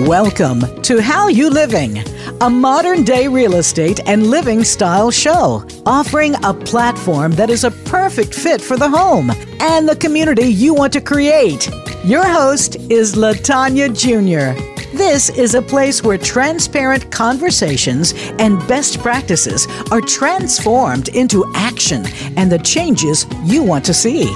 Welcome 0.00 0.82
to 0.82 1.00
How 1.00 1.28
You 1.28 1.48
Living, 1.48 2.04
a 2.42 2.50
modern 2.50 3.02
day 3.02 3.28
real 3.28 3.54
estate 3.54 3.98
and 4.04 4.26
living 4.26 4.62
style 4.62 5.10
show, 5.10 5.66
offering 5.86 6.34
a 6.44 6.52
platform 6.52 7.32
that 7.32 7.48
is 7.48 7.64
a 7.64 7.70
perfect 7.70 8.34
fit 8.34 8.60
for 8.60 8.76
the 8.76 8.90
home 8.90 9.30
and 9.58 9.88
the 9.88 9.96
community 9.96 10.48
you 10.48 10.74
want 10.74 10.92
to 10.92 11.00
create. 11.00 11.70
Your 12.04 12.26
host 12.26 12.76
is 12.90 13.14
Latanya 13.14 13.88
Jr. 13.88 14.60
This 14.94 15.30
is 15.30 15.54
a 15.54 15.62
place 15.62 16.02
where 16.02 16.18
transparent 16.18 17.10
conversations 17.10 18.12
and 18.38 18.58
best 18.68 18.98
practices 18.98 19.66
are 19.90 20.02
transformed 20.02 21.08
into 21.16 21.50
action 21.54 22.04
and 22.36 22.52
the 22.52 22.58
changes 22.58 23.24
you 23.44 23.62
want 23.62 23.86
to 23.86 23.94
see. 23.94 24.26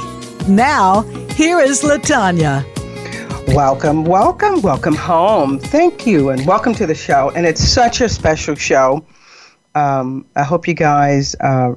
Now, 0.49 1.03
here 1.35 1.61
is 1.61 1.83
Latanya. 1.83 2.65
Welcome, 3.55 4.05
welcome, 4.05 4.63
welcome 4.63 4.95
home. 4.95 5.59
Thank 5.59 6.07
you, 6.07 6.31
and 6.31 6.47
welcome 6.47 6.73
to 6.75 6.87
the 6.87 6.95
show. 6.95 7.33
And 7.35 7.45
it's 7.45 7.61
such 7.61 8.01
a 8.01 8.09
special 8.09 8.55
show. 8.55 9.05
Um, 9.75 10.25
I 10.37 10.45
hope 10.45 10.69
you 10.69 10.75
guys 10.75 11.35
uh, 11.41 11.75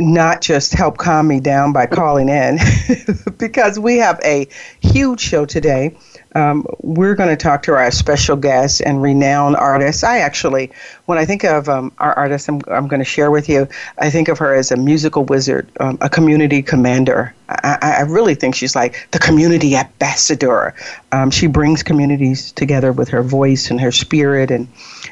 not 0.00 0.40
just 0.40 0.72
help 0.72 0.98
calm 0.98 1.28
me 1.28 1.38
down 1.38 1.72
by 1.72 1.86
calling 1.86 2.28
in, 2.28 2.58
because 3.38 3.78
we 3.78 3.98
have 3.98 4.18
a 4.24 4.48
huge 4.80 5.20
show 5.20 5.46
today 5.46 5.96
um, 6.34 6.66
we're 6.80 7.14
going 7.14 7.28
to 7.28 7.36
talk 7.36 7.62
to 7.64 7.74
our 7.74 7.90
special 7.90 8.36
guest 8.36 8.80
and 8.84 9.02
renowned 9.02 9.56
artist. 9.56 10.04
I 10.04 10.18
actually, 10.18 10.70
when 11.06 11.18
I 11.18 11.24
think 11.24 11.44
of 11.44 11.68
um, 11.68 11.92
our 11.98 12.14
artist, 12.14 12.48
I'm, 12.48 12.60
I'm 12.68 12.88
going 12.88 13.00
to 13.00 13.04
share 13.04 13.30
with 13.30 13.48
you, 13.48 13.68
I 13.98 14.10
think 14.10 14.28
of 14.28 14.38
her 14.38 14.54
as 14.54 14.70
a 14.70 14.76
musical 14.76 15.24
wizard, 15.24 15.68
um, 15.80 15.98
a 16.00 16.08
community 16.08 16.62
commander. 16.62 17.34
I, 17.48 17.96
I, 17.98 18.02
really 18.02 18.34
think 18.34 18.54
she's 18.54 18.74
like 18.74 19.08
the 19.10 19.18
community 19.18 19.76
ambassador. 19.76 20.74
Um, 21.10 21.30
she 21.30 21.46
brings 21.48 21.82
communities 21.82 22.50
together 22.52 22.92
with 22.92 23.10
her 23.10 23.22
voice 23.22 23.70
and 23.70 23.78
her 23.80 23.92
spirit 23.92 24.50
and, 24.50 24.68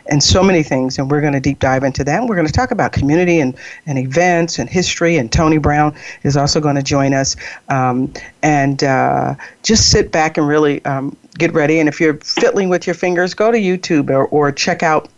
and 0.09 0.23
so 0.23 0.43
many 0.43 0.63
things. 0.63 0.99
And 0.99 1.11
we're 1.11 1.21
going 1.21 1.33
to 1.33 1.41
deep 1.41 1.59
dive 1.59 1.83
into 1.85 2.05
that. 2.05 2.21
And 2.21 2.29
we're 2.29 2.37
going 2.37 2.47
to 2.47 2.53
talk 2.53 2.71
about 2.71 2.93
community 2.93 3.41
and, 3.41 3.57
and 3.87 3.99
events 3.99 4.59
and 4.59 4.69
history. 4.69 5.17
And 5.17 5.31
Tony 5.31 5.59
Brown 5.59 5.95
is 6.23 6.37
also 6.37 6.61
going 6.61 6.77
to 6.77 6.83
join 6.83 7.15
us. 7.15 7.37
Um, 7.69 8.13
and 8.43 8.83
uh, 8.83 9.35
just 9.63 9.91
sit 9.91 10.13
back 10.13 10.39
and 10.39 10.47
really 10.47 10.85
um, 10.85 11.17
get 11.39 11.53
ready. 11.53 11.79
And 11.81 11.89
if 11.89 12.01
you're 12.01 12.15
fiddling 12.15 12.69
with 12.69 12.87
your 12.87 12.95
fingers, 12.95 13.35
go 13.35 13.51
to 13.51 13.59
YouTube 13.59 14.11
or, 14.11 14.27
or 14.27 14.53
check 14.53 14.83
out 14.83 15.09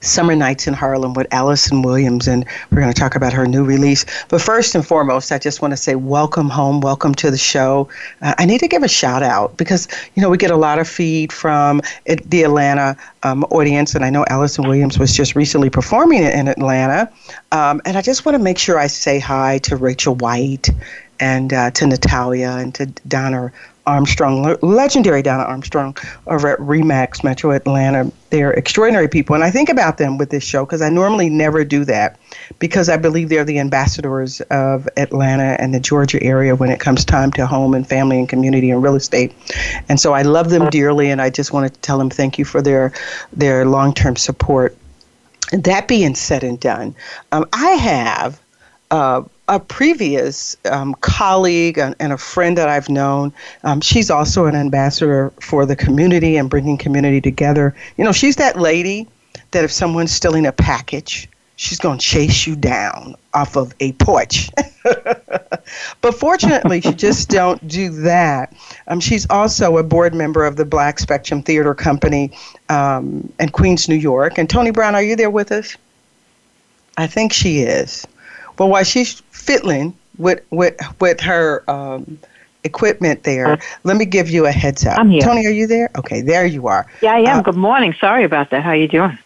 Summer 0.00 0.34
Nights 0.34 0.66
in 0.66 0.74
Harlem 0.74 1.14
with 1.14 1.28
Alyson 1.30 1.82
Williams, 1.82 2.28
and 2.28 2.44
we're 2.70 2.80
going 2.80 2.92
to 2.92 2.98
talk 2.98 3.14
about 3.14 3.32
her 3.32 3.46
new 3.46 3.64
release. 3.64 4.04
But 4.28 4.40
first 4.40 4.74
and 4.74 4.86
foremost, 4.86 5.32
I 5.32 5.38
just 5.38 5.62
want 5.62 5.72
to 5.72 5.76
say 5.76 5.94
welcome 5.94 6.48
home, 6.48 6.80
welcome 6.80 7.14
to 7.16 7.30
the 7.30 7.38
show. 7.38 7.88
Uh, 8.22 8.34
I 8.38 8.44
need 8.44 8.60
to 8.60 8.68
give 8.68 8.82
a 8.82 8.88
shout 8.88 9.22
out 9.22 9.56
because 9.56 9.88
you 10.14 10.22
know 10.22 10.30
we 10.30 10.38
get 10.38 10.50
a 10.50 10.56
lot 10.56 10.78
of 10.78 10.88
feed 10.88 11.32
from 11.32 11.80
it, 12.04 12.28
the 12.30 12.42
Atlanta 12.42 12.96
um, 13.22 13.44
audience, 13.44 13.94
and 13.94 14.04
I 14.04 14.10
know 14.10 14.24
Alyson 14.30 14.66
Williams 14.66 14.98
was 14.98 15.14
just 15.14 15.34
recently 15.34 15.70
performing 15.70 16.24
in 16.24 16.48
Atlanta, 16.48 17.10
um, 17.52 17.80
and 17.84 17.96
I 17.96 18.02
just 18.02 18.24
want 18.24 18.36
to 18.36 18.42
make 18.42 18.58
sure 18.58 18.78
I 18.78 18.86
say 18.86 19.18
hi 19.18 19.58
to 19.58 19.76
Rachel 19.76 20.14
White 20.14 20.70
and 21.20 21.52
uh, 21.52 21.70
to 21.72 21.86
Natalia 21.86 22.56
and 22.58 22.74
to 22.74 22.86
Donna 22.86 23.52
Armstrong, 23.86 24.56
legendary 24.62 25.22
Donna 25.22 25.42
Armstrong 25.42 25.96
over 26.26 26.48
at 26.48 26.58
Remax 26.58 27.22
Metro 27.22 27.50
Atlanta. 27.50 28.10
They're 28.30 28.52
extraordinary 28.52 29.08
people. 29.08 29.34
And 29.34 29.44
I 29.44 29.50
think 29.50 29.68
about 29.68 29.98
them 29.98 30.16
with 30.16 30.30
this 30.30 30.42
show 30.42 30.64
because 30.64 30.80
I 30.80 30.88
normally 30.88 31.28
never 31.28 31.64
do 31.64 31.84
that 31.84 32.18
because 32.58 32.88
I 32.88 32.96
believe 32.96 33.28
they're 33.28 33.44
the 33.44 33.58
ambassadors 33.58 34.40
of 34.42 34.88
Atlanta 34.96 35.56
and 35.60 35.74
the 35.74 35.80
Georgia 35.80 36.22
area 36.22 36.56
when 36.56 36.70
it 36.70 36.80
comes 36.80 37.04
time 37.04 37.30
to 37.32 37.46
home 37.46 37.74
and 37.74 37.86
family 37.86 38.18
and 38.18 38.28
community 38.28 38.70
and 38.70 38.82
real 38.82 38.94
estate. 38.94 39.32
And 39.88 40.00
so 40.00 40.14
I 40.14 40.22
love 40.22 40.50
them 40.50 40.70
dearly 40.70 41.10
and 41.10 41.20
I 41.20 41.28
just 41.28 41.52
want 41.52 41.72
to 41.72 41.80
tell 41.80 41.98
them 41.98 42.10
thank 42.10 42.38
you 42.38 42.44
for 42.44 42.62
their, 42.62 42.92
their 43.32 43.66
long 43.66 43.92
term 43.92 44.16
support. 44.16 44.76
That 45.52 45.88
being 45.88 46.14
said 46.14 46.42
and 46.42 46.58
done, 46.58 46.94
um, 47.32 47.44
I 47.52 47.70
have 47.72 48.40
uh, 48.90 49.22
a 49.48 49.60
previous 49.60 50.56
um, 50.64 50.94
colleague 51.00 51.78
and, 51.78 51.94
and, 52.00 52.12
a 52.12 52.18
friend 52.18 52.56
that 52.56 52.68
I've 52.68 52.88
known. 52.88 53.32
Um, 53.62 53.80
she's 53.80 54.10
also 54.10 54.46
an 54.46 54.54
ambassador 54.54 55.32
for 55.40 55.66
the 55.66 55.76
community 55.76 56.36
and 56.36 56.48
bringing 56.48 56.78
community 56.78 57.20
together. 57.20 57.74
You 57.96 58.04
know, 58.04 58.12
she's 58.12 58.36
that 58.36 58.58
lady 58.58 59.06
that 59.50 59.64
if 59.64 59.70
someone's 59.70 60.12
stealing 60.12 60.46
a 60.46 60.52
package, 60.52 61.28
she's 61.56 61.78
going 61.78 61.98
to 61.98 62.04
chase 62.04 62.46
you 62.46 62.56
down 62.56 63.16
off 63.32 63.56
of 63.56 63.74
a 63.80 63.92
porch. 63.92 64.50
but 66.00 66.14
fortunately, 66.14 66.80
she 66.80 66.92
just 66.92 67.28
don't 67.30 67.66
do 67.68 67.90
that. 67.90 68.54
Um, 68.88 69.00
she's 69.00 69.28
also 69.30 69.76
a 69.76 69.82
board 69.82 70.14
member 70.14 70.44
of 70.44 70.56
the 70.56 70.64
Black 70.64 70.98
Spectrum 70.98 71.42
Theater 71.42 71.74
Company 71.74 72.32
um, 72.68 73.32
in 73.38 73.50
Queens, 73.50 73.88
New 73.88 73.94
York. 73.94 74.38
And 74.38 74.48
Tony 74.48 74.70
Brown, 74.70 74.94
are 74.94 75.02
you 75.02 75.16
there 75.16 75.30
with 75.30 75.52
us? 75.52 75.76
I 76.96 77.06
think 77.06 77.32
she 77.32 77.60
is. 77.60 78.06
But 78.56 78.66
while 78.66 78.84
she's 78.84 79.20
fiddling 79.44 79.96
with 80.18 80.40
with 80.50 80.74
with 81.00 81.20
her 81.20 81.68
um, 81.68 82.18
equipment 82.64 83.22
there, 83.24 83.52
uh, 83.52 83.56
let 83.84 83.96
me 83.96 84.04
give 84.04 84.28
you 84.30 84.46
a 84.46 84.52
heads 84.52 84.86
up. 84.86 84.98
I'm 84.98 85.10
here. 85.10 85.20
Tony, 85.20 85.46
are 85.46 85.50
you 85.50 85.66
there? 85.66 85.90
Okay, 85.96 86.22
there 86.22 86.46
you 86.46 86.66
are. 86.66 86.86
Yeah, 87.02 87.14
I 87.14 87.20
am. 87.20 87.38
Uh, 87.38 87.42
Good 87.42 87.56
morning. 87.56 87.94
Sorry 88.00 88.24
about 88.24 88.50
that. 88.50 88.62
How 88.62 88.70
are 88.70 88.76
you 88.76 88.88
doing? 88.88 89.18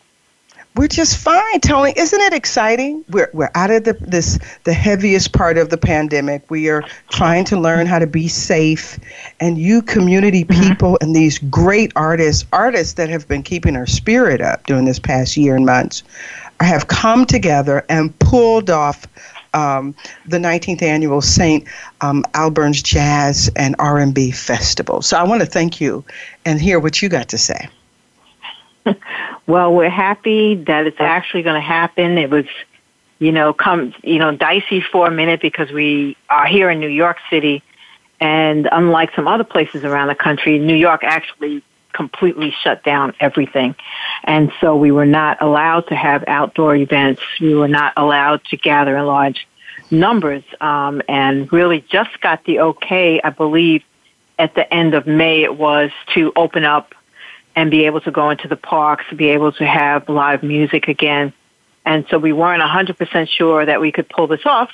We're 0.76 0.86
just 0.86 1.16
fine, 1.16 1.60
Tony. 1.60 1.92
Isn't 1.96 2.20
it 2.20 2.32
exciting? 2.32 3.04
We're 3.10 3.30
we're 3.32 3.50
out 3.56 3.70
of 3.72 3.82
the 3.82 3.94
this 3.94 4.38
the 4.62 4.72
heaviest 4.72 5.32
part 5.32 5.58
of 5.58 5.70
the 5.70 5.76
pandemic. 5.76 6.48
We 6.50 6.68
are 6.68 6.84
trying 7.10 7.44
to 7.46 7.58
learn 7.58 7.86
how 7.86 7.98
to 7.98 8.06
be 8.06 8.28
safe, 8.28 8.98
and 9.40 9.58
you 9.58 9.82
community 9.82 10.44
mm-hmm. 10.44 10.68
people 10.68 10.92
mm-hmm. 10.92 11.04
and 11.04 11.16
these 11.16 11.38
great 11.38 11.92
artists, 11.96 12.44
artists 12.52 12.94
that 12.94 13.08
have 13.08 13.26
been 13.26 13.42
keeping 13.42 13.74
our 13.74 13.86
spirit 13.86 14.40
up 14.40 14.66
during 14.66 14.84
this 14.84 15.00
past 15.00 15.36
year 15.36 15.56
and 15.56 15.66
months, 15.66 16.04
have 16.60 16.86
come 16.86 17.24
together 17.24 17.84
and 17.88 18.16
pulled 18.20 18.70
off 18.70 19.06
um, 19.54 19.94
the 20.26 20.38
19th 20.38 20.82
annual 20.82 21.20
St. 21.20 21.66
Um, 22.00 22.25
Albans 22.34 22.82
Jazz 22.82 23.50
and 23.56 23.75
R&B 23.78 24.31
Festival. 24.31 25.03
So 25.03 25.16
I 25.16 25.22
want 25.22 25.41
to 25.41 25.47
thank 25.47 25.81
you 25.81 26.04
and 26.44 26.60
hear 26.60 26.78
what 26.78 27.03
you 27.03 27.09
got 27.09 27.28
to 27.31 27.38
say. 27.38 27.69
well, 29.47 29.72
we're 29.75 29.91
happy 29.91 30.54
that 30.54 30.87
it's 30.87 31.00
actually 31.00 31.42
going 31.42 31.54
to 31.54 31.66
happen. 31.66 32.19
It 32.19 32.31
was, 32.31 32.47
you 33.19 33.32
know, 33.32 33.53
come, 33.53 33.94
you 34.03 34.19
know, 34.19 34.34
dicey 34.34 34.81
for 34.81 35.06
a 35.06 35.10
minute 35.10 35.41
because 35.41 35.70
we 35.70 36.16
are 36.31 36.47
here 36.47 36.70
in 36.70 36.81
New 36.81 36.88
York 36.88 37.19
City, 37.31 37.62
and 38.20 38.69
unlike 38.72 39.14
some 39.14 39.28
other 39.28 39.44
places 39.44 39.84
around 39.84 40.08
the 40.08 40.14
country, 40.14 40.58
New 40.58 40.75
York 40.75 41.04
actually 41.04 41.62
completely 41.93 42.54
shut 42.62 42.84
down 42.84 43.15
everything. 43.21 43.75
And 44.25 44.53
so 44.60 44.76
we 44.76 44.91
were 44.91 45.06
not 45.06 45.41
allowed 45.41 45.88
to 45.88 45.97
have 45.97 46.25
outdoor 46.26 46.76
events. 46.76 47.22
We 47.41 47.54
were 47.54 47.69
not 47.69 47.93
allowed 47.97 48.44
to 48.47 48.56
gather 48.56 48.97
in 48.97 49.06
large 49.06 49.47
numbers. 49.91 50.44
Um, 50.60 51.03
and 51.09 51.53
really 51.53 51.84
just 51.88 52.21
got 52.21 52.44
the 52.44 52.60
okay, 52.60 53.21
I 53.22 53.31
believe, 53.31 53.82
at 54.38 54.54
the 54.54 54.72
end 54.72 54.94
of 54.94 55.06
May 55.06 55.43
it 55.43 55.56
was 55.56 55.91
to 56.15 56.32
open 56.37 56.65
up 56.65 56.94
and 57.56 57.71
be 57.71 57.87
able 57.87 58.00
to 58.03 58.10
go 58.10 58.31
into 58.31 58.47
the 58.47 58.56
parks, 58.56 59.05
be 59.15 59.31
able 59.31 59.50
to 59.53 59.66
have 59.66 60.09
live 60.09 60.43
music 60.43 60.87
again. 60.87 61.32
And 61.84 62.06
so 62.09 62.19
we 62.19 62.32
weren't 62.32 62.62
100% 62.62 63.28
sure 63.28 63.65
that 63.65 63.81
we 63.81 63.91
could 63.91 64.09
pull 64.09 64.26
this 64.28 64.44
off 64.44 64.70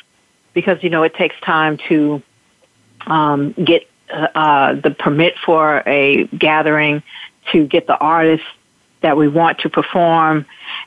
because, 0.53 0.83
you 0.83 0.91
know, 0.91 1.03
it 1.03 1.15
takes 1.15 1.39
time 1.41 1.79
to 1.89 2.23
um, 3.07 3.53
get 3.53 3.89
uh, 4.15 4.75
the 4.75 4.91
permit 4.91 5.35
for 5.45 5.83
a 5.87 6.25
gathering 6.27 7.03
to 7.53 7.67
get 7.67 7.87
the 7.87 7.97
artists 7.97 8.47
that 9.01 9.17
we 9.17 9.29
want 9.29 9.59
to 9.61 9.69
perform. 9.69 10.47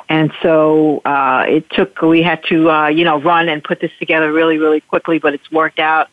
And 0.09 0.31
so 0.41 1.01
uh, 1.05 1.45
it 1.47 1.69
took, 1.69 2.01
we 2.01 2.23
had 2.23 2.43
to, 2.45 2.69
uh, 2.69 2.87
you 2.87 3.03
know, 3.03 3.21
run 3.21 3.47
and 3.47 3.63
put 3.63 3.79
this 3.79 3.91
together 3.99 4.31
really, 4.31 4.57
really 4.57 4.81
quickly, 4.81 5.19
but 5.19 5.33
it's 5.33 5.51
worked 5.51 5.79
out. 5.79 6.09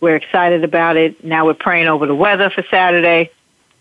We're 0.00 0.16
excited 0.16 0.64
about 0.64 0.96
it. 0.96 1.22
Now 1.22 1.46
we're 1.46 1.54
praying 1.54 1.86
over 1.86 2.06
the 2.06 2.14
weather 2.14 2.50
for 2.50 2.64
Saturday, 2.70 3.30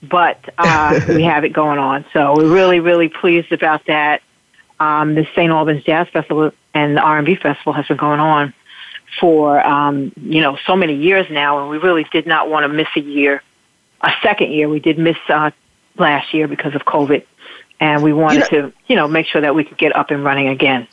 but 0.03 0.37
uh, 0.57 0.99
we 1.07 1.23
have 1.23 1.45
it 1.45 1.49
going 1.49 1.79
on. 1.79 2.05
So 2.13 2.35
we're 2.37 2.53
really, 2.53 2.79
really 2.79 3.09
pleased 3.09 3.51
about 3.51 3.85
that. 3.87 4.21
Um, 4.79 5.15
the 5.15 5.25
St. 5.33 5.51
Albans 5.51 5.83
Jazz 5.83 6.07
Festival 6.09 6.51
and 6.73 6.97
the 6.97 7.01
R&B 7.01 7.35
Festival 7.35 7.73
has 7.73 7.87
been 7.87 7.97
going 7.97 8.19
on 8.19 8.53
for 9.19 9.65
um, 9.65 10.11
you 10.17 10.41
know 10.41 10.57
so 10.65 10.75
many 10.75 10.95
years 10.95 11.27
now, 11.29 11.59
and 11.59 11.69
we 11.69 11.77
really 11.77 12.05
did 12.11 12.25
not 12.25 12.49
want 12.49 12.63
to 12.63 12.67
miss 12.67 12.87
a 12.95 13.01
year, 13.01 13.41
a 14.01 14.11
second 14.21 14.51
year. 14.51 14.69
We 14.69 14.79
did 14.79 14.97
miss 14.97 15.17
uh, 15.29 15.51
last 15.97 16.33
year 16.33 16.47
because 16.47 16.75
of 16.75 16.83
COVID, 16.85 17.23
and 17.79 18.03
we 18.03 18.13
wanted 18.13 18.51
you 18.51 18.61
know, 18.61 18.69
to 18.69 18.75
you 18.87 18.95
know 18.95 19.07
make 19.07 19.27
sure 19.27 19.41
that 19.41 19.55
we 19.55 19.63
could 19.63 19.77
get 19.77 19.95
up 19.95 20.11
and 20.11 20.23
running 20.23 20.47
again. 20.47 20.87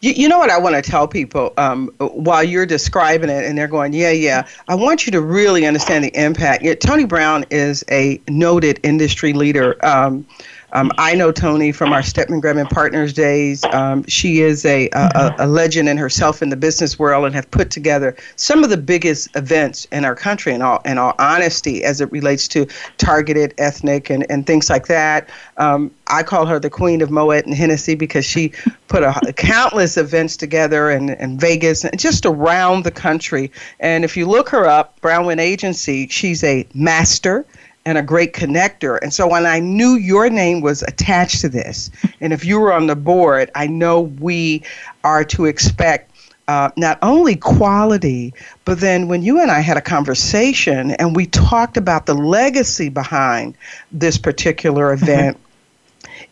You, 0.00 0.12
you 0.12 0.28
know 0.28 0.38
what 0.38 0.50
I 0.50 0.58
want 0.58 0.82
to 0.82 0.90
tell 0.90 1.06
people 1.06 1.52
um, 1.58 1.88
while 1.98 2.42
you're 2.42 2.66
describing 2.66 3.28
it, 3.28 3.44
and 3.44 3.56
they're 3.56 3.68
going, 3.68 3.92
yeah, 3.92 4.10
yeah. 4.10 4.46
I 4.66 4.74
want 4.74 5.04
you 5.04 5.12
to 5.12 5.20
really 5.20 5.66
understand 5.66 6.04
the 6.04 6.10
impact. 6.14 6.62
Yeah, 6.62 6.74
Tony 6.74 7.04
Brown 7.04 7.44
is 7.50 7.84
a 7.90 8.20
noted 8.28 8.80
industry 8.82 9.34
leader. 9.34 9.76
Um, 9.84 10.26
Um, 10.72 10.92
I 10.98 11.14
know 11.14 11.32
Tony 11.32 11.72
from 11.72 11.92
our 11.92 12.02
Stedman 12.02 12.40
Graham 12.40 12.66
Partners 12.66 13.12
days. 13.12 13.64
Um, 13.64 14.04
she 14.06 14.40
is 14.40 14.64
a, 14.64 14.88
a, 14.92 15.34
a 15.40 15.46
legend 15.46 15.88
in 15.88 15.96
herself 15.96 16.42
in 16.42 16.48
the 16.48 16.56
business 16.56 16.98
world 16.98 17.26
and 17.26 17.34
have 17.34 17.50
put 17.50 17.70
together 17.70 18.16
some 18.36 18.62
of 18.64 18.70
the 18.70 18.76
biggest 18.76 19.34
events 19.36 19.86
in 19.86 20.04
our 20.04 20.14
country. 20.14 20.52
In 20.52 20.62
all 20.62 20.80
in 20.84 20.98
all 20.98 21.14
honesty, 21.18 21.84
as 21.84 22.00
it 22.00 22.10
relates 22.12 22.48
to 22.48 22.66
targeted 22.98 23.54
ethnic 23.58 24.10
and, 24.10 24.26
and 24.30 24.46
things 24.46 24.70
like 24.70 24.86
that. 24.86 25.28
Um, 25.56 25.90
I 26.06 26.22
call 26.22 26.46
her 26.46 26.58
the 26.58 26.70
queen 26.70 27.02
of 27.02 27.10
Moet 27.10 27.46
and 27.46 27.54
Hennessy 27.54 27.94
because 27.94 28.24
she 28.24 28.52
put 28.88 29.02
a, 29.02 29.32
countless 29.36 29.96
events 29.96 30.36
together 30.36 30.90
in, 30.90 31.10
in 31.10 31.38
Vegas 31.38 31.84
and 31.84 31.98
just 31.98 32.26
around 32.26 32.84
the 32.84 32.90
country. 32.90 33.50
And 33.78 34.04
if 34.04 34.16
you 34.16 34.26
look 34.26 34.48
her 34.50 34.66
up, 34.66 35.00
Brownwind 35.00 35.40
Agency, 35.40 36.08
she's 36.08 36.42
a 36.42 36.66
master 36.74 37.46
and 37.86 37.96
a 37.96 38.02
great 38.02 38.32
connector. 38.32 38.98
And 39.02 39.12
so 39.12 39.26
when 39.26 39.46
I 39.46 39.58
knew 39.58 39.94
your 39.94 40.28
name 40.28 40.60
was 40.60 40.82
attached 40.82 41.40
to 41.40 41.48
this, 41.48 41.90
and 42.20 42.32
if 42.32 42.44
you 42.44 42.60
were 42.60 42.72
on 42.72 42.86
the 42.86 42.96
board, 42.96 43.50
I 43.54 43.66
know 43.66 44.00
we 44.00 44.62
are 45.02 45.24
to 45.24 45.46
expect 45.46 46.10
uh, 46.48 46.68
not 46.76 46.98
only 47.00 47.36
quality, 47.36 48.34
but 48.64 48.80
then 48.80 49.06
when 49.06 49.22
you 49.22 49.40
and 49.40 49.52
I 49.52 49.60
had 49.60 49.76
a 49.76 49.80
conversation 49.80 50.90
and 50.92 51.14
we 51.14 51.26
talked 51.26 51.76
about 51.76 52.06
the 52.06 52.14
legacy 52.14 52.88
behind 52.88 53.56
this 53.92 54.18
particular 54.18 54.92
event. 55.00 55.38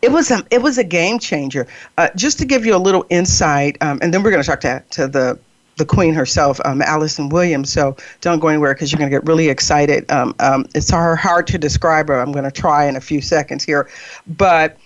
It 0.03 0.13
was 0.13 0.31
a 0.31 0.45
it 0.51 0.63
was 0.63 0.79
a 0.79 0.85
game 0.85 1.19
changer. 1.19 1.67
Uh, 1.97 2.09
just 2.15 2.39
to 2.39 2.45
give 2.45 2.65
you 2.65 2.75
a 2.75 2.79
little 2.79 3.05
insight, 3.11 3.79
um, 3.81 3.99
and 4.03 4.13
then 4.13 4.23
we're 4.23 4.31
going 4.31 4.43
to 4.43 4.49
talk 4.49 4.61
to 4.61 4.83
to 4.91 5.09
the 5.09 5.39
the 5.79 5.87
queen 5.87 6.13
herself, 6.13 6.61
um, 6.65 6.83
Alyson 6.83 7.31
Williams. 7.31 7.73
So 7.73 7.97
don't 8.21 8.41
go 8.41 8.49
anywhere 8.49 8.75
because 8.75 8.93
you're 8.93 8.99
going 8.99 9.11
to 9.11 9.17
get 9.17 9.27
really 9.27 9.49
excited. 9.49 10.11
Um, 10.11 10.35
um, 10.41 10.67
it's 10.75 10.91
hard 10.91 11.47
to 11.47 11.59
describe 11.59 12.09
her. 12.09 12.21
I'm 12.21 12.33
going 12.33 12.45
to 12.45 12.51
try 12.51 12.87
in 12.87 12.97
a 12.97 13.01
few 13.01 13.21
seconds 13.23 13.65
here, 13.65 13.89
but 14.27 14.79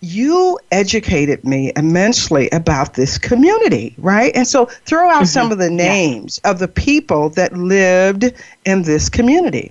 you 0.00 0.58
educated 0.72 1.44
me 1.44 1.72
immensely 1.76 2.48
about 2.50 2.94
this 2.94 3.18
community, 3.18 3.94
right? 3.98 4.32
And 4.34 4.46
so 4.46 4.66
throw 4.66 5.08
out 5.08 5.16
mm-hmm. 5.16 5.24
some 5.26 5.52
of 5.52 5.58
the 5.58 5.70
names 5.70 6.40
yeah. 6.42 6.50
of 6.50 6.58
the 6.58 6.68
people 6.68 7.30
that 7.30 7.52
lived 7.56 8.32
in 8.64 8.82
this 8.82 9.08
community. 9.08 9.70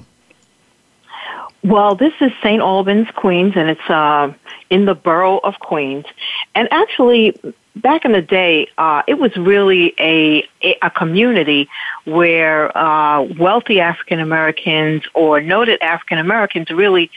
Well, 1.66 1.96
this 1.96 2.14
is 2.22 2.32
St. 2.44 2.62
Albans, 2.62 3.08
Queens, 3.16 3.54
and 3.56 3.72
it's 3.72 3.90
uh, 3.90 4.32
in 4.70 4.86
the 4.86 4.94
borough 4.94 5.40
of 5.40 5.58
Queens. 5.58 6.06
And 6.54 6.68
actually, 6.72 7.36
back 7.76 8.06
in 8.06 8.12
the 8.12 8.22
day, 8.22 8.68
uh, 8.78 9.02
it 9.08 9.16
was 9.16 9.36
really 9.36 9.96
a 10.00 10.48
a 10.84 10.92
community 10.92 11.68
where 12.04 12.78
uh, 12.78 13.24
wealthy 13.40 13.80
African 13.80 14.20
Americans 14.20 15.02
or 15.16 15.42
noted 15.42 15.82
African 15.82 16.20
Americans 16.20 16.70
really 16.70 17.10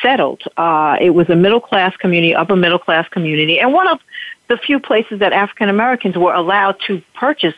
settled. 0.00 0.44
Uh, 0.56 0.96
it 0.98 1.10
was 1.10 1.28
a 1.28 1.36
middle 1.36 1.60
class 1.60 1.94
community, 1.98 2.34
upper 2.34 2.56
middle 2.56 2.78
class 2.78 3.06
community, 3.10 3.60
and 3.60 3.74
one 3.74 3.86
of 3.86 4.00
the 4.48 4.56
few 4.56 4.80
places 4.80 5.18
that 5.18 5.34
African 5.34 5.68
Americans 5.68 6.16
were 6.16 6.32
allowed 6.32 6.76
to 6.86 7.02
purchase 7.12 7.54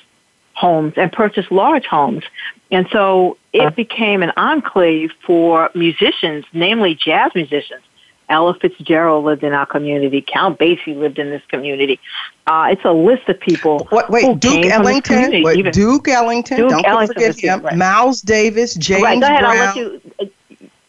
homes 0.62 0.94
and 0.97 1.11
purchase 1.12 1.47
large 1.50 1.87
homes. 1.87 2.25
And 2.70 2.87
so 2.91 3.37
it 3.53 3.75
became 3.75 4.23
an 4.23 4.32
enclave 4.37 5.11
for 5.26 5.70
musicians, 5.75 6.44
namely 6.53 6.94
jazz 6.94 7.32
musicians. 7.35 7.82
Ella 8.29 8.55
Fitzgerald 8.55 9.25
lived 9.25 9.43
in 9.43 9.53
our 9.53 9.67
community. 9.67 10.25
Count 10.26 10.59
Basie 10.59 10.97
lived 10.97 11.19
in 11.19 11.29
this 11.29 11.43
community. 11.49 12.00
Uh, 12.47 12.69
it's 12.70 12.85
a 12.85 12.93
list 12.93 13.29
of 13.29 13.38
people. 13.38 13.87
What, 13.91 14.09
wait, 14.09 14.41
Duke 14.41 14.64
Ellington. 14.67 15.43
Wait, 15.43 15.73
Duke 15.73 16.09
Ellington. 16.09 16.56
Duke 16.56 16.70
Don't 16.70 16.87
Ellington 16.87 17.14
forget 17.14 17.38
him. 17.38 17.61
Right. 17.62 17.76
Miles 17.76 18.23
Davis. 18.23 18.75
James 18.75 19.03
right, 19.03 19.20
go 19.20 19.26
ahead, 19.26 19.41
Brown. 19.41 19.56
I'll 19.56 19.67
let 19.67 19.76
you, 19.76 20.00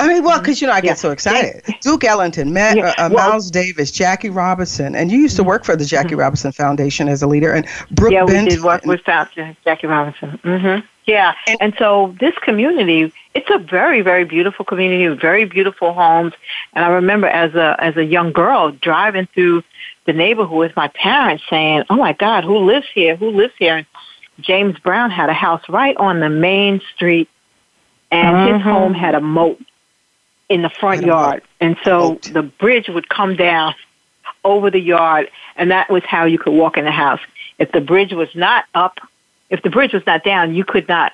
I 0.04 0.08
mean, 0.08 0.24
well, 0.24 0.40
because 0.40 0.62
you 0.62 0.68
know, 0.68 0.74
I 0.74 0.82
get 0.82 0.90
yeah. 0.90 0.94
so 0.96 1.12
excited. 1.12 1.64
Duke 1.82 2.04
Ellington, 2.04 2.52
Matt, 2.52 2.78
yeah. 2.78 2.94
uh, 2.98 3.06
uh, 3.06 3.10
well, 3.12 3.30
Miles 3.30 3.50
Davis, 3.50 3.92
Jackie 3.92 4.30
Robinson, 4.30 4.96
and 4.96 5.12
you 5.12 5.20
used 5.20 5.36
to 5.38 5.44
work 5.44 5.64
for 5.64 5.76
the 5.76 5.86
Jackie 5.86 6.10
mm-hmm. 6.10 6.20
Robinson 6.20 6.52
Foundation 6.52 7.08
as 7.08 7.22
a 7.22 7.28
leader, 7.28 7.54
and 7.54 7.66
Brooke 7.92 8.12
yeah, 8.12 8.26
Benton. 8.26 8.46
we 8.46 8.50
did 8.52 8.64
work 8.64 8.86
with 8.86 9.04
Jackie 9.06 9.88
Robinson. 9.88 10.40
Mm-hmm. 10.44 10.86
Yeah, 11.06 11.34
and, 11.48 11.58
and 11.62 11.74
so 11.78 12.16
this 12.20 12.34
community, 12.40 13.12
it's 13.34 13.50
a 13.50 13.58
very, 13.58 14.02
very 14.02 14.24
beautiful 14.24 14.64
community 14.64 15.08
with 15.10 15.20
very 15.20 15.46
beautiful 15.46 15.94
homes. 15.94 16.34
And 16.74 16.86
I 16.86 16.90
remember 16.90 17.28
as 17.28 17.56
a 17.56 17.76
as 17.80 17.98
a 17.98 18.06
young 18.06 18.32
girl 18.32 18.72
driving 18.72 19.28
through 19.34 19.64
the 20.06 20.14
neighborhood 20.14 20.58
with 20.58 20.76
my 20.76 20.88
parents, 20.90 21.44
saying, 21.50 21.84
"Oh 21.90 21.96
my 21.96 22.14
God, 22.14 22.44
who 22.44 22.58
lives 22.58 22.88
here? 22.94 23.16
Who 23.16 23.32
lives 23.32 23.54
here?" 23.60 23.78
And 23.78 23.86
James 24.40 24.80
Brown 24.80 25.12
had 25.12 25.30
a 25.30 25.34
house 25.34 25.64
right 25.68 25.96
on 25.98 26.20
the 26.20 26.30
main 26.30 26.82
street, 26.96 27.30
and 28.12 28.36
mm-hmm. 28.36 28.54
his 28.56 28.64
home 28.64 28.94
had 28.94 29.16
a 29.16 29.22
moat 29.22 29.60
in 30.50 30.62
the 30.62 30.70
front 30.70 31.04
yard. 31.04 31.44
And 31.60 31.78
so 31.84 32.20
the 32.32 32.44
bridge 32.44 32.88
would 32.90 33.10
come 33.10 33.36
down 33.36 33.76
over 34.44 34.70
the 34.70 34.80
yard, 34.80 35.30
and 35.56 35.72
that 35.72 35.90
was 35.90 36.04
how 36.04 36.26
you 36.26 36.38
could 36.38 36.54
walk 36.54 36.78
in 36.78 36.86
the 36.86 36.92
house. 36.92 37.22
If 37.60 37.72
the 37.72 37.82
bridge 37.82 38.14
was 38.14 38.34
not 38.36 38.66
up, 38.74 39.00
if 39.50 39.62
the 39.62 39.70
bridge 39.70 39.94
was 39.94 40.06
not 40.06 40.24
down, 40.24 40.54
you 40.54 40.64
could 40.66 40.88
not 40.88 41.14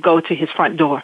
go 0.00 0.20
to 0.20 0.34
his 0.34 0.50
front 0.50 0.76
door. 0.76 1.02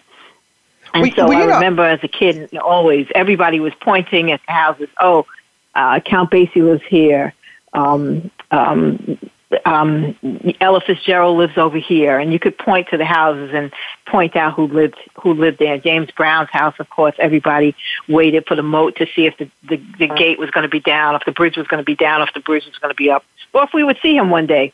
And 0.94 1.12
so 1.14 1.32
I 1.32 1.44
remember 1.44 1.84
as 1.84 2.00
a 2.02 2.08
kid, 2.08 2.54
always 2.58 3.06
everybody 3.14 3.60
was 3.60 3.72
pointing 3.80 4.30
at 4.30 4.40
the 4.46 4.52
houses. 4.52 4.88
Oh, 5.00 5.26
uh, 5.74 6.00
Count 6.00 6.30
Basie 6.30 6.62
was 6.62 6.82
here. 6.82 7.32
Um, 7.72 8.30
um, 8.50 9.18
um, 9.66 10.16
Ella 10.60 10.80
Fitzgerald 10.80 11.38
lives 11.38 11.56
over 11.56 11.78
here, 11.78 12.18
and 12.18 12.32
you 12.32 12.38
could 12.38 12.56
point 12.56 12.88
to 12.88 12.96
the 12.96 13.04
houses 13.04 13.50
and 13.52 13.72
point 14.06 14.36
out 14.36 14.54
who 14.54 14.66
lived 14.66 14.96
who 15.20 15.34
lived 15.34 15.58
there. 15.58 15.78
James 15.78 16.10
Brown's 16.10 16.50
house, 16.50 16.74
of 16.78 16.88
course, 16.90 17.14
everybody 17.18 17.74
waited 18.08 18.46
for 18.46 18.54
the 18.54 18.62
moat 18.62 18.96
to 18.96 19.06
see 19.14 19.26
if 19.26 19.36
the 19.38 19.48
the, 19.68 19.76
the 19.98 20.08
gate 20.08 20.38
was 20.38 20.50
going 20.50 20.62
to 20.62 20.68
be 20.68 20.80
down, 20.80 21.14
if 21.14 21.24
the 21.24 21.32
bridge 21.32 21.56
was 21.56 21.66
going 21.66 21.78
to 21.78 21.84
be 21.84 21.96
down, 21.96 22.22
if 22.22 22.32
the 22.34 22.40
bridge 22.40 22.66
was 22.66 22.76
going 22.78 22.90
to 22.90 22.96
be 22.96 23.10
up, 23.10 23.24
or 23.52 23.64
if 23.64 23.74
we 23.74 23.84
would 23.84 23.98
see 24.02 24.16
him 24.16 24.30
one 24.30 24.46
day 24.46 24.72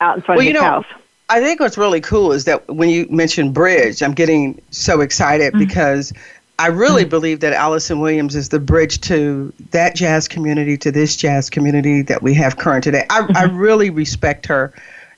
out 0.00 0.16
in 0.16 0.22
front 0.22 0.38
well, 0.38 0.46
of 0.46 0.52
his 0.52 0.60
know, 0.60 0.68
house. 0.68 0.86
I 1.28 1.40
think 1.40 1.60
what's 1.60 1.78
really 1.78 2.00
cool 2.00 2.32
is 2.32 2.44
that 2.44 2.68
when 2.68 2.90
you 2.90 3.06
mentioned 3.10 3.54
bridge, 3.54 4.02
I'm 4.02 4.12
getting 4.12 4.60
so 4.70 5.00
excited 5.00 5.52
mm-hmm. 5.52 5.64
because 5.64 6.12
I 6.58 6.68
really 6.68 7.02
mm-hmm. 7.02 7.10
believe 7.10 7.40
that 7.40 7.52
Alyson 7.52 8.00
Williams 8.00 8.36
is 8.36 8.50
the 8.50 8.60
bridge 8.60 9.00
to 9.02 9.52
that 9.70 9.94
jazz 9.94 10.28
community, 10.28 10.76
to 10.78 10.92
this 10.92 11.16
jazz 11.16 11.50
community 11.50 12.02
that 12.02 12.22
we 12.22 12.34
have 12.34 12.56
current 12.56 12.84
today. 12.84 13.06
I, 13.10 13.22
mm-hmm. 13.22 13.36
I 13.36 13.44
really 13.44 13.90
respect 13.90 14.46
her 14.46 14.72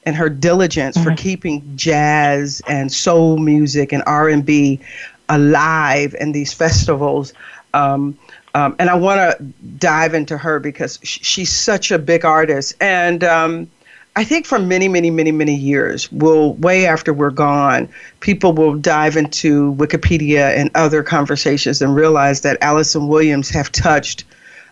and 0.05 0.17
her 0.17 0.31
diligence 0.31 0.97
mm-hmm. 0.97 1.11
for 1.11 1.17
keeping 1.17 1.77
jazz 1.77 2.63
and 2.69 2.91
soul 2.91 3.37
music 3.39 3.93
and 3.93 4.03
R&B 4.07 4.81
alive 5.29 6.15
in 6.19 6.33
these 6.33 6.55
festivals. 6.55 7.35
Um, 7.75 8.17
um, 8.55 8.75
and 8.79 8.89
I 8.89 8.95
want 8.95 9.19
to 9.19 9.45
dive 9.79 10.15
into 10.15 10.39
her 10.39 10.59
because 10.59 10.99
sh- 11.03 11.19
she's 11.21 11.53
such 11.53 11.91
a 11.91 11.99
big 11.99 12.25
artist. 12.25 12.75
And 12.81 13.23
um, 13.23 13.71
I 14.17 14.25
think 14.25 14.47
for 14.47 14.59
many, 14.59 14.89
many, 14.89 15.11
many, 15.11 15.31
many 15.31 15.55
years, 15.55 16.11
will 16.11 16.55
way 16.55 16.87
after 16.87 17.13
we're 17.13 17.31
gone, 17.31 17.87
people 18.21 18.55
will 18.55 18.75
dive 18.75 19.15
into 19.15 19.75
Wikipedia 19.75 20.57
and 20.57 20.71
other 20.75 21.03
conversations 21.03 21.83
and 21.83 21.95
realize 21.95 22.41
that 22.41 22.59
Alyson 22.63 23.09
Williams 23.09 23.51
have 23.51 23.71
touched. 23.71 24.25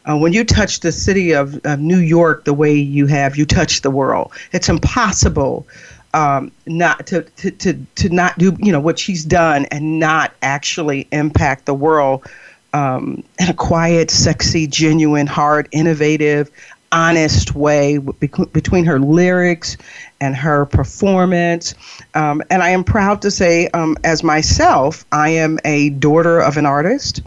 Uh, 0.06 0.16
when 0.16 0.32
you 0.32 0.44
touch 0.44 0.80
the 0.80 0.90
city 0.90 1.32
of, 1.32 1.60
of 1.66 1.78
New 1.78 1.98
York 1.98 2.44
the 2.44 2.54
way 2.54 2.74
you 2.74 3.06
have, 3.06 3.36
you 3.36 3.44
touch 3.44 3.82
the 3.82 3.90
world. 3.90 4.32
It's 4.52 4.70
impossible 4.70 5.66
um, 6.14 6.50
not 6.66 7.06
to, 7.08 7.22
to, 7.22 7.50
to, 7.50 7.86
to 7.96 8.08
not 8.08 8.38
do 8.38 8.56
you 8.60 8.72
know 8.72 8.80
what 8.80 8.98
she's 8.98 9.24
done 9.24 9.66
and 9.66 9.98
not 9.98 10.32
actually 10.42 11.08
impact 11.10 11.66
the 11.66 11.74
world 11.74 12.26
um, 12.74 13.22
in 13.38 13.48
a 13.48 13.54
quiet, 13.54 14.10
sexy, 14.10 14.66
genuine, 14.66 15.26
hard, 15.26 15.68
innovative, 15.70 16.50
honest 16.94 17.54
way 17.54 17.98
between 17.98 18.84
her 18.84 19.00
lyrics 19.00 19.76
and 20.20 20.34
her 20.36 20.64
performance. 20.64 21.74
Um, 22.14 22.40
and 22.50 22.62
I 22.62 22.70
am 22.70 22.84
proud 22.84 23.20
to 23.22 23.30
say, 23.30 23.68
um, 23.68 23.98
as 24.04 24.22
myself, 24.22 25.04
I 25.12 25.30
am 25.30 25.58
a 25.64 25.90
daughter 25.90 26.40
of 26.40 26.56
an 26.56 26.64
artist, 26.64 27.20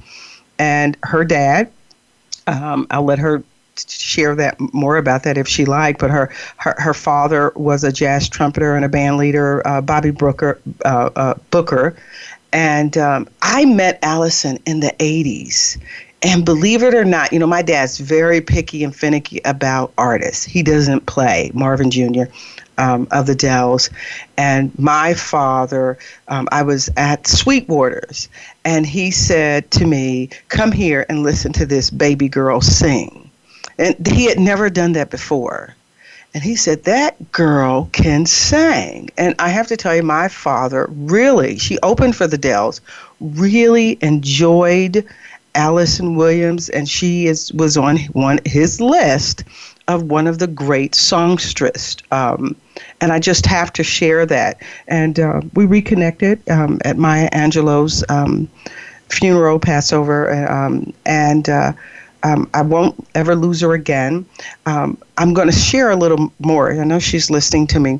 and 0.57 0.97
her 1.03 1.23
dad. 1.23 1.69
Um, 2.47 2.87
I'll 2.89 3.03
let 3.03 3.19
her 3.19 3.43
share 3.85 4.33
that 4.35 4.57
more 4.73 4.97
about 4.97 5.23
that 5.23 5.37
if 5.37 5.47
she 5.47 5.65
liked. 5.65 5.99
But 5.99 6.11
her 6.11 6.31
her, 6.57 6.73
her 6.77 6.93
father 6.93 7.51
was 7.55 7.83
a 7.83 7.91
jazz 7.91 8.29
trumpeter 8.29 8.73
and 8.73 8.85
a 8.85 8.89
band 8.89 9.17
leader, 9.17 9.67
uh, 9.67 9.81
Bobby 9.81 10.11
Brooker 10.11 10.59
uh, 10.85 11.09
uh, 11.15 11.33
Booker. 11.51 11.95
And 12.53 12.97
um, 12.97 13.27
I 13.41 13.65
met 13.65 13.99
Alyson 14.01 14.57
in 14.65 14.79
the 14.79 14.95
80s. 14.99 15.77
And 16.23 16.43
believe 16.43 16.81
it 16.81 16.95
or 16.95 17.05
not, 17.05 17.31
you 17.31 17.37
know, 17.37 17.47
my 17.47 17.61
dad's 17.61 17.99
very 17.99 18.41
picky 18.41 18.83
and 18.83 18.95
finicky 18.95 19.39
about 19.45 19.93
artists. 19.97 20.43
He 20.43 20.63
doesn't 20.63 21.05
play 21.05 21.51
Marvin 21.53 21.91
Jr. 21.91 22.23
Um, 22.79 23.07
of 23.11 23.27
the 23.27 23.35
Dells. 23.35 23.89
And 24.35 24.77
my 24.79 25.13
father, 25.13 25.97
um, 26.27 26.47
I 26.51 26.63
was 26.63 26.89
at 26.97 27.27
Sweetwater's, 27.27 28.29
and 28.65 28.85
he 28.85 29.11
said 29.11 29.69
to 29.71 29.85
me, 29.85 30.29
Come 30.49 30.71
here 30.71 31.05
and 31.07 31.23
listen 31.23 31.53
to 31.53 31.65
this 31.65 31.89
baby 31.89 32.27
girl 32.27 32.61
sing. 32.61 33.29
And 33.77 34.07
he 34.07 34.25
had 34.25 34.39
never 34.39 34.69
done 34.69 34.93
that 34.93 35.11
before. 35.11 35.75
And 36.33 36.43
he 36.43 36.55
said, 36.55 36.83
That 36.83 37.31
girl 37.31 37.89
can 37.93 38.25
sing. 38.25 39.09
And 39.17 39.35
I 39.39 39.49
have 39.49 39.67
to 39.67 39.77
tell 39.77 39.95
you, 39.95 40.03
my 40.03 40.27
father 40.27 40.87
really, 40.89 41.57
she 41.57 41.79
opened 41.81 42.15
for 42.15 42.27
the 42.27 42.37
Dells, 42.37 42.81
really 43.19 43.97
enjoyed 44.01 45.05
Alyson 45.57 46.15
Williams, 46.15 46.69
and 46.69 46.87
she 46.87 47.27
is 47.27 47.51
was 47.53 47.77
on 47.77 47.97
one 48.13 48.39
his 48.45 48.79
list 48.79 49.43
of 49.87 50.03
one 50.03 50.27
of 50.27 50.39
the 50.39 50.47
great 50.47 50.93
songsters. 50.95 51.97
Um, 52.11 52.55
and 53.01 53.11
I 53.11 53.19
just 53.19 53.45
have 53.45 53.71
to 53.73 53.83
share 53.83 54.25
that. 54.25 54.61
And 54.87 55.19
uh, 55.19 55.41
we 55.53 55.65
reconnected 55.65 56.47
um, 56.49 56.79
at 56.85 56.97
Maya 56.97 57.29
Angelou's 57.31 58.03
um, 58.09 58.47
funeral, 59.09 59.59
Passover, 59.59 60.47
um, 60.47 60.93
and 61.05 61.49
uh, 61.49 61.71
um, 62.23 62.49
I 62.53 62.61
won't 62.61 63.07
ever 63.15 63.35
lose 63.35 63.61
her 63.61 63.73
again. 63.73 64.25
Um, 64.65 64.97
I'm 65.17 65.33
going 65.33 65.47
to 65.47 65.55
share 65.55 65.91
a 65.91 65.95
little 65.95 66.31
more. 66.39 66.71
I 66.71 66.83
know 66.83 66.99
she's 66.99 67.29
listening 67.29 67.67
to 67.67 67.79
me. 67.79 67.99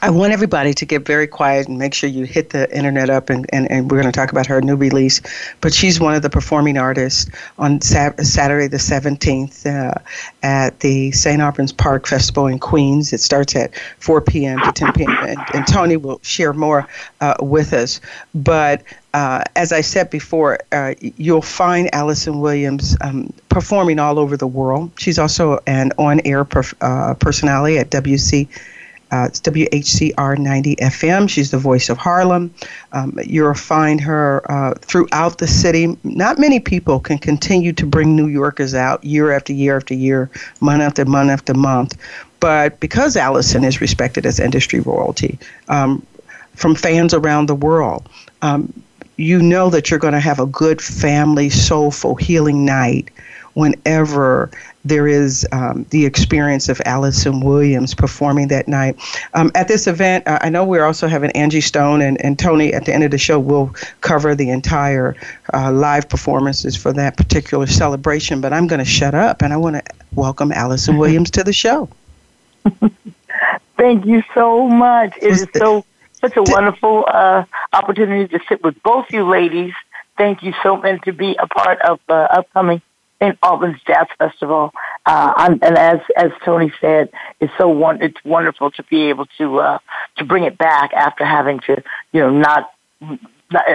I 0.00 0.10
want 0.10 0.32
everybody 0.32 0.74
to 0.74 0.86
get 0.86 1.04
very 1.04 1.26
quiet 1.26 1.66
and 1.66 1.76
make 1.76 1.92
sure 1.92 2.08
you 2.08 2.24
hit 2.24 2.50
the 2.50 2.72
internet 2.76 3.10
up, 3.10 3.30
and, 3.30 3.46
and, 3.52 3.68
and 3.68 3.90
we're 3.90 4.00
going 4.00 4.10
to 4.10 4.16
talk 4.16 4.30
about 4.30 4.46
her 4.46 4.60
new 4.60 4.76
release. 4.76 5.20
But 5.60 5.74
she's 5.74 5.98
one 5.98 6.14
of 6.14 6.22
the 6.22 6.30
performing 6.30 6.78
artists 6.78 7.28
on 7.58 7.80
Saturday 7.80 8.68
the 8.68 8.76
17th 8.76 9.66
uh, 9.66 9.94
at 10.44 10.78
the 10.80 11.10
St. 11.10 11.40
Albans 11.40 11.72
Park 11.72 12.06
Festival 12.06 12.46
in 12.46 12.60
Queens. 12.60 13.12
It 13.12 13.20
starts 13.20 13.56
at 13.56 13.76
4 13.98 14.20
p.m. 14.20 14.60
to 14.60 14.70
10 14.70 14.92
p.m., 14.92 15.10
and, 15.10 15.38
and 15.52 15.66
Tony 15.66 15.96
will 15.96 16.20
share 16.22 16.52
more 16.52 16.86
uh, 17.20 17.34
with 17.40 17.72
us. 17.72 18.00
But 18.36 18.84
uh, 19.14 19.42
as 19.56 19.72
I 19.72 19.80
said 19.80 20.10
before, 20.10 20.60
uh, 20.70 20.94
you'll 21.00 21.42
find 21.42 21.90
Alyson 21.92 22.40
Williams 22.40 22.96
um, 23.00 23.32
performing 23.48 23.98
all 23.98 24.20
over 24.20 24.36
the 24.36 24.46
world. 24.46 24.92
She's 24.96 25.18
also 25.18 25.58
an 25.66 25.90
on 25.98 26.20
air 26.24 26.44
perf- 26.44 26.74
uh, 26.80 27.14
personality 27.14 27.78
at 27.78 27.90
WC 27.90 28.46
uh, 29.10 29.26
it's 29.28 29.40
WHCR 29.40 30.38
90 30.38 30.76
FM. 30.76 31.28
She's 31.28 31.50
the 31.50 31.58
voice 31.58 31.88
of 31.88 31.96
Harlem. 31.96 32.52
Um, 32.92 33.18
you'll 33.24 33.54
find 33.54 34.00
her 34.00 34.42
uh, 34.50 34.74
throughout 34.74 35.38
the 35.38 35.46
city. 35.46 35.96
Not 36.04 36.38
many 36.38 36.60
people 36.60 37.00
can 37.00 37.18
continue 37.18 37.72
to 37.72 37.86
bring 37.86 38.14
New 38.14 38.26
Yorkers 38.26 38.74
out 38.74 39.02
year 39.02 39.32
after 39.32 39.52
year 39.52 39.76
after 39.76 39.94
year, 39.94 40.30
month 40.60 40.82
after 40.82 41.04
month 41.04 41.30
after 41.30 41.54
month. 41.54 41.96
But 42.40 42.78
because 42.80 43.16
Alyson 43.16 43.64
is 43.64 43.80
respected 43.80 44.26
as 44.26 44.38
industry 44.38 44.80
royalty 44.80 45.38
um, 45.68 46.06
from 46.54 46.74
fans 46.74 47.14
around 47.14 47.46
the 47.46 47.54
world, 47.54 48.08
um, 48.42 48.72
you 49.16 49.42
know 49.42 49.70
that 49.70 49.90
you're 49.90 49.98
going 49.98 50.12
to 50.12 50.20
have 50.20 50.38
a 50.38 50.46
good 50.46 50.80
family, 50.80 51.50
soulful, 51.50 52.14
healing 52.14 52.64
night 52.64 53.10
whenever 53.58 54.48
there 54.84 55.08
is 55.08 55.44
um, 55.50 55.84
the 55.90 56.06
experience 56.06 56.68
of 56.68 56.80
Alyson 56.86 57.42
Williams 57.42 57.92
performing 57.92 58.46
that 58.48 58.68
night. 58.68 58.96
Um, 59.34 59.50
at 59.56 59.66
this 59.66 59.88
event, 59.88 60.28
uh, 60.28 60.38
I 60.42 60.48
know 60.48 60.64
we're 60.64 60.84
also 60.84 61.08
having 61.08 61.32
Angie 61.32 61.60
Stone 61.60 62.00
and, 62.00 62.24
and 62.24 62.38
Tony 62.38 62.72
at 62.72 62.84
the 62.84 62.94
end 62.94 63.02
of 63.02 63.10
the 63.10 63.18
show 63.18 63.40
will 63.40 63.74
cover 64.00 64.36
the 64.36 64.48
entire 64.48 65.16
uh, 65.52 65.72
live 65.72 66.08
performances 66.08 66.76
for 66.76 66.92
that 66.92 67.16
particular 67.16 67.66
celebration, 67.66 68.40
but 68.40 68.52
I'm 68.52 68.68
going 68.68 68.78
to 68.78 68.84
shut 68.84 69.16
up 69.16 69.42
and 69.42 69.52
I 69.52 69.56
want 69.56 69.74
to 69.74 69.82
welcome 70.14 70.52
Alyson 70.52 70.96
Williams 70.96 71.32
to 71.32 71.42
the 71.42 71.52
show. 71.52 71.88
Thank 73.76 74.06
you 74.06 74.22
so 74.34 74.68
much. 74.68 75.16
It 75.20 75.32
is 75.32 75.46
so 75.56 75.84
such 76.20 76.36
a 76.36 76.44
wonderful 76.44 77.06
uh, 77.08 77.44
opportunity 77.72 78.28
to 78.38 78.44
sit 78.48 78.62
with 78.62 78.80
both 78.84 79.06
you 79.10 79.28
ladies. 79.28 79.72
Thank 80.16 80.44
you 80.44 80.54
so 80.62 80.76
much 80.76 81.02
to 81.02 81.12
be 81.12 81.36
a 81.40 81.48
part 81.48 81.80
of 81.80 81.98
the 82.06 82.14
upcoming 82.14 82.82
in 83.20 83.36
Albans 83.42 83.78
Jazz 83.86 84.06
Festival. 84.18 84.72
Uh, 85.06 85.32
and 85.62 85.78
as 85.78 86.00
as 86.16 86.30
Tony 86.44 86.72
said, 86.80 87.10
it's 87.40 87.52
so 87.58 87.68
one, 87.68 88.02
it's 88.02 88.22
wonderful 88.24 88.70
to 88.72 88.82
be 88.84 89.08
able 89.08 89.26
to 89.38 89.60
uh, 89.60 89.78
to 90.16 90.24
bring 90.24 90.44
it 90.44 90.58
back 90.58 90.92
after 90.92 91.24
having 91.24 91.60
to 91.60 91.82
you 92.12 92.20
know 92.20 92.30
not. 92.30 92.72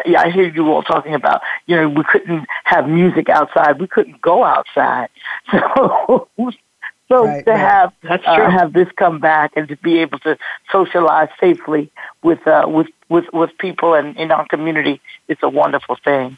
Yeah, 0.05 0.21
I 0.21 0.29
hear 0.29 0.47
you 0.47 0.71
all 0.71 0.83
talking 0.83 1.15
about, 1.15 1.41
you 1.65 1.75
know, 1.75 1.89
we 1.89 2.03
couldn't 2.03 2.45
have 2.63 2.87
music 2.87 3.27
outside. 3.27 3.79
We 3.79 3.87
couldn't 3.87 4.21
go 4.21 4.43
outside. 4.43 5.09
So, 5.51 6.29
so 7.13 7.25
right, 7.25 7.45
to 7.45 7.51
right. 7.51 7.59
have 7.59 7.93
That's 8.01 8.23
uh, 8.25 8.49
have 8.49 8.73
this 8.73 8.87
come 8.95 9.19
back 9.19 9.53
and 9.55 9.67
to 9.67 9.77
be 9.77 9.99
able 9.99 10.19
to 10.19 10.37
socialize 10.71 11.29
safely 11.39 11.91
with 12.23 12.45
uh, 12.47 12.65
with 12.67 12.87
with 13.09 13.25
with 13.33 13.57
people 13.57 13.93
and 13.93 14.15
in 14.17 14.31
our 14.31 14.47
community, 14.47 15.01
it's 15.27 15.43
a 15.43 15.49
wonderful 15.49 15.97
thing. 16.03 16.37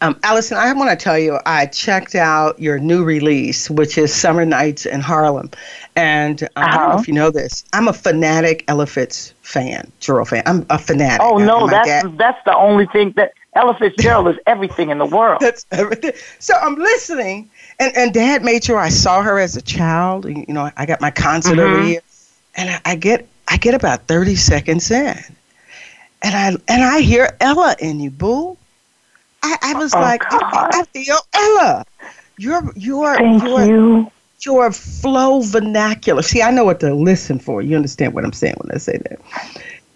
Um, 0.00 0.14
Alyson, 0.22 0.56
I 0.56 0.72
want 0.72 0.90
to 0.90 0.96
tell 0.96 1.18
you, 1.18 1.38
I 1.44 1.66
checked 1.66 2.14
out 2.14 2.58
your 2.60 2.78
new 2.78 3.04
release, 3.04 3.68
which 3.68 3.98
is 3.98 4.14
Summer 4.14 4.44
Nights 4.44 4.86
in 4.86 5.00
Harlem. 5.00 5.50
And 5.96 6.42
uh, 6.44 6.46
uh-huh. 6.56 6.66
I 6.66 6.70
don't 6.70 6.76
know 6.76 6.90
uh-huh. 6.90 7.00
if 7.00 7.08
you 7.08 7.14
know 7.14 7.30
this. 7.30 7.64
I'm 7.72 7.88
a 7.88 7.92
fanatic 7.92 8.64
Ella 8.68 8.86
Fitz 8.86 9.34
fan, 9.42 9.90
Gerald 10.00 10.28
fan. 10.28 10.42
I'm 10.46 10.64
a 10.70 10.78
fanatic. 10.78 11.20
Oh, 11.22 11.38
no, 11.38 11.66
that's, 11.66 12.06
that's 12.16 12.42
the 12.44 12.56
only 12.56 12.86
thing 12.86 13.12
that 13.16 13.32
Ella 13.54 13.74
Fitzgerald 13.76 14.28
is 14.28 14.36
everything 14.46 14.90
in 14.90 14.98
the 14.98 15.06
world. 15.06 15.40
That's 15.40 15.66
everything. 15.72 16.12
So 16.38 16.54
I'm 16.54 16.76
listening, 16.76 17.50
and, 17.80 17.96
and 17.96 18.14
Dad 18.14 18.44
made 18.44 18.62
sure 18.62 18.78
I 18.78 18.90
saw 18.90 19.22
her 19.22 19.38
as 19.38 19.56
a 19.56 19.62
child. 19.62 20.26
You 20.26 20.44
know, 20.48 20.70
I 20.76 20.86
got 20.86 21.00
my 21.00 21.10
concert 21.10 21.56
mm-hmm. 21.56 21.76
every 21.76 21.90
year, 21.90 22.00
and 22.54 22.70
I, 22.70 22.92
I 22.92 22.94
get 22.94 23.26
I 23.48 23.56
get 23.56 23.74
about 23.74 24.06
30 24.06 24.36
seconds 24.36 24.90
in, 24.90 25.16
and 26.22 26.34
I 26.34 26.48
and 26.68 26.84
I 26.84 27.00
hear 27.00 27.34
Ella 27.40 27.74
in 27.80 27.98
you, 28.00 28.10
boo. 28.10 28.57
I, 29.42 29.56
I 29.62 29.74
was 29.74 29.94
oh, 29.94 30.00
like. 30.00 30.22
I 30.30 30.84
feel 30.92 31.16
Ella. 31.32 31.84
You're 32.38 32.72
you're 32.76 33.16
Thank 33.16 33.42
you're, 33.42 33.66
you. 33.66 34.12
Your 34.42 34.70
flow 34.72 35.40
vernacular. 35.40 36.22
See, 36.22 36.42
I 36.42 36.50
know 36.50 36.64
what 36.64 36.80
to 36.80 36.94
listen 36.94 37.38
for. 37.38 37.60
You 37.60 37.74
understand 37.76 38.14
what 38.14 38.24
I'm 38.24 38.32
saying 38.32 38.54
when 38.58 38.74
I 38.74 38.78
say 38.78 38.98
that. 38.98 39.18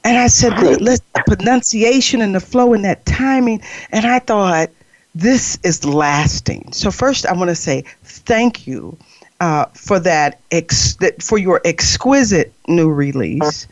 And 0.05 0.19
I 0.19 0.27
said, 0.27 0.59
let 0.81 1.01
the 1.15 1.23
pronunciation 1.27 2.23
and 2.23 2.35
the 2.35 2.41
flow 2.41 2.75
and 2.75 2.85
that 2.85 3.07
timing. 3.07 3.63
And 3.93 4.05
I 4.05 4.19
thought, 4.19 4.71
this 5.15 5.59
is 5.63 5.85
lasting. 5.85 6.73
So 6.73 6.91
first, 6.91 7.25
I 7.25 7.35
want 7.35 7.51
to 7.51 7.55
say 7.55 7.85
thank 8.03 8.67
you 8.67 8.97
uh, 9.41 9.67
for 9.67 10.01
that, 10.01 10.41
ex- 10.51 10.97
that, 10.97 11.23
for 11.23 11.39
your 11.39 11.61
exquisite 11.65 12.53
new 12.67 12.91
release. 12.91 13.69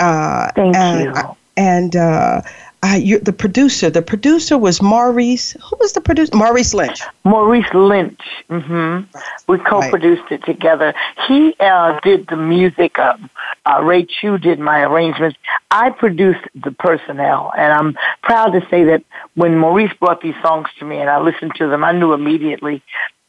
Uh, 0.00 0.50
thank 0.56 0.74
and, 0.74 1.14
you. 1.14 1.22
And 1.56 1.94
uh, 1.94 2.42
uh, 2.82 2.94
you, 2.94 3.18
the 3.18 3.32
producer. 3.32 3.90
The 3.90 4.02
producer 4.02 4.56
was 4.56 4.80
Maurice. 4.80 5.52
Who 5.52 5.76
was 5.80 5.92
the 5.94 6.00
producer? 6.00 6.36
Maurice 6.36 6.74
Lynch. 6.74 7.02
Maurice 7.24 7.72
Lynch. 7.74 8.20
Mm-hmm. 8.48 9.18
We 9.48 9.58
co-produced 9.58 10.22
right. 10.30 10.40
it 10.40 10.44
together. 10.44 10.94
He 11.26 11.54
uh, 11.58 11.98
did 12.00 12.28
the 12.28 12.36
music. 12.36 12.98
Um, 12.98 13.28
uh, 13.66 13.82
Ray 13.82 14.06
Chew 14.06 14.38
did 14.38 14.60
my 14.60 14.82
arrangements. 14.82 15.36
I 15.70 15.90
produced 15.90 16.44
the 16.54 16.70
personnel, 16.70 17.52
and 17.56 17.72
I'm 17.72 17.96
proud 18.22 18.52
to 18.52 18.66
say 18.70 18.84
that 18.84 19.02
when 19.34 19.58
Maurice 19.58 19.92
brought 19.98 20.20
these 20.20 20.36
songs 20.40 20.68
to 20.78 20.84
me 20.84 20.98
and 20.98 21.10
I 21.10 21.20
listened 21.20 21.54
to 21.56 21.68
them, 21.68 21.82
I 21.82 21.92
knew 21.92 22.12
immediately 22.12 22.82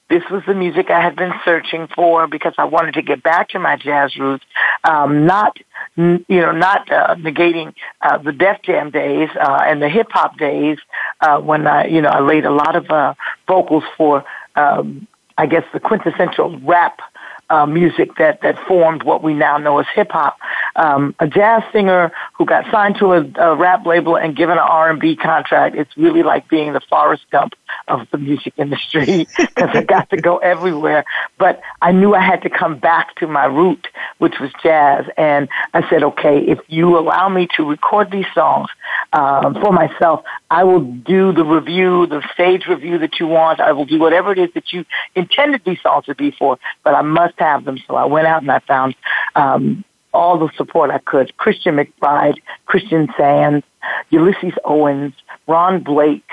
this 0.09 0.23
was 0.31 0.43
the 0.47 0.55
music 0.55 0.89
I 0.89 1.01
had 1.01 1.15
been 1.15 1.33
searching 1.45 1.87
for 1.87 2.27
because 2.27 2.53
I 2.57 2.65
wanted 2.65 2.95
to 2.95 3.01
get 3.03 3.21
back 3.21 3.49
to 3.49 3.59
my 3.59 3.75
jazz 3.75 4.17
roots. 4.17 4.43
Um, 4.83 5.25
not, 5.27 5.57
you 5.99 6.39
know, 6.41 6.53
not 6.53 6.89
uh, 6.91 7.15
negating 7.15 7.73
uh, 8.01 8.17
the 8.17 8.31
Def 8.31 8.61
Jam 8.61 8.89
days 8.89 9.29
uh, 9.35 9.63
and 9.65 9.81
the 9.81 9.89
hip 9.89 10.07
hop 10.11 10.37
days 10.37 10.77
uh, 11.19 11.39
when 11.39 11.67
I, 11.67 11.87
you 11.87 12.01
know, 12.01 12.09
I 12.09 12.21
laid 12.21 12.45
a 12.45 12.51
lot 12.51 12.75
of 12.77 12.89
uh, 12.89 13.15
vocals 13.47 13.83
for, 13.97 14.23
um, 14.55 15.07
I 15.37 15.45
guess, 15.45 15.65
the 15.73 15.79
quintessential 15.79 16.57
rap 16.59 17.01
uh, 17.49 17.65
music 17.65 18.15
that 18.17 18.41
that 18.41 18.59
formed 18.67 19.03
what 19.03 19.23
we 19.23 19.33
now 19.33 19.57
know 19.57 19.79
as 19.79 19.85
hip 19.95 20.11
hop. 20.11 20.37
Um, 20.75 21.15
a 21.19 21.27
jazz 21.27 21.63
singer 21.71 22.11
who 22.33 22.45
got 22.45 22.69
signed 22.71 22.97
to 22.99 23.13
a, 23.13 23.25
a 23.37 23.55
rap 23.55 23.85
label 23.85 24.15
and 24.15 24.35
given 24.35 24.57
an 24.57 24.63
R 24.63 24.89
and 24.89 24.99
B 24.99 25.15
contract. 25.15 25.75
It's 25.75 25.95
really 25.97 26.23
like 26.23 26.47
being 26.49 26.73
the 26.73 26.81
Forrest 26.89 27.23
Gump 27.31 27.53
of 27.87 28.07
the 28.11 28.17
music 28.17 28.53
industry 28.57 29.27
because 29.37 29.69
I 29.73 29.83
got 29.83 30.09
to 30.11 30.17
go 30.17 30.37
everywhere. 30.37 31.05
But 31.37 31.61
I 31.81 31.91
knew 31.91 32.13
I 32.13 32.21
had 32.21 32.41
to 32.43 32.49
come 32.49 32.77
back 32.77 33.15
to 33.15 33.27
my 33.27 33.45
root, 33.45 33.87
which 34.19 34.39
was 34.39 34.51
jazz. 34.61 35.05
And 35.17 35.49
I 35.73 35.87
said, 35.89 36.03
okay, 36.03 36.39
if 36.39 36.59
you 36.67 36.97
allow 36.97 37.29
me 37.29 37.47
to 37.57 37.63
record 37.63 38.11
these 38.11 38.27
songs 38.33 38.69
um, 39.13 39.55
for 39.55 39.71
myself, 39.71 40.23
I 40.51 40.63
will 40.63 40.81
do 40.81 41.31
the 41.31 41.45
review, 41.45 42.05
the 42.07 42.21
stage 42.33 42.67
review 42.67 42.97
that 42.99 43.19
you 43.19 43.27
want. 43.27 43.59
I 43.59 43.71
will 43.71 43.85
do 43.85 43.99
whatever 43.99 44.31
it 44.31 44.39
is 44.39 44.53
that 44.53 44.71
you 44.71 44.85
intended 45.15 45.61
these 45.65 45.81
songs 45.81 46.05
to 46.05 46.15
be 46.15 46.31
for. 46.31 46.59
But 46.83 46.95
I 46.95 47.01
must 47.01 47.38
have 47.39 47.65
them. 47.65 47.77
So 47.87 47.95
I 47.95 48.05
went 48.05 48.27
out 48.27 48.41
and 48.41 48.51
I 48.51 48.59
found 48.59 48.95
um, 49.35 49.83
all 50.13 50.37
the 50.39 50.49
support 50.55 50.91
I 50.91 50.99
could. 50.99 51.35
Christian 51.37 51.75
McBride, 51.75 52.39
Christian 52.65 53.07
Sands, 53.17 53.65
Ulysses 54.09 54.53
Owens, 54.65 55.13
Ron 55.47 55.83
Blake, 55.83 56.29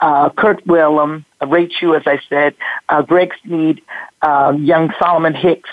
uh, 0.00 0.30
Kirk 0.30 0.62
Whalum, 0.64 1.24
Ray 1.46 1.68
Chew, 1.68 1.94
as 1.94 2.02
I 2.06 2.18
said, 2.28 2.54
uh, 2.88 3.02
Greg 3.02 3.32
Sneed, 3.44 3.82
uh, 4.22 4.54
young 4.58 4.92
Solomon 4.98 5.34
Hicks, 5.34 5.70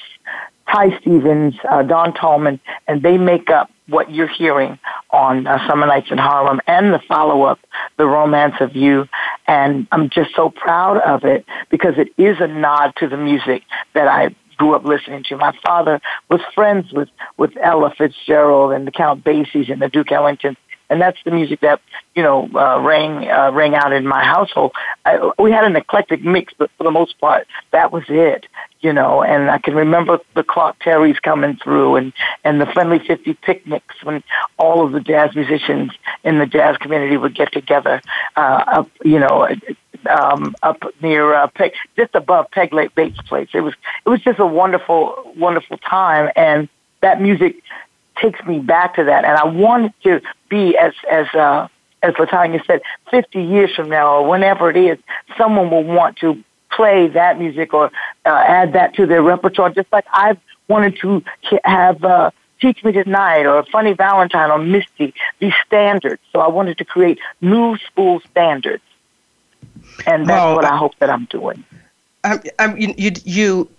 Ty 0.72 0.98
Stevens, 1.00 1.56
uh, 1.70 1.84
Don 1.84 2.14
Tallman, 2.14 2.60
and 2.88 3.02
they 3.02 3.18
make 3.18 3.50
up 3.50 3.70
what 3.88 4.12
you're 4.12 4.28
hearing 4.28 4.80
on 5.12 5.46
uh, 5.46 5.68
Summer 5.68 5.86
Nights 5.86 6.10
in 6.10 6.18
Harlem 6.18 6.62
and 6.68 6.94
the 6.94 7.00
follow-up, 7.08 7.60
The 7.98 8.06
Romance 8.06 8.56
of 8.62 8.76
You. 8.76 9.08
And 9.46 9.88
I'm 9.92 10.10
just 10.10 10.34
so 10.36 10.50
proud 10.50 10.98
of 11.02 11.26
it 11.26 11.46
because 11.70 11.96
it 11.98 12.10
is 12.18 12.38
a 12.40 12.48
nod 12.48 12.94
to 12.98 13.10
the 13.10 13.18
music 13.18 13.64
that 13.94 14.08
I 14.08 14.34
grew 14.64 14.76
up 14.76 14.86
listening 14.86 15.24
to. 15.24 15.36
My 15.36 15.54
father 15.66 16.00
was 16.30 16.40
friends 16.56 16.94
with, 16.94 17.10
with 17.38 17.52
Ella 17.62 17.94
Fitzgerald 17.98 18.72
and 18.72 18.88
the 18.88 18.92
Count 18.92 19.24
Basies 19.24 19.70
and 19.70 19.82
the 19.82 19.90
Duke 19.90 20.08
Ellingtons 20.08 20.56
and 20.90 21.02
that's 21.02 21.18
the 21.26 21.32
music 21.32 21.62
that 21.62 21.82
you 22.14 22.22
know 22.22 22.48
uh, 22.54 22.80
rang 22.80 23.28
uh, 23.28 23.52
rang 23.52 23.74
out 23.74 23.94
in 23.94 24.06
my 24.06 24.24
household. 24.24 24.74
I, 25.06 25.32
we 25.40 25.52
had 25.52 25.64
an 25.64 25.76
eclectic 25.76 26.24
mix, 26.24 26.54
but 26.56 26.70
for 26.78 26.84
the 26.84 26.92
most 26.92 27.20
part, 27.20 27.48
that 27.72 27.92
was 27.92 28.04
it. 28.10 28.46
You 28.82 28.94
know, 28.94 29.24
and 29.24 29.50
I 29.50 29.58
can 29.58 29.76
remember 29.76 30.20
the 30.36 30.44
Clark 30.44 30.78
Terrys 30.80 31.20
coming 31.20 31.56
through, 31.56 31.96
and 31.96 32.14
and 32.44 32.62
the 32.62 32.68
Friendly 32.68 33.00
Fifty 33.00 33.34
picnics 33.34 33.96
when 34.04 34.24
all 34.58 34.86
of 34.86 34.92
the 34.92 35.00
jazz 35.00 35.34
musicians 35.34 35.92
in 36.24 36.38
the 36.38 36.46
jazz 36.46 36.78
community 36.78 37.18
would 37.18 37.34
get 37.34 37.52
together 37.54 38.00
uh, 38.36 38.64
up, 38.68 38.90
you 39.04 39.20
know, 39.20 39.48
um, 40.08 40.56
up 40.64 40.84
near 41.02 41.34
uh, 41.34 41.48
Peg, 41.48 41.74
just 41.96 42.14
above 42.16 42.50
Peg 42.52 42.74
Leg 42.74 42.94
Bates 42.96 43.22
Place. 43.22 43.50
It 43.54 43.62
was 43.62 43.74
it 44.06 44.10
was 44.10 44.22
just 44.22 44.40
a 44.40 44.46
wonderful, 44.46 45.34
wonderful 45.36 45.78
time, 45.78 46.32
and 46.36 46.70
that 47.02 47.22
music 47.22 47.56
takes 48.22 48.44
me 48.46 48.60
back 48.60 48.96
to 48.96 49.04
that. 49.06 49.26
And 49.26 49.38
I 49.38 49.46
wanted 49.46 49.94
to 50.04 50.22
be 50.50 50.78
as 50.78 50.94
as 51.10 51.28
uh, 51.34 51.68
as 52.02 52.14
Latanya 52.16 52.66
said, 52.66 52.82
50 53.12 53.42
years 53.42 53.74
from 53.74 53.90
now 53.90 54.18
or 54.18 54.28
whenever 54.28 54.70
it 54.70 54.76
is, 54.76 54.98
someone 55.38 55.72
will 55.72 55.84
want 55.84 56.18
to 56.18 56.44
play 56.70 57.08
that 57.08 57.40
music 57.40 57.74
or 57.74 57.92
uh, 58.26 58.30
add 58.30 58.74
that 58.74 58.94
to 58.96 59.06
their 59.06 59.22
repertoire, 59.22 59.70
just 59.70 59.92
like 59.92 60.06
I've 60.14 60.38
wanted 60.68 60.98
to 61.00 61.24
have. 61.64 62.04
Uh, 62.04 62.32
Teach 62.62 62.82
Me 62.86 62.94
Tonight 62.94 63.46
or 63.46 63.66
Funny 63.74 63.92
Valentine 63.92 64.50
or 64.50 64.58
Misty, 64.58 65.14
these 65.40 65.52
standards. 65.66 66.22
So 66.32 66.40
I 66.40 66.48
wanted 66.48 66.78
to 66.78 66.86
create 66.86 67.20
new 67.42 67.78
school 67.80 68.22
standards 68.32 68.84
and 70.06 70.28
that's 70.28 70.44
well, 70.44 70.56
what 70.56 70.66
I 70.66 70.76
hope 70.76 70.98
that 71.00 71.10
I'm 71.10 71.26
doing. 71.26 71.64
Um, 72.60 72.78
you, 72.78 72.94
you, 72.98 73.12
you, 73.26 73.70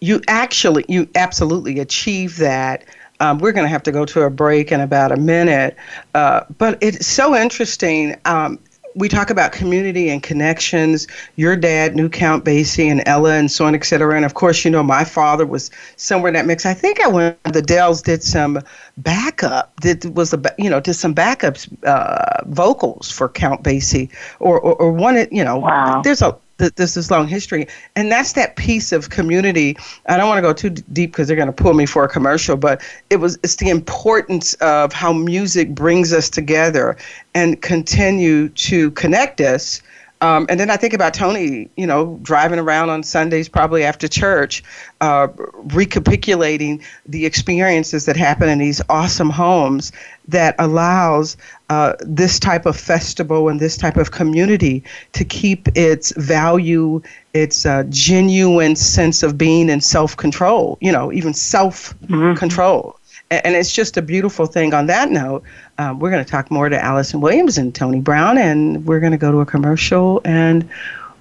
you 0.00 0.20
actually, 0.28 0.84
you 0.88 1.08
absolutely 1.14 1.80
achieve 1.80 2.36
that. 2.36 2.84
Um, 3.20 3.38
we're 3.38 3.52
going 3.52 3.64
to 3.64 3.70
have 3.70 3.82
to 3.82 3.92
go 3.92 4.04
to 4.06 4.22
a 4.22 4.30
break 4.30 4.72
in 4.72 4.80
about 4.80 5.12
a 5.12 5.16
minute, 5.16 5.76
uh, 6.14 6.42
but 6.56 6.78
it's 6.80 7.06
so 7.06 7.36
interesting. 7.36 8.16
Um, 8.24 8.58
we 8.94 9.08
talk 9.08 9.30
about 9.30 9.52
community 9.52 10.08
and 10.08 10.22
connections. 10.22 11.06
Your 11.36 11.56
dad 11.56 11.94
knew 11.94 12.08
Count 12.08 12.44
Basie 12.44 12.90
and 12.90 13.02
Ella 13.06 13.34
and 13.34 13.50
so 13.50 13.64
on, 13.66 13.74
et 13.74 13.84
cetera. 13.84 14.16
And 14.16 14.24
of 14.24 14.34
course, 14.34 14.64
you 14.64 14.70
know, 14.70 14.82
my 14.82 15.04
father 15.04 15.46
was 15.46 15.70
somewhere 15.96 16.28
in 16.28 16.34
that 16.34 16.46
mix. 16.46 16.66
I 16.66 16.74
think 16.74 17.00
I 17.00 17.08
went, 17.08 17.42
the 17.44 17.62
Dells 17.62 18.02
did 18.02 18.22
some 18.22 18.60
backup, 18.96 19.78
did, 19.80 20.16
was, 20.16 20.32
a, 20.32 20.42
you 20.58 20.68
know, 20.68 20.80
did 20.80 20.94
some 20.94 21.14
backups, 21.14 21.68
uh, 21.84 22.44
vocals 22.46 23.10
for 23.10 23.28
Count 23.28 23.62
Basie 23.62 24.10
or, 24.40 24.60
or, 24.60 24.74
or 24.74 24.92
one, 24.92 25.26
you 25.30 25.44
know, 25.44 25.58
wow. 25.58 26.02
there's 26.02 26.22
a, 26.22 26.36
this 26.68 26.94
this 26.94 27.10
long 27.10 27.26
history, 27.26 27.66
and 27.96 28.10
that's 28.10 28.34
that 28.34 28.56
piece 28.56 28.92
of 28.92 29.10
community. 29.10 29.76
I 30.06 30.16
don't 30.16 30.28
want 30.28 30.38
to 30.38 30.42
go 30.42 30.52
too 30.52 30.70
deep 30.70 31.12
because 31.12 31.26
they're 31.26 31.36
going 31.36 31.46
to 31.46 31.52
pull 31.52 31.74
me 31.74 31.86
for 31.86 32.04
a 32.04 32.08
commercial, 32.08 32.56
but 32.56 32.82
it 33.10 33.16
was 33.16 33.38
it's 33.42 33.56
the 33.56 33.70
importance 33.70 34.54
of 34.54 34.92
how 34.92 35.12
music 35.12 35.74
brings 35.74 36.12
us 36.12 36.30
together 36.30 36.96
and 37.34 37.60
continue 37.62 38.48
to 38.50 38.90
connect 38.92 39.40
us 39.40 39.82
um, 40.20 40.46
and 40.50 40.60
then 40.60 40.68
I 40.68 40.76
think 40.76 40.92
about 40.92 41.14
Tony, 41.14 41.70
you 41.76 41.86
know, 41.86 42.18
driving 42.22 42.58
around 42.58 42.90
on 42.90 43.02
Sundays, 43.02 43.48
probably 43.48 43.84
after 43.84 44.06
church, 44.06 44.62
uh, 45.00 45.28
recapitulating 45.54 46.82
the 47.06 47.24
experiences 47.24 48.04
that 48.04 48.16
happen 48.16 48.48
in 48.48 48.58
these 48.58 48.82
awesome 48.90 49.30
homes 49.30 49.92
that 50.28 50.54
allows 50.58 51.38
uh, 51.70 51.94
this 52.00 52.38
type 52.38 52.66
of 52.66 52.76
festival 52.76 53.48
and 53.48 53.60
this 53.60 53.78
type 53.78 53.96
of 53.96 54.10
community 54.10 54.84
to 55.12 55.24
keep 55.24 55.68
its 55.74 56.12
value, 56.16 57.00
its 57.32 57.64
uh, 57.64 57.84
genuine 57.88 58.76
sense 58.76 59.22
of 59.22 59.38
being 59.38 59.70
and 59.70 59.82
self 59.82 60.16
control, 60.16 60.76
you 60.80 60.92
know, 60.92 61.10
even 61.12 61.32
self 61.32 61.94
control. 62.36 62.82
Mm-hmm 62.82 62.99
and 63.30 63.54
it's 63.54 63.72
just 63.72 63.96
a 63.96 64.02
beautiful 64.02 64.46
thing. 64.46 64.74
On 64.74 64.86
that 64.86 65.10
note, 65.10 65.44
um, 65.78 65.98
we're 65.98 66.10
going 66.10 66.24
to 66.24 66.30
talk 66.30 66.50
more 66.50 66.68
to 66.68 66.76
Alyson 66.76 67.20
Williams 67.20 67.58
and 67.58 67.74
Tony 67.74 68.00
Brown, 68.00 68.38
and 68.38 68.84
we're 68.86 69.00
going 69.00 69.12
to 69.12 69.18
go 69.18 69.30
to 69.30 69.38
a 69.40 69.46
commercial, 69.46 70.20
and 70.24 70.68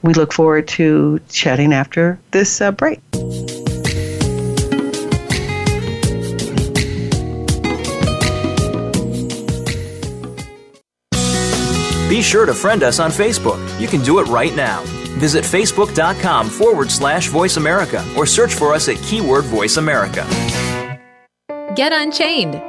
we 0.02 0.14
look 0.14 0.34
forward 0.34 0.68
to 0.70 1.20
chatting 1.30 1.74
after 1.74 2.20
this 2.32 2.62
uh, 2.62 2.72
break. 2.72 3.00
Be 12.10 12.24
sure 12.24 12.48
to 12.48 12.56
friend 12.56 12.82
us 12.82 13.00
on 13.00 13.12
Facebook. 13.12 13.60
You 13.80 13.88
can 13.88 14.02
do 14.02 14.20
it 14.20 14.24
right 14.24 14.56
now. 14.56 14.82
Visit 15.20 15.44
facebook.com 15.44 16.50
forward 16.50 16.90
slash 16.90 17.28
voice 17.28 17.58
America 17.58 18.04
or 18.18 18.26
search 18.26 18.56
for 18.56 18.74
us 18.74 18.90
at 18.90 18.96
keyword 18.98 19.46
voice 19.46 19.78
America. 19.78 20.26
Get 21.80 21.94
Unchained. 21.94 22.69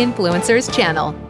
Influencers 0.00 0.74
channel. 0.74 1.29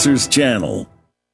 Influencers 0.01 0.27
Channel. 0.27 0.90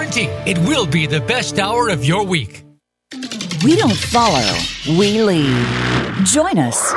it 0.00 0.58
will 0.58 0.86
be 0.86 1.06
the 1.06 1.20
best 1.20 1.58
hour 1.58 1.88
of 1.88 2.04
your 2.04 2.24
week. 2.24 2.62
We 3.64 3.74
don't 3.76 3.96
follow, 3.96 4.56
we 4.86 5.22
lead. 5.22 5.66
Join 6.24 6.58
us, 6.58 6.92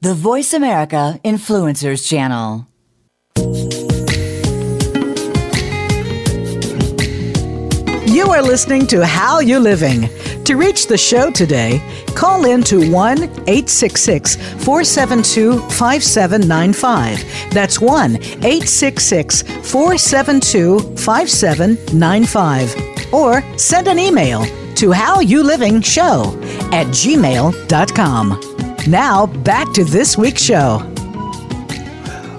the 0.00 0.14
Voice 0.14 0.52
America 0.52 1.18
Influencers 1.24 2.08
Channel. 2.08 2.66
You 8.06 8.30
are 8.30 8.42
listening 8.42 8.86
to 8.88 9.04
How 9.04 9.40
You 9.40 9.58
Living. 9.58 10.08
To 10.44 10.56
reach 10.56 10.88
the 10.88 10.98
show 10.98 11.30
today, 11.30 11.80
call 12.14 12.44
in 12.44 12.62
to 12.64 12.90
1 12.90 13.22
866 13.22 14.36
472 14.36 15.58
5795. 15.70 17.50
That's 17.50 17.80
1 17.80 18.16
866 18.16 19.42
472 19.42 20.96
5795. 20.96 23.14
Or 23.14 23.42
send 23.58 23.88
an 23.88 23.98
email 23.98 24.44
to 24.74 24.90
howyouliving.show 24.90 26.38
at 26.72 26.86
gmail.com. 26.88 28.40
Now, 28.86 29.26
back 29.26 29.72
to 29.72 29.84
this 29.84 30.18
week's 30.18 30.42
show. 30.42 30.82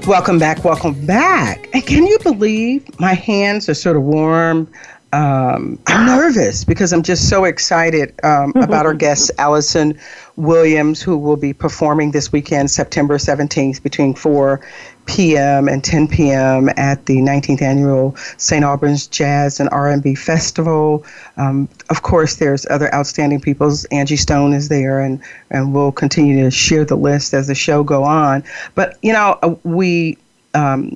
Welcome 0.06 0.38
back, 0.38 0.64
welcome 0.64 0.94
back. 1.08 1.68
And 1.74 1.84
can 1.84 2.06
you 2.06 2.20
believe 2.20 2.88
my 3.00 3.16
hands 3.16 3.68
are 3.68 3.74
sort 3.74 3.96
of 3.96 4.04
warm? 4.04 4.70
Um, 5.16 5.80
I'm 5.88 6.06
nervous 6.06 6.66
because 6.66 6.92
I'm 6.92 7.02
just 7.02 7.30
so 7.30 7.46
excited 7.46 8.14
um, 8.24 8.52
about 8.58 8.86
our 8.86 8.94
guest, 9.06 9.32
Allison 9.38 9.98
Williams, 10.36 11.02
who 11.02 11.18
will 11.18 11.38
be 11.38 11.54
performing 11.54 12.12
this 12.12 12.34
weekend, 12.34 12.70
September 12.70 13.18
17th, 13.18 13.82
between 13.82 14.14
4 14.14 14.60
p.m. 15.06 15.70
and 15.70 15.82
10 15.86 16.10
p.m. 16.10 16.70
at 16.76 17.06
the 17.06 17.20
19th 17.20 17.62
annual 17.62 18.14
St. 18.36 18.66
Albans 18.66 19.08
Jazz 19.08 19.62
and 19.62 19.70
R&B 19.70 20.16
Festival. 20.16 21.06
Um, 21.38 21.70
of 21.90 22.02
course, 22.02 22.36
there's 22.36 22.66
other 22.70 22.94
outstanding 22.94 23.40
people. 23.40 23.72
Angie 23.92 24.18
Stone 24.18 24.52
is 24.52 24.68
there, 24.68 25.00
and 25.00 25.22
and 25.50 25.74
we'll 25.74 25.94
continue 25.94 26.44
to 26.44 26.52
share 26.52 26.84
the 26.84 26.98
list 26.98 27.34
as 27.34 27.48
the 27.48 27.56
show 27.56 27.86
go 27.86 28.04
on. 28.04 28.44
But 28.74 28.98
you 29.02 29.14
know, 29.14 29.40
uh, 29.42 29.56
we 29.64 30.18
um, 30.56 30.94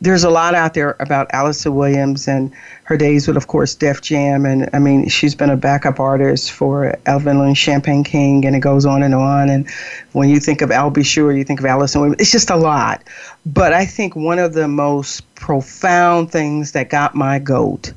there's 0.00 0.24
a 0.24 0.30
lot 0.30 0.54
out 0.54 0.74
there 0.74 0.94
about 1.00 1.28
Alyson 1.32 1.74
Williams 1.74 2.28
and 2.28 2.52
her 2.84 2.96
days 2.96 3.26
with, 3.26 3.36
of 3.36 3.46
course, 3.46 3.74
Def 3.74 4.02
Jam. 4.02 4.44
And 4.44 4.68
I 4.72 4.78
mean, 4.78 5.08
she's 5.08 5.34
been 5.34 5.48
a 5.48 5.56
backup 5.56 5.98
artist 5.98 6.52
for 6.52 6.98
Evelyn 7.06 7.54
Champagne 7.54 8.04
King, 8.04 8.44
and 8.44 8.54
it 8.54 8.60
goes 8.60 8.84
on 8.84 9.02
and 9.02 9.14
on. 9.14 9.48
And 9.48 9.68
when 10.12 10.28
you 10.28 10.38
think 10.38 10.60
of 10.60 10.70
Al. 10.70 10.92
Sure, 11.02 11.32
you 11.32 11.44
think 11.44 11.60
of 11.60 11.66
Alyson 11.66 12.00
Williams. 12.00 12.20
It's 12.20 12.32
just 12.32 12.50
a 12.50 12.56
lot. 12.56 13.02
But 13.46 13.72
I 13.72 13.86
think 13.86 14.14
one 14.14 14.38
of 14.38 14.52
the 14.52 14.68
most 14.68 15.34
profound 15.34 16.30
things 16.30 16.72
that 16.72 16.90
got 16.90 17.14
my 17.14 17.38
goat 17.38 17.92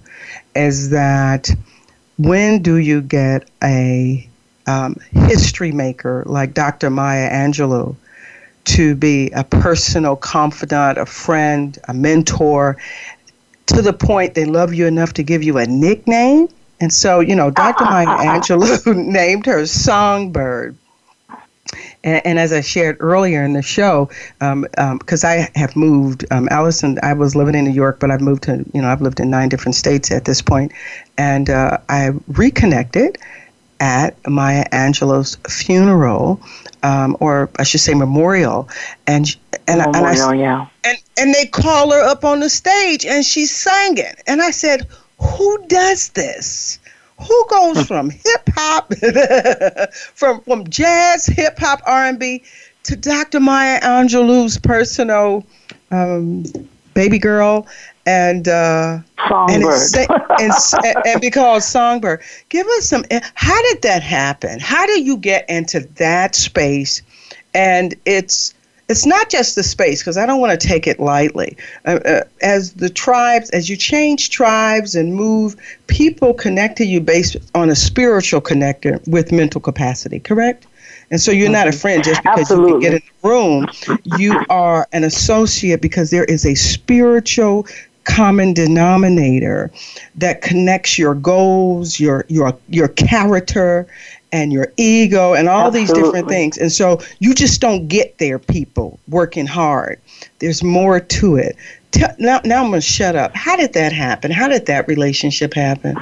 is 0.55 0.89
that 0.91 1.49
when 2.17 2.61
do 2.61 2.77
you 2.77 3.01
get 3.01 3.49
a 3.63 4.27
um, 4.67 4.95
history 5.11 5.71
maker 5.71 6.23
like 6.25 6.53
Dr. 6.53 6.89
Maya 6.89 7.29
Angelou? 7.29 7.95
To 8.65 8.95
be 8.95 9.29
a 9.31 9.43
personal 9.43 10.15
confidant, 10.15 10.97
a 10.97 11.05
friend, 11.05 11.77
a 11.87 11.93
mentor, 11.93 12.77
to 13.67 13.81
the 13.81 13.93
point 13.93 14.33
they 14.33 14.45
love 14.45 14.73
you 14.73 14.85
enough 14.85 15.13
to 15.13 15.23
give 15.23 15.43
you 15.43 15.57
a 15.57 15.65
nickname. 15.65 16.47
And 16.81 16.93
so, 16.93 17.19
you 17.19 17.35
know, 17.35 17.51
Dr. 17.51 17.83
Maya 17.85 18.05
Angelou 18.05 18.95
named 19.05 19.45
her 19.45 19.65
Songbird. 19.65 20.75
And, 22.03 22.25
and, 22.25 22.39
as 22.39 22.51
I 22.51 22.61
shared 22.61 22.97
earlier 22.99 23.43
in 23.43 23.53
the 23.53 23.61
show, 23.61 24.09
because 24.39 24.39
um, 24.41 24.65
um, 24.77 24.99
I 25.23 25.49
have 25.55 25.75
moved, 25.75 26.25
um, 26.31 26.47
Alyson, 26.49 26.97
I 27.03 27.13
was 27.13 27.35
living 27.35 27.53
in 27.53 27.65
New 27.65 27.71
York, 27.71 27.99
but 27.99 28.09
I've 28.09 28.21
moved 28.21 28.43
to, 28.43 28.65
you 28.73 28.81
know, 28.81 28.87
I've 28.87 29.01
lived 29.01 29.19
in 29.19 29.29
nine 29.29 29.49
different 29.49 29.75
states 29.75 30.09
at 30.09 30.25
this 30.25 30.41
point, 30.41 30.71
and 31.17 31.49
uh, 31.49 31.77
I 31.89 32.11
reconnected 32.27 33.19
at 33.79 34.15
Maya 34.27 34.65
Angelou's 34.71 35.37
funeral 35.47 36.41
um, 36.83 37.17
or 37.19 37.49
I 37.57 37.63
should 37.63 37.81
say 37.81 37.93
memorial, 37.93 38.69
and 39.07 39.35
and, 39.67 39.79
memorial, 39.79 40.29
and 40.29 40.39
I 40.39 40.43
yeah. 40.43 40.67
and 40.83 40.97
and 41.17 41.33
they 41.33 41.45
call 41.45 41.91
her 41.91 42.01
up 42.01 42.23
on 42.23 42.39
the 42.39 42.49
stage 42.49 43.05
and 43.05 43.25
she's 43.25 43.55
singing, 43.55 44.13
and 44.27 44.41
I 44.41 44.51
said, 44.51 44.87
who 45.19 45.65
does 45.67 46.09
this? 46.09 46.79
Who 47.19 47.45
goes 47.49 47.85
from 47.85 48.09
hip 48.09 48.49
hop, 48.55 48.93
from 50.15 50.41
from 50.41 50.69
jazz, 50.69 51.25
hip 51.25 51.59
hop, 51.59 51.81
R 51.85 52.05
and 52.05 52.17
B, 52.19 52.43
to 52.83 52.95
Dr. 52.95 53.41
Maya 53.41 53.81
Angelou's 53.81 54.57
personal 54.57 55.45
um, 55.91 56.45
baby 56.93 57.19
girl 57.19 57.67
and 58.09 58.47
uh, 58.47 58.99
Songbird. 59.27 60.09
And, 60.39 60.51
and, 60.83 60.97
and 61.05 61.21
because 61.21 61.67
Songbird. 61.67 62.21
Give 62.49 62.65
us 62.65 62.85
some. 62.85 63.05
How 63.35 63.61
did 63.69 63.83
that 63.83 64.01
happen? 64.01 64.59
How 64.59 64.87
did 64.87 65.05
you 65.05 65.15
get 65.17 65.47
into 65.47 65.81
that 65.95 66.33
space? 66.33 67.03
And 67.53 67.93
it's 68.05 68.55
it's 68.87 69.05
not 69.05 69.29
just 69.29 69.55
the 69.55 69.61
space 69.61 70.01
because 70.01 70.17
I 70.17 70.25
don't 70.25 70.41
want 70.41 70.59
to 70.59 70.67
take 70.67 70.87
it 70.87 70.99
lightly. 70.99 71.55
Uh, 71.85 71.99
uh, 72.03 72.21
as 72.41 72.73
the 72.73 72.89
tribes, 72.89 73.51
as 73.51 73.69
you 73.69 73.77
change 73.77 74.31
tribes 74.31 74.95
and 74.95 75.13
move, 75.13 75.55
people 75.85 76.33
connect 76.33 76.77
to 76.77 76.85
you 76.85 76.99
based 76.99 77.37
on 77.53 77.69
a 77.69 77.75
spiritual 77.75 78.41
connector 78.41 79.07
with 79.07 79.31
mental 79.31 79.61
capacity. 79.61 80.19
Correct? 80.19 80.65
And 81.11 81.19
so 81.19 81.31
you're 81.31 81.49
not 81.49 81.67
a 81.67 81.71
friend 81.71 82.03
just 82.03 82.21
because 82.21 82.51
Absolutely. 82.51 82.67
you 82.67 82.73
can 82.73 82.81
get 82.81 82.93
in 82.93 83.01
the 83.21 83.29
room. 83.29 83.67
You 84.17 84.43
are 84.49 84.87
an 84.91 85.03
associate 85.03 85.81
because 85.81 86.11
there 86.11 86.25
is 86.25 86.45
a 86.45 86.55
spiritual 86.55 87.65
common 88.09 88.53
denominator 88.53 89.71
that 90.15 90.41
connects 90.41 90.97
your 90.97 91.13
goals, 91.15 91.99
your 91.99 92.25
your 92.27 92.57
your 92.67 92.87
character, 92.89 93.87
and 94.31 94.51
your 94.51 94.73
ego, 94.77 95.33
and 95.33 95.47
all 95.47 95.67
Absolutely. 95.67 95.79
these 95.79 96.03
different 96.03 96.27
things. 96.27 96.57
And 96.57 96.71
so 96.71 96.99
you 97.19 97.33
just 97.33 97.61
don't 97.61 97.87
get 97.87 98.17
there, 98.17 98.39
people 98.39 98.99
working 99.07 99.45
hard. 99.45 99.99
There's 100.39 100.63
more 100.63 100.99
to 100.99 101.35
it. 101.35 101.55
Tell, 101.91 102.13
now, 102.19 102.41
now 102.43 102.63
I'm 102.63 102.71
gonna 102.71 102.81
shut 102.81 103.15
up. 103.15 103.35
How 103.35 103.55
did 103.55 103.73
that 103.73 103.93
happen? 103.93 104.31
How 104.31 104.47
did 104.47 104.65
that 104.65 104.87
relationship 104.87 105.53
happen? 105.53 105.95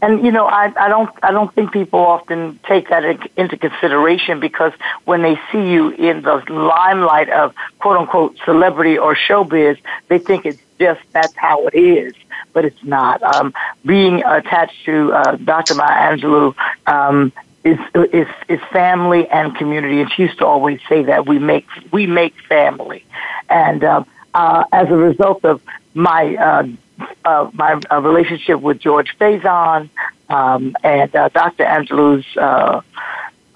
And 0.00 0.24
you 0.24 0.30
know, 0.30 0.46
I, 0.46 0.72
I 0.78 0.88
don't 0.88 1.10
I 1.22 1.32
don't 1.32 1.52
think 1.54 1.72
people 1.72 1.98
often 1.98 2.58
take 2.68 2.88
that 2.88 3.04
into 3.36 3.56
consideration 3.56 4.38
because 4.38 4.72
when 5.04 5.22
they 5.22 5.40
see 5.50 5.70
you 5.70 5.90
in 5.90 6.22
the 6.22 6.36
limelight 6.48 7.28
of 7.30 7.54
quote 7.80 7.96
unquote 7.96 8.36
celebrity 8.44 8.96
or 8.96 9.16
showbiz, 9.16 9.76
they 10.06 10.18
think 10.18 10.46
it's 10.46 10.60
just 10.78 11.00
that's 11.12 11.34
how 11.36 11.66
it 11.66 11.74
is, 11.74 12.14
but 12.52 12.64
it's 12.64 12.82
not. 12.84 13.22
Um, 13.22 13.54
being 13.84 14.22
attached 14.24 14.84
to 14.84 15.12
uh, 15.12 15.36
Dr. 15.36 15.74
Maya 15.74 16.16
Angelou 16.16 16.54
um, 16.86 17.32
is, 17.64 17.78
is 18.12 18.28
is 18.48 18.60
family 18.72 19.28
and 19.28 19.54
community, 19.56 20.00
and 20.00 20.12
she 20.12 20.22
used 20.22 20.38
to 20.38 20.46
always 20.46 20.80
say 20.88 21.02
that 21.04 21.26
we 21.26 21.38
make 21.38 21.66
we 21.92 22.06
make 22.06 22.34
family, 22.48 23.04
and 23.48 23.84
uh, 23.84 24.04
uh, 24.34 24.64
as 24.72 24.88
a 24.88 24.96
result 24.96 25.44
of 25.44 25.60
my 25.94 26.36
uh, 26.36 26.66
uh, 27.24 27.50
my 27.52 27.80
uh, 27.90 28.00
relationship 28.00 28.60
with 28.60 28.78
George 28.78 29.16
Faison 29.18 29.88
um, 30.28 30.76
and 30.82 31.14
uh, 31.14 31.28
Dr. 31.28 31.64
Angelou's 31.64 32.24
uh, 32.36 32.80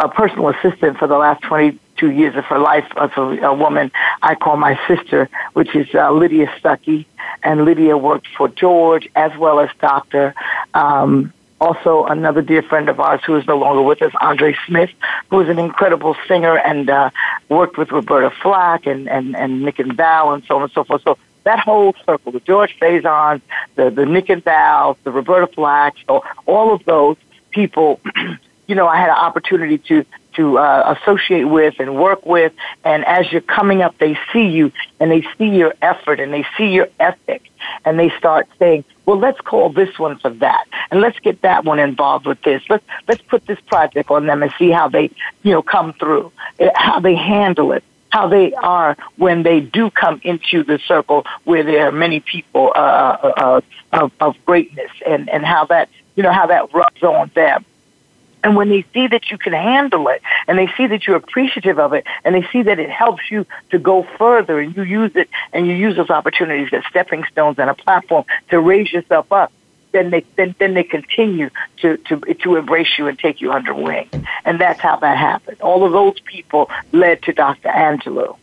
a 0.01 0.09
personal 0.09 0.49
assistant 0.49 0.99
for 0.99 1.07
the 1.07 1.17
last 1.17 1.43
22 1.43 2.11
years 2.11 2.37
of 2.37 2.45
her 2.47 2.59
life 2.59 2.87
of 2.97 3.13
a, 3.17 3.47
a 3.47 3.55
woman 3.55 3.91
I 4.23 4.35
call 4.35 4.57
my 4.57 4.79
sister, 4.89 5.29
which 5.53 5.75
is 5.75 5.95
uh, 5.95 6.11
Lydia 6.13 6.47
Stuckey. 6.59 7.07
And 7.43 7.65
Lydia 7.65 7.97
worked 7.97 8.29
for 8.37 8.49
George 8.49 9.09
as 9.15 9.37
well 9.37 9.61
as 9.61 9.71
Dr. 9.81 10.35
Um, 10.75 11.33
also, 11.63 12.07
another 12.07 12.43
dear 12.43 12.63
friend 12.63 12.89
of 12.89 12.99
ours 12.99 13.21
who 13.25 13.37
is 13.37 13.47
no 13.47 13.57
longer 13.57 13.83
with 13.83 14.03
us, 14.03 14.13
Andre 14.21 14.57
Smith, 14.67 14.91
who 15.31 15.41
is 15.41 15.49
an 15.49 15.61
incredible 15.61 16.17
singer 16.27 16.59
and 16.59 16.91
uh, 16.91 17.11
worked 17.49 17.79
with 17.79 17.93
Roberta 17.93 18.31
Flack 18.43 18.87
and, 18.87 19.09
and, 19.09 19.37
and 19.37 19.63
Nick 19.63 19.79
and 19.79 19.97
Val 19.97 20.33
and 20.33 20.43
so 20.45 20.57
on 20.57 20.65
and 20.65 20.73
so 20.73 20.83
forth. 20.83 21.03
So 21.05 21.19
that 21.45 21.61
whole 21.61 21.95
circle, 22.05 22.33
the 22.33 22.41
George 22.41 22.77
Faison, 22.81 23.41
the, 23.77 23.91
the 23.91 24.05
Nick 24.07 24.29
and 24.29 24.43
Val, 24.43 24.99
the 25.05 25.13
Roberta 25.13 25.47
Flack, 25.47 25.95
so 26.09 26.25
all 26.47 26.75
of 26.75 26.85
those 26.85 27.17
people, 27.51 28.01
you 28.73 28.77
know, 28.77 28.89
I 28.89 28.97
had 28.97 29.11
an 29.11 29.17
opportunity 29.17 29.77
to 29.89 30.07
to 30.37 30.57
uh, 30.57 30.97
associate 30.97 31.45
with 31.45 31.79
and 31.79 31.95
work 31.95 32.25
with. 32.25 32.55
And 32.85 33.05
as 33.05 33.31
you're 33.31 33.43
coming 33.43 33.83
up, 33.83 33.99
they 33.99 34.19
see 34.33 34.49
you 34.49 34.73
and 34.99 35.11
they 35.11 35.27
see 35.37 35.51
your 35.51 35.75
effort 35.83 36.21
and 36.21 36.33
they 36.33 36.47
see 36.57 36.69
your 36.71 36.89
ethic 36.99 37.51
and 37.85 37.99
they 37.99 38.09
start 38.17 38.49
saying, 38.59 38.85
well, 39.05 39.19
let's 39.19 39.43
call 39.43 39.69
this 39.69 39.99
one 39.99 40.19
for 40.21 40.31
that 40.31 40.65
and 40.91 41.03
let's 41.03 41.19
get 41.19 41.43
that 41.43 41.67
one 41.67 41.79
involved 41.79 42.25
with 42.25 42.41
this. 42.45 42.63
Let's, 42.71 42.83
let's 43.07 43.21
put 43.21 43.45
this 43.47 43.61
project 43.67 44.11
on 44.11 44.25
them 44.25 44.43
and 44.43 44.51
see 44.59 44.71
how 44.71 44.89
they, 44.89 45.11
you 45.43 45.53
know, 45.53 45.61
come 45.61 45.93
through, 45.93 46.33
eh, 46.59 46.71
how 46.75 46.99
they 46.99 47.15
handle 47.15 47.73
it 47.73 47.85
how 48.09 48.29
they 48.29 48.53
are 48.55 48.95
when 49.17 49.43
they 49.43 49.61
do 49.61 49.91
come 49.91 50.21
into 50.23 50.63
the 50.63 50.79
circle 50.87 51.25
where 51.45 51.63
there 51.63 51.89
are 51.89 51.93
many 51.93 52.21
people 52.21 52.71
uh, 52.75 52.79
uh, 52.79 53.33
uh, 53.37 53.61
of, 53.93 54.13
of 54.21 54.45
greatness 54.45 54.91
and, 55.07 55.31
and 55.31 55.47
how 55.47 55.65
that 55.65 55.89
you 56.15 56.23
know 56.23 56.33
how 56.33 56.47
that 56.47 56.73
rubs 56.75 57.03
on 57.03 57.31
them. 57.35 57.65
And 58.45 58.57
when 58.57 58.69
they 58.69 58.85
see 58.93 59.07
that 59.07 59.31
you 59.31 59.39
can 59.39 59.53
handle 59.53 60.09
it 60.09 60.23
and 60.49 60.59
they 60.59 60.69
see 60.77 60.87
that 60.89 61.07
you're 61.07 61.17
appreciative 61.17 61.79
of 61.79 61.93
it 61.93 62.07
and 62.25 62.35
they 62.35 62.47
see 62.53 62.63
that 62.63 62.79
it 62.79 62.91
helps 62.91 63.31
you 63.31 63.47
to 63.71 63.79
go 63.79 64.03
further 64.19 64.59
and 64.59 64.77
you 64.77 64.83
use 64.83 65.13
it 65.15 65.29
and 65.53 65.67
you 65.67 65.75
use 65.75 65.97
those 65.97 66.11
opportunities 66.11 66.73
as 66.73 66.83
stepping 66.91 67.25
stones 67.31 67.59
and 67.59 67.71
a 67.71 67.75
platform 67.75 68.25
to 68.51 68.59
raise 68.59 68.93
yourself 68.93 69.31
up, 69.33 69.53
then 69.93 70.11
they 70.11 70.25
then, 70.37 70.55
then 70.59 70.75
they 70.75 70.83
continue 70.83 71.51
to, 71.79 71.97
to 71.99 72.19
to 72.19 72.57
embrace 72.57 72.99
you 72.99 73.07
and 73.07 73.19
take 73.19 73.41
you 73.41 73.53
under 73.53 73.75
wing. 73.75 74.09
And 74.45 74.61
that's 74.61 74.81
how 74.81 74.97
that 74.97 75.19
happened. 75.19 75.61
All 75.61 75.85
of 75.85 75.93
those 75.93 76.19
people 76.21 76.71
led 76.93 77.23
to 77.23 77.33
Dr. 77.33 77.69
Angelou. 77.69 78.37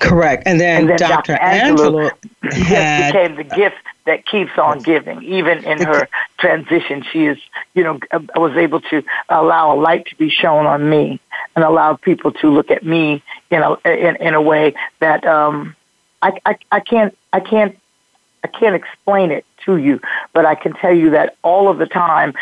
Correct. 0.00 0.42
And 0.46 0.60
then, 0.60 0.82
and 0.82 0.90
then 0.90 0.98
Dr. 0.98 1.34
Dr. 1.34 1.42
Angelou 1.42 2.10
had, 2.52 3.12
became 3.12 3.36
the 3.36 3.44
gift 3.44 3.76
that 4.10 4.26
keeps 4.26 4.58
on 4.58 4.80
giving. 4.82 5.22
Even 5.22 5.64
in 5.64 5.78
her 5.82 6.08
transition, 6.38 7.04
she 7.12 7.26
is, 7.26 7.38
you 7.74 7.84
know, 7.84 8.00
I 8.10 8.38
was 8.40 8.56
able 8.56 8.80
to 8.92 9.04
allow 9.28 9.72
a 9.72 9.78
light 9.78 10.06
to 10.06 10.16
be 10.16 10.28
shown 10.28 10.66
on 10.66 10.90
me 10.90 11.20
and 11.54 11.64
allow 11.64 11.94
people 11.94 12.32
to 12.32 12.48
look 12.48 12.72
at 12.72 12.84
me 12.84 13.22
in 13.50 13.62
a 13.62 13.74
in, 13.84 14.16
in 14.16 14.34
a 14.34 14.42
way 14.42 14.74
that 14.98 15.24
um, 15.24 15.76
I, 16.22 16.32
I 16.44 16.56
I 16.72 16.80
can't 16.80 17.16
I 17.32 17.38
can't 17.38 17.78
I 18.42 18.48
can't 18.48 18.74
explain 18.74 19.30
it 19.30 19.44
to 19.66 19.76
you, 19.76 20.00
but 20.32 20.44
I 20.44 20.56
can 20.56 20.72
tell 20.72 20.94
you 20.94 21.10
that 21.10 21.36
all 21.42 21.68
of 21.68 21.78
the 21.78 21.86
time 21.86 22.34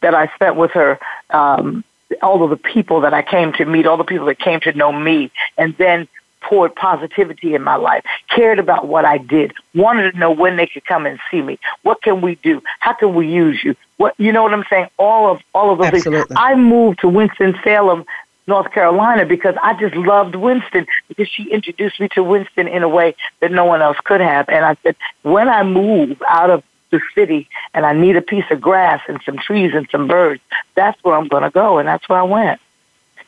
that 0.00 0.14
I 0.14 0.28
spent 0.36 0.54
with 0.54 0.70
her, 0.72 1.00
um, 1.30 1.82
all 2.22 2.44
of 2.44 2.50
the 2.50 2.56
people 2.56 3.00
that 3.00 3.14
I 3.14 3.22
came 3.22 3.52
to 3.54 3.64
meet, 3.64 3.86
all 3.86 3.96
the 3.96 4.04
people 4.04 4.26
that 4.26 4.38
came 4.38 4.60
to 4.60 4.72
know 4.72 4.92
me, 4.92 5.32
and 5.58 5.76
then 5.76 6.06
poured 6.40 6.74
positivity 6.74 7.54
in 7.54 7.62
my 7.62 7.76
life, 7.76 8.04
cared 8.28 8.58
about 8.58 8.88
what 8.88 9.04
I 9.04 9.18
did, 9.18 9.52
wanted 9.74 10.12
to 10.12 10.18
know 10.18 10.30
when 10.30 10.56
they 10.56 10.66
could 10.66 10.84
come 10.84 11.06
and 11.06 11.18
see 11.30 11.42
me. 11.42 11.58
What 11.82 12.02
can 12.02 12.20
we 12.20 12.36
do? 12.36 12.62
How 12.80 12.92
can 12.92 13.14
we 13.14 13.28
use 13.28 13.62
you? 13.62 13.76
What 13.96 14.14
you 14.18 14.32
know 14.32 14.42
what 14.42 14.54
I'm 14.54 14.64
saying? 14.70 14.88
All 14.98 15.30
of 15.30 15.40
all 15.54 15.72
of 15.72 15.78
those 15.78 15.88
Absolutely. 15.88 16.28
things. 16.28 16.38
I 16.40 16.54
moved 16.54 17.00
to 17.00 17.08
Winston 17.08 17.58
Salem 17.62 18.04
North 18.46 18.72
Carolina 18.72 19.24
because 19.24 19.54
I 19.62 19.74
just 19.74 19.94
loved 19.94 20.34
Winston 20.34 20.86
because 21.08 21.28
she 21.28 21.44
introduced 21.50 22.00
me 22.00 22.08
to 22.10 22.22
Winston 22.22 22.66
in 22.68 22.82
a 22.82 22.88
way 22.88 23.14
that 23.40 23.52
no 23.52 23.64
one 23.64 23.80
else 23.80 23.96
could 24.04 24.20
have. 24.20 24.48
And 24.48 24.64
I 24.64 24.76
said, 24.82 24.96
when 25.22 25.48
I 25.48 25.62
move 25.62 26.20
out 26.28 26.50
of 26.50 26.64
the 26.90 27.00
city 27.14 27.48
and 27.74 27.86
I 27.86 27.92
need 27.92 28.16
a 28.16 28.22
piece 28.22 28.44
of 28.50 28.60
grass 28.60 29.00
and 29.08 29.20
some 29.24 29.38
trees 29.38 29.72
and 29.74 29.88
some 29.90 30.08
birds, 30.08 30.42
that's 30.74 31.02
where 31.04 31.14
I'm 31.14 31.28
going 31.28 31.44
to 31.44 31.50
go. 31.50 31.78
And 31.78 31.86
that's 31.86 32.08
where 32.08 32.18
I 32.18 32.24
went. 32.24 32.60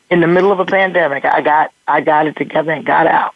In 0.09 0.19
the 0.19 0.27
middle 0.27 0.51
of 0.51 0.59
a 0.59 0.65
pandemic, 0.65 1.25
I 1.25 1.41
got 1.41 1.71
I 1.87 2.01
got 2.01 2.27
it 2.27 2.35
together 2.35 2.71
and 2.71 2.85
got 2.85 3.07
out. 3.07 3.33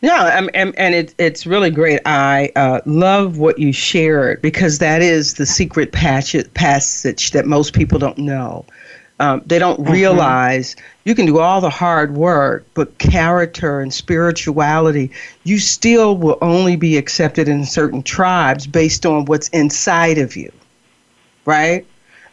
Yeah, 0.00 0.46
and, 0.54 0.78
and 0.78 0.94
it, 0.94 1.14
it's 1.18 1.44
really 1.44 1.70
great. 1.70 2.00
I 2.06 2.52
uh, 2.54 2.80
love 2.86 3.38
what 3.38 3.58
you 3.58 3.72
shared 3.72 4.40
because 4.40 4.78
that 4.78 5.02
is 5.02 5.34
the 5.34 5.46
secret 5.46 5.90
passage, 5.90 6.52
passage 6.54 7.32
that 7.32 7.46
most 7.46 7.74
people 7.74 7.98
don't 7.98 8.18
know. 8.18 8.64
Um, 9.20 9.42
they 9.44 9.58
don't 9.58 9.80
mm-hmm. 9.80 9.90
realize 9.90 10.76
you 11.04 11.16
can 11.16 11.26
do 11.26 11.40
all 11.40 11.60
the 11.60 11.70
hard 11.70 12.14
work, 12.14 12.64
but 12.74 12.98
character 12.98 13.80
and 13.80 13.92
spirituality, 13.92 15.10
you 15.42 15.58
still 15.58 16.16
will 16.16 16.38
only 16.40 16.76
be 16.76 16.96
accepted 16.96 17.48
in 17.48 17.64
certain 17.64 18.04
tribes 18.04 18.68
based 18.68 19.04
on 19.04 19.24
what's 19.24 19.48
inside 19.48 20.18
of 20.18 20.36
you, 20.36 20.52
right? 21.44 21.84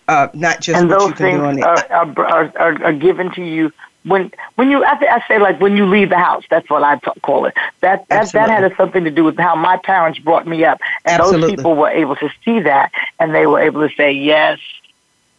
Uh, 0.08 0.28
not 0.34 0.62
just 0.62 0.80
and 0.80 0.90
what 0.90 1.00
those 1.00 1.10
you 1.10 1.14
can 1.16 1.26
things 1.26 1.40
do 1.40 1.46
on 1.46 1.56
the 1.56 1.64
are, 1.64 1.86
are, 1.90 2.58
are, 2.58 2.84
are 2.84 2.94
given 2.94 3.32
to 3.32 3.44
you 3.44 3.74
when 4.04 4.32
when 4.56 4.70
you 4.70 4.86
I, 4.86 4.96
th- 4.98 5.10
I 5.12 5.28
say 5.28 5.40
like 5.40 5.60
when 5.60 5.76
you 5.76 5.86
leave 5.88 6.10
the 6.10 6.18
house 6.18 6.44
that's 6.50 6.70
what 6.70 6.84
I 6.84 6.98
t- 6.98 7.20
call 7.22 7.46
it. 7.46 7.56
That 7.82 8.08
that 8.10 8.32
that 8.34 8.50
had 8.50 8.76
something 8.78 9.04
to 9.04 9.12
do 9.12 9.24
with 9.24 9.38
how 9.38 9.56
my 9.56 9.78
parents 9.78 10.20
brought 10.20 10.46
me 10.48 10.64
up. 10.64 10.80
And 11.06 11.20
Absolutely. 11.20 11.42
those 11.42 11.56
people 11.56 11.76
were 11.76 11.90
able 11.90 12.16
to 12.18 12.30
see 12.44 12.60
that 12.60 12.92
and 13.20 13.34
they 13.34 13.48
were 13.48 13.60
able 13.60 13.88
to 13.88 13.96
say 13.96 14.12
yes 14.12 14.60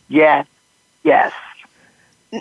yes 0.09 0.46
yes 1.05 1.33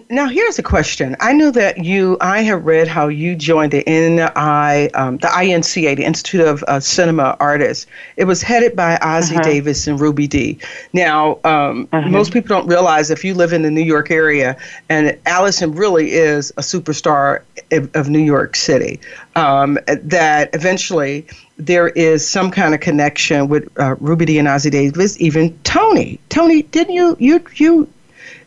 now 0.09 0.27
here's 0.27 0.57
a 0.59 0.63
question. 0.63 1.15
I 1.19 1.33
know 1.33 1.51
that 1.51 1.83
you. 1.83 2.17
I 2.21 2.41
have 2.41 2.65
read 2.65 2.87
how 2.87 3.07
you 3.07 3.35
joined 3.35 3.71
the 3.71 3.83
NI, 3.87 4.91
um, 4.93 5.17
the 5.17 5.27
INCA, 5.27 5.95
the 5.95 6.03
Institute 6.03 6.41
of 6.41 6.63
uh, 6.67 6.79
Cinema 6.79 7.35
Artists. 7.39 7.87
It 8.17 8.25
was 8.25 8.41
headed 8.41 8.75
by 8.75 8.97
Ossie 9.01 9.33
Uh-huh. 9.33 9.43
Davis 9.43 9.87
and 9.87 9.99
Ruby 9.99 10.27
Dee. 10.27 10.57
Now, 10.93 11.39
um, 11.43 11.87
Uh-huh. 11.93 12.09
most 12.09 12.31
people 12.33 12.49
don't 12.55 12.67
realize 12.67 13.09
if 13.11 13.23
you 13.23 13.33
live 13.33 13.53
in 13.53 13.61
the 13.63 13.71
New 13.71 13.83
York 13.83 14.11
area, 14.11 14.57
and 14.89 15.17
Alyson 15.25 15.73
really 15.77 16.11
is 16.11 16.51
a 16.57 16.61
superstar 16.61 17.41
of, 17.71 17.89
of 17.95 18.09
New 18.09 18.19
York 18.19 18.55
City. 18.55 18.99
Um, 19.35 19.77
that 19.87 20.49
eventually 20.53 21.25
there 21.57 21.89
is 21.89 22.27
some 22.27 22.51
kind 22.51 22.73
of 22.73 22.79
connection 22.81 23.47
with 23.47 23.67
uh, 23.79 23.95
Ruby 23.99 24.25
Dee 24.25 24.39
and 24.39 24.47
Ossie 24.47 24.71
Davis. 24.71 25.19
Even 25.19 25.57
Tony. 25.63 26.19
Tony, 26.29 26.63
didn't 26.63 26.93
you? 26.95 27.15
You 27.19 27.43
you 27.55 27.87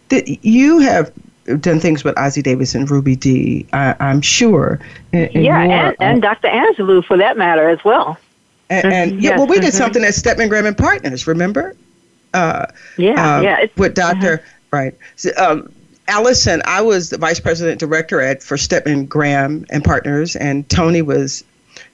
did 0.08 0.38
you 0.42 0.78
have 0.78 1.12
done 1.56 1.80
things 1.80 2.04
with 2.04 2.14
Ossie 2.16 2.42
Davis 2.42 2.74
and 2.74 2.90
Ruby 2.90 3.16
Dee, 3.16 3.66
I, 3.72 3.94
I'm 4.00 4.20
sure. 4.20 4.78
in- 5.12 5.26
in 5.28 5.44
yeah, 5.44 5.64
your, 5.64 5.72
and, 5.88 5.96
and 6.00 6.22
Dr. 6.22 6.48
Angelou 6.48 7.04
for 7.04 7.16
that 7.16 7.37
matter 7.37 7.68
as 7.68 7.82
well. 7.84 8.18
and, 8.70 8.92
and 8.92 9.22
yeah, 9.22 9.30
yes, 9.30 9.38
well, 9.38 9.46
we 9.46 9.58
did 9.61 9.72
mhm. 9.72 9.78
something 9.78 10.04
at 10.04 10.14
Stedman 10.14 10.48
Graham 10.48 10.66
and 10.66 10.76
Partners. 10.76 11.26
Remember? 11.26 11.74
Uh, 12.34 12.66
Yeah, 12.96 13.37
um, 13.37 13.42
yeah. 13.44 13.66
With 13.76 13.94
doctor 13.94 14.42
right. 14.70 14.94
So, 15.16 15.30
um, 15.38 15.72
Alyson, 16.08 16.62
I 16.64 16.80
was 16.80 17.11
the 17.11 17.18
vice 17.18 17.40
president 17.40 17.80
director 17.80 18.20
at 18.20 18.42
for 18.42 18.56
Stedman 18.56 19.06
Graham 19.06 19.66
and 19.70 19.84
Partners, 19.84 20.37
and 20.37 20.68
Tony 20.68 21.02
was 21.02 21.44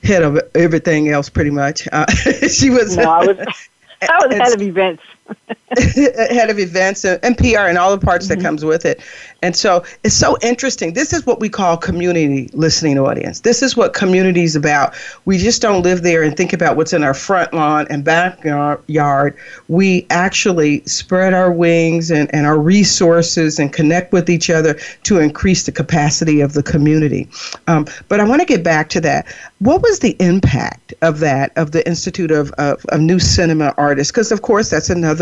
head 0.03 0.23
of 0.23 0.39
everything 0.55 1.09
else 1.09 1.29
pretty 1.29 1.51
much. 1.51 1.89
Uh, 1.93 2.07
she 2.49 2.71
was. 2.71 2.97
no, 2.97 3.11
I 3.11 3.27
was, 3.27 3.39
I 4.03 4.27
was 4.27 4.37
head 4.37 4.53
of 4.55 4.63
events. 4.63 5.03
head 5.79 6.51
of 6.51 6.59
events 6.59 7.05
and, 7.05 7.19
and 7.25 7.37
PR 7.39 7.67
and 7.67 7.79
all 7.79 7.97
the 7.97 8.05
parts 8.05 8.25
Mm-hmm. 8.25 8.41
that 8.41 8.45
comes 8.45 8.65
with 8.65 8.85
it. 8.85 9.01
And 9.43 9.55
so 9.55 9.85
it's 10.03 10.15
so 10.15 10.39
interesting. 10.43 10.95
This 10.95 11.13
is 11.13 11.27
what 11.27 11.41
we 11.41 11.49
call 11.49 11.77
community 11.77 12.49
listening 12.55 12.99
audience. 12.99 13.41
This 13.41 13.63
is 13.63 13.77
what 13.77 13.93
community 13.93 14.45
is 14.45 14.57
about. 14.57 14.95
We 15.27 15.37
just 15.37 15.61
don't 15.61 15.83
live 15.83 16.03
there 16.03 16.23
and 16.23 16.35
think 16.37 16.53
about 16.53 16.77
what's 16.77 16.93
in 16.93 17.05
our 17.05 17.13
front 17.13 17.53
lawn 17.53 17.87
and 17.91 18.03
backyard. 18.05 19.37
We 19.69 20.07
actually 20.11 20.83
spread 20.87 21.35
our 21.35 21.53
wings 21.53 22.11
and, 22.11 22.35
and 22.35 22.47
our 22.47 22.59
resources 22.59 23.59
and 23.59 23.73
connect 23.73 24.13
with 24.13 24.31
each 24.31 24.49
other 24.49 24.75
to 25.03 25.19
increase 25.19 25.67
the 25.67 25.73
capacity 25.73 26.41
of 26.41 26.55
the 26.55 26.63
community. 26.63 27.29
Um, 27.67 27.87
but 28.09 28.21
I 28.21 28.25
want 28.25 28.41
to 28.41 28.47
get 28.47 28.65
back 28.65 28.89
to 28.91 29.01
that. 29.03 29.27
What 29.59 29.83
was 29.83 29.99
the 29.99 30.17
impact 30.21 30.95
of 31.03 31.21
that, 31.21 31.53
of 31.57 31.73
the 31.73 31.87
Institute 31.87 32.31
of, 32.31 32.51
of, 32.53 32.85
of 32.87 33.01
New 33.01 33.19
Cinema 33.19 33.75
Artists? 33.77 34.11
Because, 34.11 34.33
of 34.33 34.41
course, 34.43 34.71
that's 34.71 34.89
another 34.89 35.14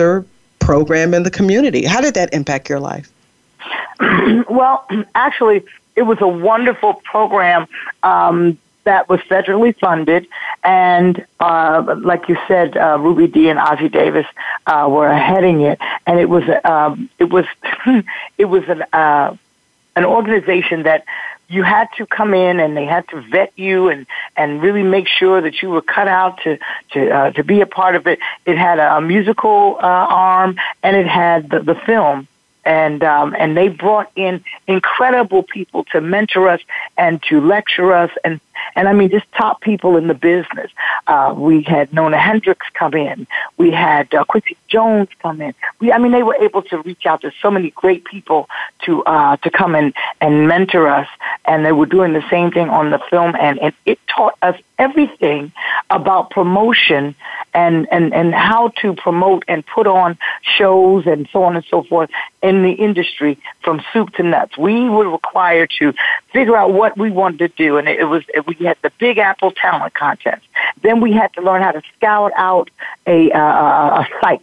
program 0.59 1.15
in 1.15 1.23
the 1.23 1.31
community. 1.31 1.85
How 1.85 2.01
did 2.01 2.15
that 2.15 2.33
impact 2.33 2.69
your 2.69 2.81
life? 2.81 3.11
well, 4.49 4.87
actually, 5.15 5.65
it 5.97 6.03
was 6.03 6.19
a 6.21 6.29
wonderful 6.29 6.95
program 6.95 7.67
um, 8.03 8.59
that 8.85 9.09
was 9.09 9.21
federally 9.21 9.77
funded, 9.79 10.27
and 10.65 11.25
uh, 11.39 11.97
like 11.99 12.29
you 12.29 12.37
said, 12.49 12.77
uh, 12.77 12.99
Ruby 12.99 13.27
Dee 13.29 13.49
and 13.49 13.59
Ossie 13.59 13.91
Davis 13.91 14.27
uh, 14.67 14.89
were 14.91 15.13
heading 15.13 15.61
it, 15.61 15.79
and 16.07 16.19
it 16.19 16.29
was 16.29 16.45
um, 16.65 17.09
it 17.19 17.31
was 17.31 17.45
it 18.39 18.47
was 18.47 18.65
an 18.69 18.83
uh, 18.93 19.37
an 19.95 20.05
organization 20.05 20.85
that 20.85 21.05
you 21.53 21.63
had 21.63 21.89
to 21.99 22.07
come 22.07 22.33
in 22.35 22.61
and 22.61 22.77
they 22.77 22.87
had 22.87 23.07
to 23.09 23.21
vet 23.21 23.53
you 23.57 23.89
and 23.89 24.07
and 24.37 24.63
really 24.63 24.83
make 24.83 25.07
sure 25.07 25.41
that 25.41 25.61
you 25.61 25.71
were 25.71 25.83
cut 25.83 26.09
out 26.09 26.41
to 26.45 26.59
to 26.93 27.11
uh, 27.11 27.31
to 27.33 27.45
be 27.45 27.61
a 27.61 27.67
part 27.67 27.95
of 27.95 28.07
it. 28.07 28.19
It 28.47 28.57
had 28.57 28.79
a, 28.79 28.97
a 28.97 29.01
musical 29.01 29.77
uh, 29.81 29.87
arm 29.87 30.57
and 30.83 30.97
it 30.97 31.07
had 31.07 31.51
the, 31.51 31.61
the 31.61 31.75
film 31.75 32.27
and 32.65 33.03
um, 33.03 33.35
and 33.39 33.57
they 33.57 33.69
brought 33.69 34.11
in 34.17 34.45
incredible 34.67 35.43
people 35.43 35.85
to 35.85 36.01
mentor 36.01 36.49
us 36.49 36.61
and 36.97 37.23
to 37.25 37.41
lecture 37.41 37.93
us 37.93 38.11
and 38.25 38.41
and 38.75 38.89
I 38.89 38.93
mean 38.93 39.11
just 39.11 39.31
top 39.33 39.61
people 39.61 39.97
in 39.97 40.07
the 40.07 40.15
business. 40.15 40.71
Uh, 41.07 41.35
we 41.37 41.63
had 41.63 41.93
Nona 41.93 42.19
Hendryx 42.19 42.67
come 42.75 42.95
in. 42.95 43.27
We 43.57 43.71
had 43.71 44.13
uh, 44.15 44.25
Quincy 44.25 44.57
Jones 44.69 45.09
come 45.21 45.41
in. 45.41 45.55
We 45.81 45.93
I 45.93 45.99
mean 45.99 46.13
they 46.13 46.23
were 46.23 46.37
able 46.37 46.63
to 46.63 46.79
reach 46.79 47.07
out 47.07 47.23
to 47.23 47.33
so 47.41 47.51
many 47.51 47.71
great 47.71 48.05
people 48.05 48.49
to 48.85 49.03
uh, 49.05 49.37
to 49.39 49.51
come 49.51 49.75
in 49.75 49.93
and 50.21 50.49
mentor 50.49 50.89
us, 50.89 51.09
and 51.45 51.65
they 51.65 51.73
were 51.73 51.87
doing 51.87 52.13
the 52.13 52.25
same 52.31 52.51
thing 52.51 52.69
on 52.69 52.91
the 52.91 52.99
film 53.11 53.35
and 53.39 53.59
and 53.61 53.75
it 53.87 53.99
taught 54.09 54.37
us 54.43 54.59
everything 54.79 55.53
about 55.91 56.31
promotion 56.31 57.15
and 57.55 57.87
and 57.93 58.13
and 58.15 58.35
how 58.35 58.69
to 58.81 58.95
promote 58.95 59.45
and 59.47 59.65
put 59.67 59.87
on 59.87 60.19
shows 60.43 61.07
and 61.07 61.29
so 61.33 61.43
on 61.45 61.57
and 61.57 61.65
so 61.67 61.83
forth 61.83 62.11
in 62.43 62.63
the 62.63 62.73
industry 62.73 63.39
from 63.63 63.83
soup 63.93 64.11
to 64.15 64.23
nuts. 64.23 64.57
We 64.57 64.89
were 64.89 65.09
required 65.09 65.71
to 65.79 65.95
figure 66.33 66.57
out 66.57 66.73
what 66.73 66.97
we 66.97 67.11
wanted 67.11 67.39
to 67.39 67.49
do, 67.49 67.77
and 67.77 67.89
it 67.89 68.05
was 68.05 68.23
we 68.47 68.62
had 68.65 68.77
the 68.83 68.93
Big 68.99 69.19
Apple 69.19 69.51
Talent 69.53 69.95
Contest. 69.95 70.43
Then 70.83 71.01
we 71.01 71.13
had 71.13 71.33
to 71.35 71.43
learn 71.43 71.63
how 71.63 71.73
to 71.73 71.83
scout 71.97 72.33
out 72.37 72.71
a 73.07 73.31
uh, 73.33 74.03
a 74.03 74.07
site 74.21 74.43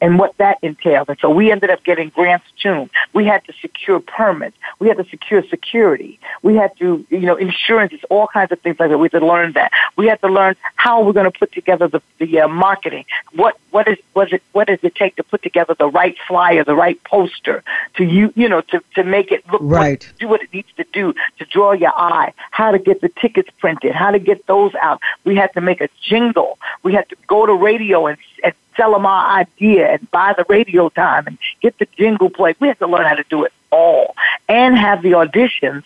and 0.00 0.18
what 0.18 0.36
that 0.36 0.58
entailed. 0.62 1.08
And 1.08 1.18
so 1.20 1.30
we 1.30 1.50
ended 1.50 1.70
up 1.70 1.82
getting 1.84 2.10
grants 2.10 2.46
too. 2.60 2.88
We 3.12 3.24
had 3.24 3.44
to 3.46 3.52
secure 3.60 4.00
permits. 4.00 4.56
We 4.78 4.88
had 4.88 4.98
to 4.98 5.04
secure 5.04 5.42
security. 5.48 6.18
We 6.42 6.54
had 6.54 6.76
to, 6.78 7.04
you 7.08 7.20
know, 7.20 7.36
insurances, 7.36 8.00
all 8.10 8.26
kinds 8.26 8.52
of 8.52 8.60
things 8.60 8.78
like 8.78 8.90
that. 8.90 8.98
We 8.98 9.08
had 9.10 9.18
to 9.20 9.26
learn 9.26 9.52
that. 9.52 9.72
We 9.96 10.06
had 10.06 10.20
to 10.20 10.28
learn 10.28 10.56
how 10.74 11.02
we're 11.02 11.12
going 11.14 11.30
to 11.30 11.38
put 11.38 11.52
together 11.52 11.88
the, 11.88 12.02
the 12.18 12.40
uh, 12.40 12.48
marketing. 12.48 13.04
What 13.32 13.58
what 13.70 13.88
is 13.88 13.98
was 14.14 14.32
it? 14.32 14.42
What 14.52 14.68
does 14.68 14.78
it 14.82 14.94
take 14.94 15.16
to 15.16 15.22
put 15.24 15.42
together 15.42 15.74
the 15.74 15.88
right 15.88 16.16
flyer, 16.28 16.64
the 16.64 16.74
right 16.76 17.02
poster 17.04 17.62
to 17.94 18.04
you, 18.04 18.32
you 18.36 18.48
know, 18.48 18.60
to 18.62 18.82
to 18.96 19.02
make 19.04 19.32
it 19.32 19.44
look 19.50 19.60
Right. 19.62 20.04
what, 20.04 20.18
do 20.18 20.28
what 20.28 20.42
it 20.42 20.52
needs 20.52 20.68
to 20.76 20.84
do 20.92 21.14
to 21.38 21.44
draw 21.46 21.72
your 21.72 21.92
eye. 21.96 22.32
How 22.50 22.70
to 22.70 22.78
get 22.78 23.00
the 23.00 23.08
tickets 23.08 23.50
printed. 23.58 23.94
How 23.94 24.10
to 24.10 24.18
get 24.18 24.46
those 24.46 24.74
out. 24.80 25.00
We 25.24 25.36
had 25.36 25.52
to 25.54 25.60
make 25.60 25.80
a 25.80 25.88
jingle. 26.02 26.58
We 26.82 26.92
had 26.92 27.08
to 27.08 27.16
go 27.26 27.46
to 27.46 27.54
radio 27.54 28.06
and, 28.06 28.18
and 28.44 28.54
sell 28.76 28.92
them 28.92 29.06
our 29.06 29.38
idea 29.38 29.92
and 29.92 30.10
buy 30.10 30.34
the 30.36 30.44
radio 30.48 30.88
time 30.88 31.26
and 31.26 31.38
get 31.60 31.78
the 31.78 31.86
jingle 31.96 32.30
played. 32.30 32.56
We 32.60 32.68
had 32.68 32.78
to 32.78 32.86
learn 32.86 33.06
how 33.06 33.14
to 33.14 33.24
do 33.28 33.44
it 33.44 33.52
all 33.70 34.14
and 34.48 34.76
have 34.76 35.02
the 35.02 35.12
auditions 35.12 35.84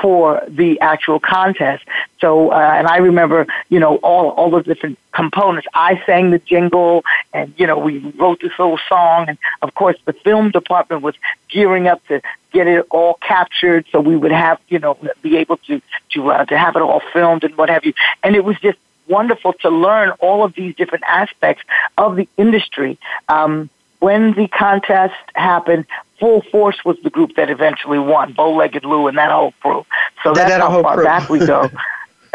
for 0.00 0.42
the 0.48 0.80
actual 0.80 1.20
contest. 1.20 1.84
So, 2.20 2.50
uh, 2.50 2.56
and 2.56 2.86
I 2.86 2.98
remember, 2.98 3.46
you 3.68 3.78
know, 3.78 3.96
all 3.96 4.30
all 4.30 4.50
the 4.50 4.62
different 4.62 4.98
components. 5.12 5.68
I 5.74 6.02
sang 6.06 6.30
the 6.30 6.38
jingle, 6.38 7.04
and 7.32 7.54
you 7.56 7.66
know, 7.66 7.78
we 7.78 7.98
wrote 7.98 8.40
this 8.40 8.52
little 8.58 8.80
song, 8.88 9.28
and 9.28 9.38
of 9.62 9.74
course, 9.74 9.96
the 10.04 10.12
film 10.12 10.50
department 10.50 11.02
was 11.02 11.14
gearing 11.48 11.86
up 11.86 12.04
to 12.08 12.20
get 12.52 12.66
it 12.66 12.86
all 12.90 13.14
captured, 13.14 13.86
so 13.92 14.00
we 14.00 14.16
would 14.16 14.32
have, 14.32 14.58
you 14.68 14.78
know, 14.78 14.98
be 15.22 15.36
able 15.36 15.58
to 15.68 15.80
to 16.10 16.30
uh, 16.30 16.44
to 16.46 16.58
have 16.58 16.76
it 16.76 16.82
all 16.82 17.02
filmed 17.12 17.44
and 17.44 17.56
what 17.56 17.68
have 17.68 17.84
you. 17.84 17.94
And 18.22 18.34
it 18.34 18.44
was 18.44 18.58
just 18.60 18.78
wonderful 19.08 19.52
to 19.54 19.70
learn 19.70 20.10
all 20.20 20.44
of 20.44 20.54
these 20.54 20.74
different 20.76 21.04
aspects 21.06 21.62
of 21.98 22.16
the 22.16 22.28
industry. 22.36 22.98
Um, 23.28 23.70
when 24.00 24.32
the 24.34 24.48
contest 24.48 25.14
happened, 25.34 25.86
Full 26.20 26.42
Force 26.42 26.84
was 26.84 26.98
the 27.02 27.10
group 27.10 27.36
that 27.36 27.50
eventually 27.50 27.98
won, 27.98 28.32
Bow-Legged 28.32 28.84
Lou 28.84 29.06
and 29.06 29.16
that 29.18 29.30
whole 29.30 29.52
crew. 29.60 29.84
So 30.22 30.32
That- 30.32 30.48
that's 30.48 30.50
that 30.56 30.60
how 30.60 30.82
far 30.82 30.94
crew. 30.96 31.04
back 31.04 31.28
we 31.28 31.38
go. 31.40 31.70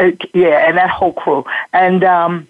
Uh, 0.00 0.10
yeah, 0.34 0.66
and 0.66 0.78
that 0.78 0.90
whole 0.90 1.12
crew. 1.12 1.44
And 1.72 2.02
um, 2.02 2.48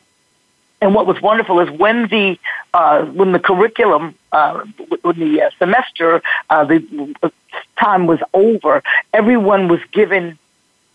and 0.80 0.94
what 0.94 1.06
was 1.06 1.20
wonderful 1.20 1.60
is 1.60 1.68
when 1.70 2.06
the 2.08 2.38
uh, 2.72 3.02
when 3.04 3.32
the 3.32 3.38
curriculum 3.40 4.14
uh, 4.30 4.64
when 5.02 5.18
the 5.18 5.42
uh, 5.42 5.50
semester 5.58 6.22
uh, 6.48 6.64
the 6.64 7.14
uh, 7.22 7.28
time 7.78 8.06
was 8.06 8.20
over, 8.32 8.82
everyone 9.12 9.68
was 9.68 9.80
given 9.92 10.38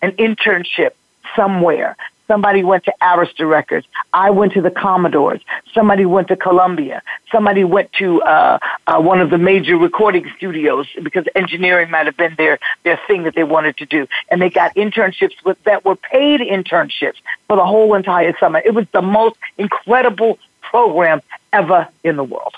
an 0.02 0.14
internship 0.14 0.92
somewhere. 1.36 1.96
Somebody 2.28 2.64
went 2.64 2.84
to 2.86 2.94
Arista 3.02 3.50
Records. 3.50 3.88
I 4.14 4.30
went 4.32 4.54
to 4.54 4.62
the 4.62 4.70
Commodores. 4.70 5.42
Somebody 5.74 6.06
went 6.06 6.28
to 6.28 6.36
Columbia. 6.36 7.02
Somebody 7.32 7.64
went 7.64 7.92
to 7.94 8.22
uh, 8.22 8.60
uh, 8.86 9.00
one 9.00 9.22
of 9.22 9.30
the 9.30 9.38
major 9.38 9.78
recording 9.78 10.30
studios 10.36 10.88
because 11.02 11.26
engineering 11.36 11.90
might 11.90 12.06
have 12.06 12.18
been 12.18 12.36
their 12.36 12.60
their 12.84 13.00
thing 13.08 13.24
that 13.24 13.36
they 13.36 13.46
wanted 13.46 13.78
to 13.78 13.86
do, 13.86 14.08
and 14.30 14.42
they 14.42 14.50
got 14.50 14.76
internships 14.76 15.36
with 15.46 15.62
that 15.64 15.86
were 15.86 15.96
paid 15.96 16.42
internships 16.42 17.18
for 17.48 17.56
the 17.56 17.66
whole 17.66 17.94
entire 17.94 18.38
summer. 18.38 18.62
It 18.64 18.74
was 18.74 18.86
the 18.92 19.02
most 19.02 19.38
incredible 19.58 20.38
program 20.62 21.22
ever 21.54 21.88
in 22.04 22.18
the 22.18 22.24
world. 22.24 22.56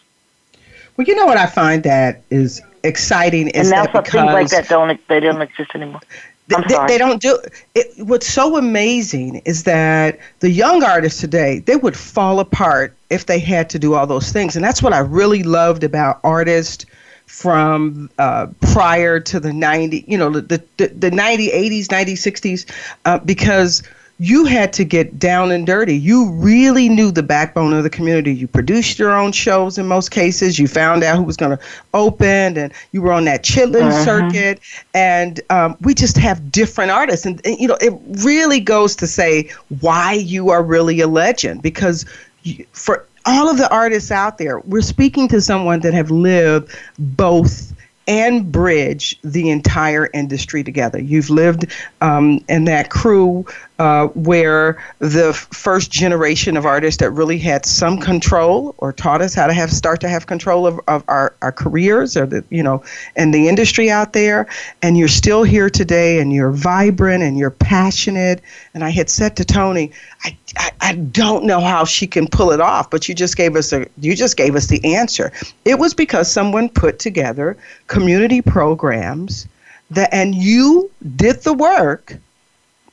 Well, 0.98 1.08
you 1.08 1.16
know 1.16 1.28
what 1.28 1.38
I 1.38 1.46
find 1.46 1.84
that 1.84 2.24
is 2.30 2.62
exciting 2.84 3.50
is 3.50 3.68
and 3.68 3.70
now 3.70 3.84
that 3.84 3.94
because 3.94 4.12
things 4.12 4.34
like 4.34 4.50
that 4.50 4.68
don't 4.68 5.08
they 5.08 5.20
don't 5.20 5.42
exist 5.42 5.72
anymore. 5.76 6.02
They, 6.50 6.78
they 6.88 6.98
don't 6.98 7.22
do 7.22 7.40
it. 7.76 7.94
What's 8.00 8.28
so 8.28 8.58
amazing 8.58 9.42
is 9.46 9.64
that 9.64 10.20
the 10.40 10.50
young 10.50 10.84
artists 10.84 11.22
today 11.22 11.60
they 11.60 11.76
would 11.76 11.96
fall 11.96 12.40
apart 12.40 12.96
if 13.10 13.28
they 13.28 13.40
had 13.40 13.70
to 13.72 13.80
do 13.80 13.94
all 13.94 14.08
those 14.08 14.32
things, 14.32 14.56
and 14.56 14.66
that's 14.66 14.82
what 14.82 14.94
I 14.94 15.00
really 15.00 15.44
loved 15.44 15.84
about 15.84 16.20
artists 16.24 16.86
from 17.28 18.10
uh, 18.18 18.48
prior 18.74 19.20
to 19.20 19.40
the 19.40 19.54
90, 19.54 20.06
you 20.08 20.18
know, 20.18 20.32
the 20.32 20.64
the, 20.78 20.88
the 20.88 21.12
90, 21.12 21.50
80s, 21.50 21.86
90s, 21.86 22.14
60s, 22.14 22.66
uh, 23.06 23.20
because 23.20 23.84
you 24.20 24.46
had 24.46 24.74
to 24.74 24.84
get 24.84 25.18
down 25.18 25.52
and 25.52 25.66
dirty. 25.66 25.98
You 25.98 26.32
really 26.34 26.90
knew 26.90 27.10
the 27.12 27.24
backbone 27.24 27.74
of 27.74 27.84
the 27.84 27.90
community. 27.90 28.34
You 28.34 28.48
produced 28.48 29.00
your 29.00 29.16
own 29.16 29.32
shows 29.32 29.78
in 29.78 29.88
most 29.88 30.12
cases. 30.12 30.60
You 30.60 30.68
found 30.68 31.04
out 31.04 31.16
who 31.18 31.24
was 31.24 31.38
going 31.38 31.58
to 31.58 31.64
open, 31.94 32.58
and 32.58 32.74
you 32.92 33.02
were 33.02 33.14
on 33.14 33.26
that 33.26 33.44
chitlin 33.44 33.88
Uh-huh. 33.88 34.04
circuit. 34.04 34.60
And 34.94 35.40
um, 35.50 35.78
we 35.82 35.94
just 35.94 36.18
have 36.18 36.52
different 36.52 36.92
artists, 36.92 37.26
and, 37.26 37.40
and 37.46 37.58
you 37.60 37.68
know 37.68 37.78
it 37.80 37.94
really 38.24 38.60
goes 38.60 38.96
to 38.98 39.08
say 39.08 39.50
why 39.80 40.14
you 40.14 40.50
are 40.50 40.62
really 40.64 41.00
a 41.00 41.08
legend 41.08 41.62
because 41.62 42.06
you, 42.44 42.66
for 42.74 43.06
all 43.26 43.50
of 43.50 43.58
the 43.58 43.72
artists 43.72 44.12
out 44.12 44.38
there, 44.38 44.60
we're 44.60 44.82
speaking 44.82 45.28
to 45.30 45.42
someone 45.42 45.80
that 45.82 45.94
have 45.94 46.12
lived 46.12 46.76
both 46.98 47.74
and 48.08 48.52
bridge 48.52 49.20
the 49.24 49.50
entire 49.50 50.10
industry 50.14 50.64
together. 50.64 51.00
You've 51.00 51.30
lived 51.30 51.68
um, 52.02 52.44
in 52.50 52.66
that 52.66 52.90
crew 52.90 53.46
uh, 53.80 54.08
where 54.08 54.78
the 55.00 55.34
first 55.34 55.90
generation 55.90 56.58
of 56.58 56.66
artists 56.66 57.00
that 57.00 57.12
really 57.12 57.38
had 57.38 57.66
some 57.66 57.98
control 57.98 58.76
or 58.80 58.92
taught 58.92 59.22
us 59.22 59.34
how 59.34 59.48
to 59.48 59.54
have 59.54 59.72
start 59.72 60.02
to 60.02 60.10
have 60.10 60.28
control 60.28 60.68
of, 60.68 60.82
of 60.90 61.02
our, 61.08 61.34
our 61.42 61.54
careers 61.54 62.18
or 62.18 62.26
the 62.26 62.44
you 62.50 62.62
know 62.62 62.84
and 63.16 63.34
the 63.34 63.48
industry 63.48 63.90
out 63.90 64.12
there 64.12 64.48
and 64.82 64.98
you're 64.98 65.08
still 65.08 65.44
here 65.44 65.70
today 65.70 66.20
and 66.20 66.34
you're 66.34 66.52
vibrant 66.52 67.24
and 67.24 67.38
you're 67.38 67.50
passionate. 67.50 68.42
And 68.74 68.84
I 68.84 68.90
had 68.90 69.10
said 69.10 69.38
to 69.38 69.46
Tony 69.46 69.94
I, 70.26 70.38
I, 70.58 70.72
I 70.82 70.96
don't 70.96 71.46
know 71.46 71.62
how 71.62 71.86
she 71.86 72.06
can 72.06 72.28
pull 72.28 72.52
it 72.52 72.60
off 72.60 72.90
but 72.90 73.08
you 73.08 73.16
just 73.16 73.38
gave 73.38 73.56
us 73.56 73.72
a 73.72 73.88
you 73.98 74.14
just 74.14 74.36
gave 74.36 74.56
us 74.56 74.68
the 74.68 74.94
answer. 74.94 75.32
It 75.64 75.80
was 75.80 75.94
because 75.94 76.30
someone 76.30 76.68
put 76.68 77.00
together 77.00 77.56
community 77.88 78.42
programs 78.42 79.48
that 79.90 80.14
and 80.14 80.36
you 80.36 80.92
did 81.16 81.44
the 81.44 81.54
work 81.54 82.20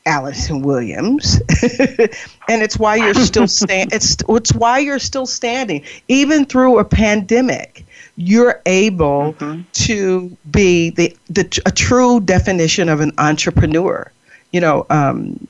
Alyson 0.06 0.62
Williams, 0.62 1.40
and 2.48 2.62
it's 2.62 2.78
why 2.78 2.96
you're 2.96 3.14
still 3.14 3.48
stand. 3.62 3.92
It's 3.92 4.16
it's 4.28 4.54
why 4.54 4.78
you're 4.78 4.98
still 4.98 5.26
standing, 5.26 5.84
even 6.08 6.44
through 6.46 6.78
a 6.78 6.84
pandemic. 6.84 7.84
You're 8.16 8.62
able 8.66 9.36
to 9.74 10.36
be 10.50 10.90
the 10.90 11.16
the 11.28 11.60
a 11.66 11.70
true 11.70 12.20
definition 12.20 12.88
of 12.88 13.00
an 13.00 13.12
entrepreneur. 13.18 14.10
You 14.52 14.60
know, 14.60 14.86
um, 14.90 15.46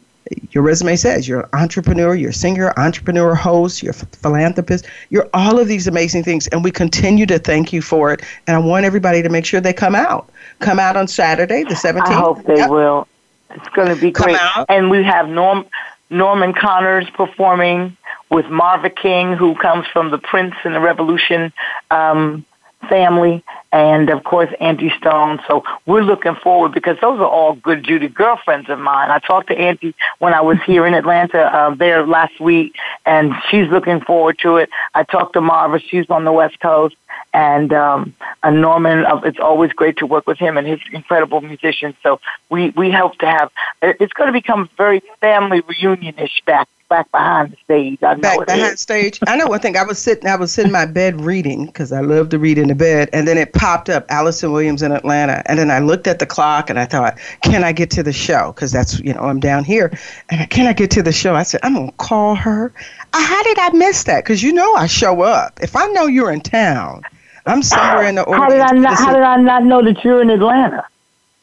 your 0.51 0.63
resume 0.65 0.97
says 0.97 1.29
you're 1.29 1.43
an 1.43 1.49
entrepreneur, 1.53 2.15
you're 2.15 2.31
a 2.31 2.35
singer, 2.35 2.73
entrepreneur, 2.77 3.35
host, 3.35 3.83
you're 3.83 3.93
a 3.93 3.95
philanthropist. 3.95 4.87
You're 5.11 5.29
all 5.35 5.59
of 5.59 5.69
these 5.69 5.87
amazing 5.87 6.25
things, 6.25 6.49
and 6.49 6.65
we 6.65 6.71
continue 6.71 7.27
to 7.27 7.39
thank 7.39 7.73
you 7.73 7.83
for 7.83 8.13
it. 8.13 8.23
And 8.47 8.57
I 8.57 8.59
want 8.59 8.85
everybody 8.85 9.23
to 9.23 9.29
make 9.29 9.45
sure 9.45 9.61
they 9.61 9.73
come 9.73 9.95
out. 9.95 10.31
Come 10.61 10.79
out 10.79 10.97
on 10.97 11.07
Saturday, 11.07 11.63
the 11.65 11.75
17th. 11.75 12.11
I 12.11 12.21
hope 12.21 12.45
they 12.45 12.57
Yep. 12.57 12.71
will. 12.71 13.07
It's 13.57 13.69
going 13.71 13.89
to 13.95 14.01
be 14.01 14.11
great. 14.11 14.39
And 14.69 14.91
we 14.91 15.03
have 15.03 15.29
Norm 15.29 15.67
Norman 16.11 16.53
Connors 16.53 17.09
performing 17.11 17.97
with 18.31 18.47
Marva 18.47 18.91
King, 18.91 19.33
who 19.33 19.55
comes 19.57 19.87
from 19.89 20.11
the 20.11 20.19
Prince 20.19 20.55
and 20.65 20.75
the 20.75 20.81
Revolution 20.81 21.53
um, 21.91 22.45
family, 22.89 23.43
and 23.73 24.11
of 24.11 24.23
course 24.23 24.53
Angie 24.61 24.93
Stone. 24.99 25.41
So 25.49 25.65
we're 25.87 26.03
looking 26.03 26.35
forward 26.37 26.73
because 26.73 26.97
those 27.01 27.19
are 27.19 27.27
all 27.27 27.55
good 27.55 27.83
Judy 27.85 28.09
girlfriends 28.09 28.69
of 28.69 28.79
mine. 28.79 29.11
I 29.11 29.19
talked 29.19 29.49
to 29.49 29.59
Auntie 29.59 29.95
when 30.19 30.35
I 30.35 30.41
was 30.43 30.59
here 30.65 30.87
in 30.87 30.95
Atlanta 30.95 31.41
uh, 31.41 31.75
there 31.75 32.07
last 32.07 32.39
week, 32.41 32.75
and 33.05 33.33
she's 33.51 33.69
looking 33.69 34.01
forward 34.01 34.39
to 34.41 34.57
it. 34.57 34.71
I 34.95 35.03
talked 35.03 35.33
to 35.35 35.41
Marva; 35.41 35.81
she's 35.81 36.09
on 36.11 36.25
the 36.25 36.33
West 36.33 36.61
Coast, 36.61 36.95
and 37.33 37.73
um, 37.73 38.15
uh, 38.43 38.51
Norman. 38.51 39.05
Uh, 39.05 39.21
it's 39.25 39.39
always 39.39 39.73
great 39.73 39.97
to 39.99 40.07
work 40.07 40.27
with 40.27 40.39
him 40.39 40.57
and 40.57 40.67
his 40.67 40.81
incredible 40.93 41.41
musicians. 41.41 41.95
So 42.03 42.21
we 42.51 42.71
we 42.71 42.91
hope 42.91 43.19
to 43.19 43.27
have. 43.27 43.51
It's 43.83 44.13
going 44.13 44.29
to 44.29 44.33
become 44.33 44.69
very 44.77 45.03
family 45.21 45.63
reunionish 45.63 46.45
back 46.45 46.69
back 46.89 47.11
behind 47.11 47.53
the 47.53 47.57
stage. 47.65 48.03
I 48.03 48.15
know 48.15 48.21
back 48.21 48.47
behind 48.47 48.75
is. 48.75 48.81
stage. 48.81 49.19
I 49.27 49.37
know 49.37 49.47
one 49.47 49.61
thing. 49.61 49.77
I 49.77 49.83
was 49.83 49.99
sitting. 49.99 50.29
I 50.29 50.37
was 50.37 50.53
sitting 50.53 50.69
in 50.69 50.73
my 50.73 50.87
bed 50.87 51.21
reading 51.21 51.67
because 51.67 51.93
I 51.93 52.01
love 52.01 52.29
to 52.31 52.39
read 52.39 52.59
in 52.59 52.69
the 52.69 52.75
bed, 52.75 53.11
and 53.13 53.27
then 53.27 53.39
it 53.39 53.53
popped 53.53 53.89
up 53.89 54.07
Alyson 54.09 54.53
Williams 54.53 54.83
in 54.83 54.93
Atlanta, 54.93 55.43
and 55.47 55.59
then 55.59 55.71
I 55.71 55.81
looked 55.81 56.07
at 56.07 56.19
the 56.19 56.27
clock 56.27 56.71
and 56.71 56.79
I 56.79 56.87
thought, 56.87 57.19
can 57.43 57.65
I 57.65 57.73
get 57.73 57.91
to 57.93 58.03
the 58.03 58.13
show? 58.13 58.53
Because 58.53 58.73
that's 58.73 58.99
you 59.01 59.13
know 59.13 59.21
I'm 59.21 59.41
down 59.41 59.65
here, 59.65 59.97
and 60.31 60.41
I, 60.41 60.47
can 60.47 60.67
I 60.67 60.73
get 60.73 60.91
to 60.93 61.03
the 61.03 61.13
show? 61.13 61.35
I 61.35 61.43
said 61.43 61.61
I'm 61.63 61.75
gonna 61.75 61.93
call 61.93 62.35
her. 62.35 62.73
Uh, 63.13 63.21
How 63.21 63.43
did 63.43 63.59
I 63.59 63.71
miss 63.71 64.05
that? 64.05 64.25
Because 64.25 64.43
you 64.43 64.53
know 64.53 64.75
I 64.75 64.87
show 64.87 65.23
up. 65.23 65.59
If 65.63 65.77
I 65.77 65.87
know 65.89 66.07
you're 66.07 66.33
in 66.33 66.41
town, 66.41 67.03
I'm 67.47 67.63
somewhere 67.63 68.09
in 68.09 68.17
the 68.17 68.25
How 68.25 68.49
did 68.49 68.61
I 68.61 68.73
not? 68.73 68.95
How 68.99 69.13
did 69.13 69.23
I 69.23 69.37
not 69.37 69.65
know 69.65 69.83
that 69.85 70.03
you're 70.05 70.21
in 70.23 70.31
Atlanta? 70.31 70.85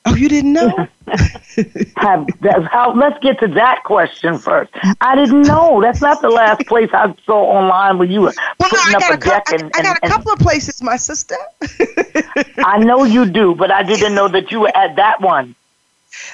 oh, 0.05 0.15
you 0.15 0.27
didn't 0.27 0.51
know? 0.53 0.87
How, 1.95 2.93
let's 2.93 3.17
get 3.19 3.39
to 3.39 3.47
that 3.49 3.83
question 3.85 4.37
first. 4.37 4.71
I 4.99 5.15
didn't 5.15 5.43
know. 5.43 5.81
That's 5.81 6.01
not 6.01 6.21
the 6.21 6.29
last 6.29 6.65
place 6.67 6.89
I 6.93 7.13
saw 7.25 7.41
online 7.43 7.97
where 7.99 8.07
you 8.07 8.21
were 8.21 8.33
Well, 8.59 8.69
putting 8.69 8.95
I 8.95 8.97
up 8.97 9.01
got 9.01 9.11
a 9.11 9.13
a, 9.13 9.17
deck 9.17 9.43
I, 9.47 9.55
and, 9.55 9.71
I 9.75 9.81
got 9.83 9.97
a 9.97 9.99
and- 10.03 10.11
couple 10.11 10.31
of 10.33 10.39
places, 10.39 10.81
my 10.81 10.97
sister. 10.97 11.37
I 12.57 12.79
know 12.79 13.05
you 13.05 13.25
do, 13.25 13.55
but 13.55 13.71
I 13.71 13.83
didn't 13.83 14.13
know 14.13 14.27
that 14.27 14.51
you 14.51 14.61
were 14.61 14.75
at 14.75 14.95
that 14.97 15.21
one. 15.21 15.55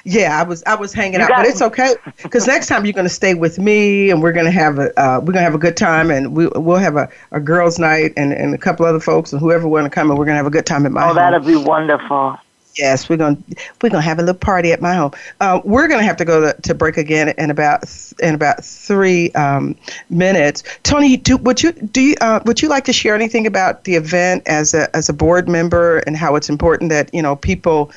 Yeah, 0.04 0.39
I 0.39 0.44
was 0.44 0.63
I 0.65 0.76
was 0.76 0.94
hanging 0.94 1.20
You 1.20 1.26
out, 1.26 1.30
but 1.30 1.46
it's 1.46 1.62
okay 1.62 1.96
because 2.22 2.48
next 2.48 2.68
time 2.68 2.86
you're 2.86 2.94
going 2.94 3.08
to 3.08 3.13
stay 3.13 3.34
with 3.34 3.60
me, 3.60 4.10
and 4.12 4.22
we're 4.22 4.32
going 4.34 4.46
to 4.46 4.52
have 4.52 4.78
a 4.80 4.98
uh, 5.00 5.20
we're 5.20 5.34
going 5.34 5.36
to 5.36 5.42
have 5.42 5.56
a 5.56 5.60
good 5.60 5.78
time, 5.78 6.12
and 6.12 6.36
we 6.36 6.48
we'll 6.56 6.78
have 6.78 6.96
a, 6.96 7.10
a 7.32 7.39
girls' 7.39 7.80
night, 7.80 8.13
and, 8.18 8.34
and 8.34 8.54
a 8.54 8.58
couple 8.58 8.86
other 8.86 9.00
folks, 9.00 9.32
and 9.32 9.39
whoever 9.39 9.68
want 9.68 9.86
to 9.86 9.89
come, 9.89 10.10
and 10.10 10.18
we're 10.20 10.26
going 10.26 10.34
to 10.36 10.38
have 10.38 10.48
a 10.48 10.52
good 10.52 10.65
time 10.65 10.86
at 10.86 10.92
my 10.92 11.04
Oh, 11.04 11.08
home. 11.08 11.15
that'll 11.15 11.39
be 11.39 11.56
wonderful. 11.56 12.38
Yes, 12.78 13.10
we're 13.10 13.18
going 13.18 13.36
to 13.36 13.56
we're 13.82 13.89
to 13.89 14.00
have 14.00 14.20
a 14.20 14.22
little 14.22 14.39
party 14.39 14.72
at 14.72 14.80
my 14.80 14.94
home. 14.94 15.12
Uh, 15.42 15.60
we're 15.65 15.88
going 15.88 16.00
to 16.00 16.06
have 16.06 16.15
to 16.18 16.26
go 16.26 16.39
to, 16.39 16.62
to 16.62 16.74
break 16.74 16.98
again 16.98 17.30
in 17.38 17.50
about 17.50 17.82
th- 17.82 18.13
in 18.22 18.36
about 18.36 18.63
three 18.63 19.32
um, 19.32 19.76
minutes. 20.10 20.63
Tony, 20.84 21.18
do 21.18 21.36
would 21.38 21.62
you 21.62 21.72
do 21.74 22.00
you, 22.02 22.15
uh, 22.22 22.39
would 22.46 22.62
you 22.62 22.70
like 22.70 22.86
to 22.86 22.94
share 22.94 23.15
anything 23.15 23.46
about 23.48 23.84
the 23.84 23.96
event 23.96 24.44
as 24.46 24.74
a 24.74 24.96
as 24.96 25.10
a 25.10 25.13
board 25.13 25.50
member 25.50 25.98
and 26.00 26.15
how 26.15 26.36
it's 26.36 26.48
important 26.48 26.89
that 26.92 27.13
you 27.13 27.22
know 27.22 27.36
people 27.36 27.92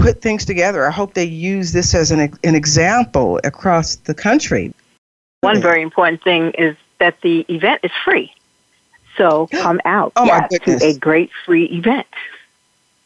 put 0.00 0.22
things 0.22 0.44
together? 0.44 0.86
I 0.86 0.90
hope 0.90 1.14
they 1.14 1.24
use 1.24 1.72
this 1.72 1.94
as 1.94 2.10
an 2.10 2.20
an 2.44 2.54
example 2.54 3.40
across 3.44 3.96
the 3.96 4.14
country. 4.14 4.72
One 5.40 5.60
very 5.60 5.82
important 5.82 6.22
thing 6.22 6.52
is 6.52 6.76
that 6.98 7.20
the 7.22 7.46
event 7.48 7.80
is 7.82 7.92
free. 8.04 8.32
So 9.16 9.48
come 9.48 9.80
out 9.84 10.12
Oh, 10.16 10.24
yes, 10.24 10.50
to 10.64 10.84
a 10.84 10.96
great 10.98 11.30
free 11.44 11.64
event. 11.66 12.06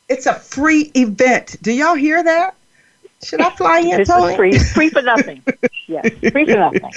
It's 0.08 0.26
a 0.26 0.34
free 0.34 0.90
event. 0.94 1.56
Do 1.62 1.72
y'all 1.72 1.94
hear 1.94 2.22
that? 2.22 2.54
Should 3.22 3.40
I 3.40 3.50
fly 3.50 3.78
in, 3.80 4.00
It's 4.00 4.36
free, 4.36 4.58
free 4.58 4.90
for 4.90 5.00
nothing. 5.00 5.42
yes, 5.86 6.08
free 6.30 6.44
for 6.44 6.56
nothing. 6.56 6.92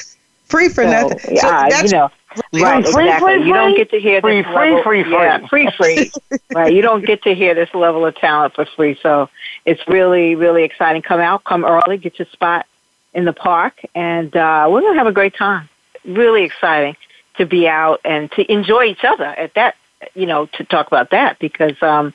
Free 0.48 0.70
for 0.70 0.84
So, 0.84 0.90
nothing. 0.90 1.20
So 1.20 1.32
yeah, 1.32 1.70
that's 1.70 1.92
you 1.92 1.98
know, 1.98 2.10
really 2.54 2.64
right? 2.64 2.86
awesome. 2.86 2.94
Free, 2.94 3.06
exactly. 3.06 3.36
free, 3.38 3.48
you 3.48 3.54
don't 3.54 3.76
get 3.76 3.90
to 3.92 4.00
hear 4.00 4.22
Free, 4.22 4.42
this 4.42 4.46
free, 4.46 4.54
level. 4.56 4.84
free, 4.84 5.04
free. 5.04 5.12
Yeah, 5.14 5.48
free, 5.48 5.70
free. 5.78 6.12
right. 6.54 6.74
You 6.74 6.82
don't 6.82 7.06
get 7.06 7.24
to 7.24 7.34
hear 7.36 7.54
this 7.54 7.74
level 7.74 8.06
of 8.06 8.16
talent 8.16 8.54
for 8.56 8.66
free. 8.66 8.98
So 9.02 9.30
it's 9.66 9.86
really, 9.88 10.36
really 10.36 10.64
exciting. 10.64 11.02
Come 11.02 11.20
out, 11.20 11.44
come 11.44 11.66
early, 11.66 11.98
get 11.98 12.20
your 12.20 12.28
spot 12.28 12.66
in 13.14 13.26
the 13.26 13.34
park, 13.34 13.80
and 13.96 14.36
uh, 14.36 14.68
we're 14.70 14.82
gonna 14.82 14.98
have 14.98 15.08
a 15.08 15.12
great 15.12 15.36
time. 15.36 15.68
Really 16.06 16.44
exciting 16.44 16.96
to 17.38 17.46
be 17.46 17.68
out 17.68 18.02
and 18.06 18.32
to 18.34 18.52
enjoy 18.52 18.86
each 18.86 19.04
other 19.04 19.26
at 19.26 19.54
that. 19.56 19.76
You 20.14 20.28
know, 20.28 20.46
to 20.46 20.64
talk 20.64 20.88
about 20.88 21.10
that 21.10 21.40
because 21.40 21.82
um, 21.82 22.14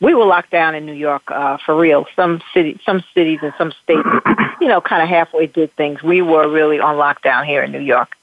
we 0.00 0.14
were 0.14 0.24
locked 0.24 0.50
down 0.50 0.74
in 0.74 0.86
New 0.86 0.92
York 0.92 1.22
uh, 1.28 1.58
for 1.64 1.76
real. 1.76 2.06
Some 2.14 2.40
city, 2.54 2.80
some 2.84 3.02
cities 3.14 3.40
and 3.42 3.52
some 3.58 3.72
states, 3.82 4.08
you 4.60 4.68
know, 4.68 4.80
kind 4.80 5.02
of 5.02 5.08
halfway 5.08 5.46
did 5.46 5.72
things. 5.74 6.02
We 6.02 6.22
were 6.22 6.48
really 6.48 6.78
on 6.78 6.96
lockdown 6.96 7.44
here 7.46 7.62
in 7.62 7.72
New 7.72 7.80
York. 7.80 8.14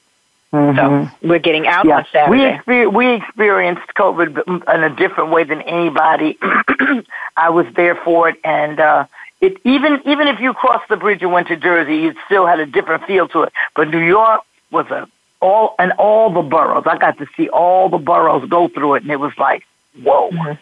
Mm-hmm. 0.52 0.78
So 0.78 1.28
we're 1.28 1.38
getting 1.38 1.66
out 1.66 1.86
yeah. 1.86 1.98
on 1.98 2.06
Saturday. 2.12 2.60
We, 2.66 2.86
we 2.86 3.14
experienced 3.14 3.88
COVID 3.94 4.64
in 4.74 4.84
a 4.84 4.94
different 4.94 5.30
way 5.30 5.44
than 5.44 5.60
anybody. 5.62 6.38
I 7.36 7.50
was 7.50 7.66
there 7.74 7.96
for 7.96 8.28
it, 8.28 8.36
and 8.44 8.80
uh, 8.80 9.06
it 9.40 9.58
even 9.64 10.00
even 10.06 10.28
if 10.28 10.40
you 10.40 10.54
crossed 10.54 10.88
the 10.88 10.96
bridge 10.96 11.22
and 11.22 11.32
went 11.32 11.48
to 11.48 11.56
Jersey, 11.56 12.06
it 12.06 12.16
still 12.26 12.46
had 12.46 12.60
a 12.60 12.66
different 12.66 13.04
feel 13.04 13.28
to 13.28 13.42
it. 13.42 13.52
But 13.74 13.90
New 13.90 14.04
York 14.04 14.42
was 14.70 14.86
a 14.90 15.08
all 15.40 15.74
and 15.78 15.92
all 15.92 16.32
the 16.32 16.42
boroughs. 16.42 16.84
I 16.86 16.96
got 16.96 17.18
to 17.18 17.26
see 17.36 17.48
all 17.48 17.88
the 17.88 17.98
boroughs 17.98 18.48
go 18.48 18.68
through 18.68 18.94
it, 18.94 19.02
and 19.02 19.10
it 19.10 19.20
was 19.20 19.32
like, 19.36 19.64
whoa, 20.02 20.30
mm-hmm. 20.30 20.52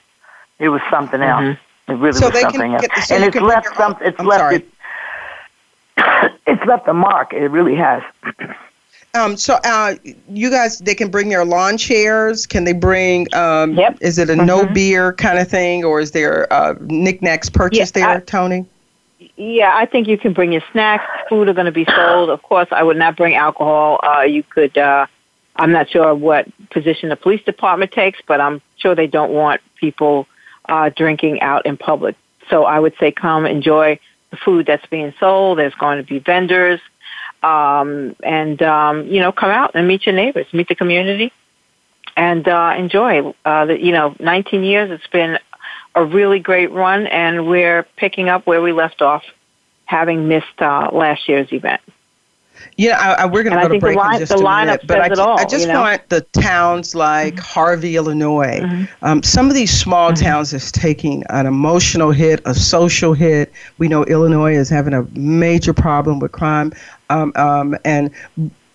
It 0.59 0.69
was 0.69 0.81
something 0.91 1.23
else. 1.23 1.43
Mm-hmm. 1.43 1.93
It 1.93 1.95
really 1.97 2.13
so 2.13 2.31
was 2.31 2.41
something 2.41 2.75
else, 2.75 2.87
get, 2.87 3.05
so 3.05 3.15
and 3.15 3.25
it's 3.25 3.37
left 3.37 3.77
some. 3.77 3.97
It's 4.01 4.19
I'm 4.19 4.27
left 4.27 4.55
it. 4.55 4.69
It's 6.47 6.65
left 6.67 6.87
a 6.89 6.93
mark. 6.93 7.33
It 7.33 7.49
really 7.49 7.75
has. 7.77 8.03
Um, 9.17 9.37
so, 9.37 9.61
uh, 9.65 9.95
you 10.29 10.51
guys, 10.51 10.81
they 10.81 10.95
can 10.97 11.09
bring 11.09 11.29
their 11.29 11.45
lawn 11.45 11.79
chairs. 11.79 12.47
Can 12.47 12.65
they 12.65 12.73
bring? 12.73 13.33
Um, 13.33 13.75
yep. 13.75 13.97
Is 14.01 14.19
it 14.19 14.29
a 14.29 14.33
mm-hmm. 14.33 14.45
no 14.45 14.67
beer 14.67 15.13
kind 15.13 15.39
of 15.39 15.47
thing, 15.47 15.85
or 15.85 16.01
is 16.01 16.11
there 16.11 16.53
uh, 16.53 16.75
knickknacks 16.81 17.49
purchased 17.49 17.97
yeah, 17.97 18.07
there, 18.07 18.17
I, 18.17 18.21
Tony? 18.21 18.67
Yeah, 19.37 19.71
I 19.73 19.87
think 19.87 20.09
you 20.09 20.19
can 20.19 20.33
bring 20.33 20.51
your 20.51 20.65
snacks. 20.73 21.05
Food 21.29 21.49
are 21.49 21.55
going 21.55 21.67
to 21.67 21.73
be 21.73 21.85
sold. 21.85 22.29
Of 22.29 22.43
course, 22.43 22.67
I 22.73 22.83
would 22.83 22.97
not 22.97 23.17
bring 23.17 23.37
alcohol. 23.37 24.01
Uh, 24.03 24.23
you 24.23 24.43
could. 24.43 24.77
Uh, 24.77 25.07
I'm 25.57 25.71
not 25.71 25.89
sure 25.89 26.13
what 26.13 26.49
position 26.71 27.09
the 27.09 27.17
police 27.17 27.45
department 27.45 27.93
takes, 27.93 28.21
but 28.27 28.41
I'm 28.41 28.61
sure 28.79 28.97
they 28.97 29.07
don't 29.07 29.33
want 29.33 29.61
people 29.77 30.27
uh, 30.69 30.91
drinking 30.91 31.41
out 31.41 31.67
in 31.67 31.77
public. 31.77 32.17
So 32.51 32.65
I 32.65 32.79
would 32.79 32.95
say 32.99 33.12
come 33.12 33.47
enjoy 33.47 33.99
the 34.31 34.37
food 34.37 34.67
that's 34.67 34.87
being 34.87 35.15
sold. 35.19 35.59
There's 35.59 35.75
going 35.75 35.99
to 35.99 36.05
be 36.05 36.19
vendors 36.19 36.81
um, 37.45 38.17
and 38.23 38.61
um, 38.62 39.07
you 39.07 39.21
know 39.21 39.31
come 39.31 39.51
out 39.51 39.73
and 39.75 39.87
meet 39.87 40.07
your 40.07 40.15
neighbors, 40.15 40.47
meet 40.53 40.69
the 40.69 40.75
community, 40.75 41.33
and 42.17 42.47
uh, 42.49 42.75
enjoy. 42.77 43.35
Uh, 43.45 43.67
the, 43.67 43.81
you 43.81 43.93
know, 43.93 44.17
19 44.19 44.65
years. 44.65 44.91
It's 44.91 45.07
been 45.09 45.39
a 45.95 46.05
really 46.05 46.41
great 46.41 46.73
run, 46.73 47.07
and 47.07 47.47
we're 47.47 47.85
picking 47.97 48.29
up 48.29 48.47
where 48.47 48.62
we 48.62 48.73
left 48.73 49.03
off, 49.03 49.23
having 49.85 50.27
missed 50.27 50.61
uh, 50.61 50.91
last 50.93 51.29
year's 51.29 51.53
event. 51.53 51.83
Yeah, 52.77 52.99
I, 52.99 53.23
I, 53.23 53.27
we're 53.27 53.43
going 53.43 53.57
to 53.57 53.62
go 53.62 53.73
to 53.73 53.79
break 53.79 53.97
line, 53.97 54.15
in 54.15 54.21
just 54.21 54.33
a 54.33 54.43
minute, 54.43 54.83
but 54.87 55.01
I, 55.01 55.23
all, 55.23 55.39
I 55.39 55.45
just 55.45 55.67
you 55.67 55.73
know? 55.73 55.83
want 55.83 56.09
the 56.09 56.23
towns 56.33 56.95
like 56.95 57.35
mm-hmm. 57.35 57.45
Harvey, 57.45 57.97
Illinois. 57.97 58.61
Mm-hmm. 58.61 59.05
Um, 59.05 59.23
some 59.23 59.49
of 59.49 59.55
these 59.55 59.71
small 59.71 60.12
mm-hmm. 60.12 60.25
towns 60.25 60.53
is 60.53 60.73
taking 60.73 61.25
an 61.31 61.47
emotional 61.47 62.11
hit, 62.11 62.41
a 62.45 62.55
social 62.55 63.12
hit. 63.12 63.53
We 63.79 63.89
know 63.89 64.05
Illinois 64.05 64.57
is 64.57 64.69
having 64.69 64.95
a 64.95 65.03
major 65.12 65.75
problem 65.75 66.21
with 66.21 66.33
crime, 66.33 66.73
um, 67.11 67.33
um, 67.37 67.77
and 67.85 68.11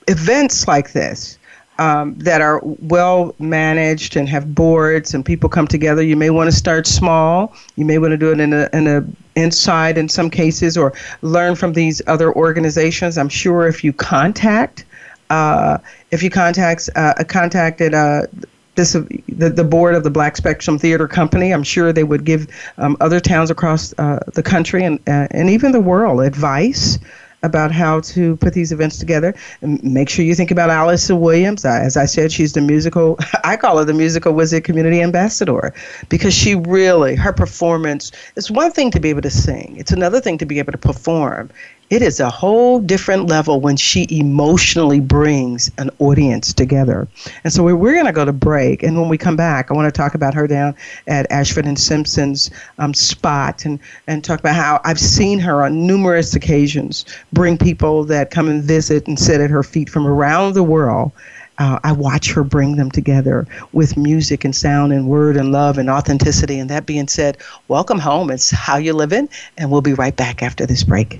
events 0.08 0.68
like 0.68 0.94
this 0.94 1.39
um, 1.80 2.14
that 2.16 2.42
are 2.42 2.60
well 2.64 3.34
managed 3.40 4.18
and 4.18 4.28
have 4.30 4.54
boards 4.54 5.14
and 5.14 5.26
people 5.26 5.50
come 5.50 5.68
together. 5.68 6.04
You 6.04 6.18
may 6.18 6.30
want 6.30 6.52
to 6.52 6.56
start 6.56 6.86
small. 6.86 7.56
You 7.78 7.86
may 7.86 7.98
want 7.98 8.12
to 8.12 8.18
do 8.18 8.32
it 8.32 8.40
in 8.40 8.54
a 8.54 8.70
in 8.74 8.86
a 8.86 9.04
inside 9.36 9.98
in 9.98 10.10
some 10.10 10.30
cases, 10.30 10.78
or 10.78 10.94
learn 11.22 11.56
from 11.56 11.74
these 11.74 12.02
other 12.06 12.34
organizations. 12.36 13.18
I'm 13.18 13.30
sure 13.30 13.68
if 13.68 13.84
you 13.84 13.94
contact, 13.94 14.86
uh, 15.30 15.78
if 16.12 16.22
you 16.22 16.30
contact 16.30 16.90
uh, 16.96 17.16
contacted. 17.28 17.94
Uh, 17.94 18.28
this, 18.76 18.94
the, 18.94 19.50
the 19.50 19.64
board 19.66 19.94
of 19.94 20.06
the 20.06 20.10
Black 20.10 20.38
Spectrum 20.38 20.80
Theater 20.80 21.06
Company. 21.06 21.52
I'm 21.52 21.64
sure 21.64 21.92
they 21.92 22.06
would 22.06 22.24
give 22.24 22.48
um, 22.78 22.96
other 23.02 23.20
towns 23.20 23.52
across 23.52 23.94
uh, 23.98 24.20
the 24.34 24.44
country 24.44 24.86
and 24.86 25.00
uh, 25.00 25.28
and 25.32 25.50
even 25.50 25.74
the 25.74 25.82
world 25.82 26.22
advice 26.22 26.98
about 27.44 27.72
how 27.72 28.02
to 28.02 28.36
put 28.38 28.54
these 28.54 28.72
events 28.72 28.98
together. 28.98 29.34
And 29.62 29.82
make 29.84 30.10
sure 30.10 30.26
you 30.26 30.36
think 30.36 30.52
about 30.52 30.70
Alyson 30.70 31.20
Williams. 31.20 31.66
As 31.66 31.98
I 31.98 32.06
said, 32.06 32.32
she's 32.32 32.54
the 32.54 32.62
musical, 32.62 33.18
I 33.44 33.58
call 33.58 33.78
her 33.78 33.86
the 33.86 33.94
musical 33.94 34.34
wizard 34.34 34.64
community 34.64 35.02
ambassador 35.02 35.74
because 36.10 36.34
she 36.34 36.56
really, 36.56 37.16
her 37.16 37.34
performance, 37.34 38.12
it's 38.36 38.52
one 38.52 38.72
thing 38.72 38.92
to 38.92 39.00
be 39.00 39.10
able 39.10 39.22
to 39.22 39.30
sing, 39.30 39.76
it's 39.78 39.92
another 39.92 40.20
thing 40.20 40.38
to 40.40 40.46
be 40.46 40.60
able 40.60 40.72
to 40.72 40.78
perform 40.78 41.50
it 41.90 42.02
is 42.02 42.20
a 42.20 42.30
whole 42.30 42.80
different 42.80 43.28
level 43.28 43.60
when 43.60 43.76
she 43.76 44.08
emotionally 44.10 45.00
brings 45.00 45.70
an 45.78 45.90
audience 46.00 46.54
together. 46.54 47.08
And 47.44 47.52
so 47.52 47.64
we're, 47.64 47.76
we're 47.76 47.94
going 47.94 48.06
to 48.06 48.12
go 48.12 48.26
to 48.26 48.32
break. 48.32 48.84
And 48.84 49.00
when 49.00 49.10
we 49.10 49.18
come 49.18 49.36
back, 49.36 49.70
I 49.70 49.74
want 49.74 49.94
to 49.94 49.98
talk 49.98 50.16
about 50.16 50.34
her 50.34 50.48
down 50.48 50.76
at 51.08 51.30
Ashford 51.32 51.66
and 51.66 51.78
Simpson's 51.78 52.50
um, 52.78 52.94
spot 52.94 53.66
and, 53.66 53.80
and 54.08 54.24
talk 54.24 54.40
about 54.40 54.56
how 54.56 54.80
I've 54.86 55.00
seen 55.00 55.40
her 55.40 55.64
on 55.64 55.86
numerous 55.86 56.34
occasions 56.36 57.06
bring 57.34 57.58
people 57.58 58.06
that 58.06 58.32
come 58.32 58.48
and 58.48 58.64
visit 58.64 59.08
and 59.08 59.20
sit 59.20 59.42
at 59.42 59.50
her 59.50 59.64
feet 59.64 59.90
from 59.90 60.08
around 60.08 60.54
the 60.54 60.64
world 60.64 61.12
uh, 61.58 61.78
I 61.84 61.92
watch 61.92 62.32
her 62.32 62.44
bring 62.46 62.78
them 62.78 62.90
together 62.90 63.46
with 63.74 63.98
music 63.98 64.46
and 64.46 64.56
sound 64.56 64.94
and 64.94 65.10
word 65.10 65.36
and 65.36 65.52
love 65.52 65.78
and 65.78 65.90
authenticity. 65.90 66.58
And 66.58 66.70
that 66.70 66.86
being 66.86 67.10
said, 67.10 67.38
welcome 67.68 68.00
home. 68.00 68.32
It's 68.32 68.50
how 68.50 68.78
you 68.78 68.94
live 68.94 69.10
living, 69.10 69.30
and 69.58 69.72
we'll 69.72 69.82
be 69.82 69.94
right 69.94 70.16
back 70.16 70.44
after 70.44 70.66
this 70.66 70.84
break. 70.84 71.20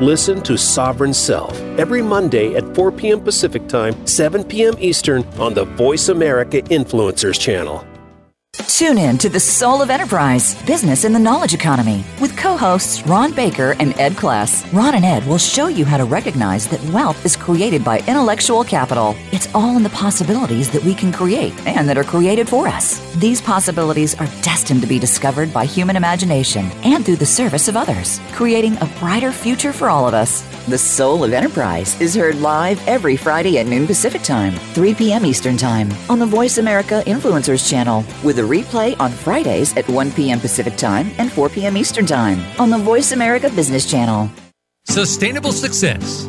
Listen 0.00 0.42
to 0.42 0.58
Sovereign 0.58 1.14
Self 1.14 1.58
every 1.78 2.02
Monday 2.02 2.54
at 2.54 2.74
4 2.74 2.92
p.m. 2.92 3.18
Pacific 3.18 3.66
Time, 3.66 4.06
7 4.06 4.44
p.m. 4.44 4.74
Eastern 4.78 5.24
on 5.38 5.54
the 5.54 5.64
Voice 5.64 6.10
America 6.10 6.60
Influencers 6.64 7.40
channel. 7.40 7.82
Tune 8.64 8.98
in 8.98 9.18
to 9.18 9.28
The 9.28 9.38
Soul 9.38 9.82
of 9.82 9.90
Enterprise 9.90 10.54
Business 10.64 11.04
in 11.04 11.12
the 11.12 11.18
Knowledge 11.18 11.54
Economy 11.54 12.04
with 12.20 12.36
co 12.36 12.56
hosts 12.56 13.06
Ron 13.06 13.32
Baker 13.32 13.76
and 13.78 13.98
Ed 14.00 14.14
Kless. 14.14 14.70
Ron 14.72 14.94
and 14.94 15.04
Ed 15.04 15.26
will 15.26 15.38
show 15.38 15.68
you 15.68 15.84
how 15.84 15.96
to 15.98 16.04
recognize 16.04 16.66
that 16.68 16.82
wealth 16.90 17.24
is 17.24 17.36
created 17.36 17.84
by 17.84 17.98
intellectual 18.00 18.64
capital. 18.64 19.14
It's 19.30 19.48
all 19.54 19.76
in 19.76 19.82
the 19.82 19.90
possibilities 19.90 20.70
that 20.70 20.82
we 20.82 20.94
can 20.94 21.12
create 21.12 21.54
and 21.66 21.88
that 21.88 21.98
are 21.98 22.04
created 22.04 22.48
for 22.48 22.66
us. 22.66 22.98
These 23.16 23.42
possibilities 23.42 24.14
are 24.14 24.28
destined 24.42 24.80
to 24.80 24.86
be 24.86 24.98
discovered 24.98 25.52
by 25.52 25.66
human 25.66 25.96
imagination 25.96 26.70
and 26.82 27.04
through 27.04 27.16
the 27.16 27.26
service 27.26 27.68
of 27.68 27.76
others, 27.76 28.20
creating 28.32 28.76
a 28.78 28.90
brighter 28.98 29.32
future 29.32 29.72
for 29.72 29.88
all 29.88 30.08
of 30.08 30.14
us. 30.14 30.42
The 30.68 30.76
Soul 30.76 31.22
of 31.22 31.32
Enterprise 31.32 32.00
is 32.00 32.16
heard 32.16 32.40
live 32.40 32.84
every 32.88 33.16
Friday 33.16 33.58
at 33.58 33.68
noon 33.68 33.86
Pacific 33.86 34.22
Time, 34.22 34.52
3 34.74 34.94
p.m. 34.94 35.24
Eastern 35.24 35.56
Time 35.56 35.92
on 36.10 36.18
the 36.18 36.26
Voice 36.26 36.58
America 36.58 37.04
Influencers 37.06 37.70
channel 37.70 38.02
with 38.24 38.40
a 38.40 38.42
replay 38.42 38.98
on 38.98 39.12
Fridays 39.12 39.76
at 39.76 39.88
1 39.88 40.10
p.m. 40.10 40.40
Pacific 40.40 40.74
Time 40.74 41.12
and 41.18 41.30
4 41.30 41.50
p.m. 41.50 41.76
Eastern 41.76 42.04
Time 42.04 42.44
on 42.58 42.68
the 42.70 42.78
Voice 42.78 43.12
America 43.12 43.48
Business 43.50 43.88
channel. 43.88 44.28
Sustainable 44.86 45.52
success 45.52 46.28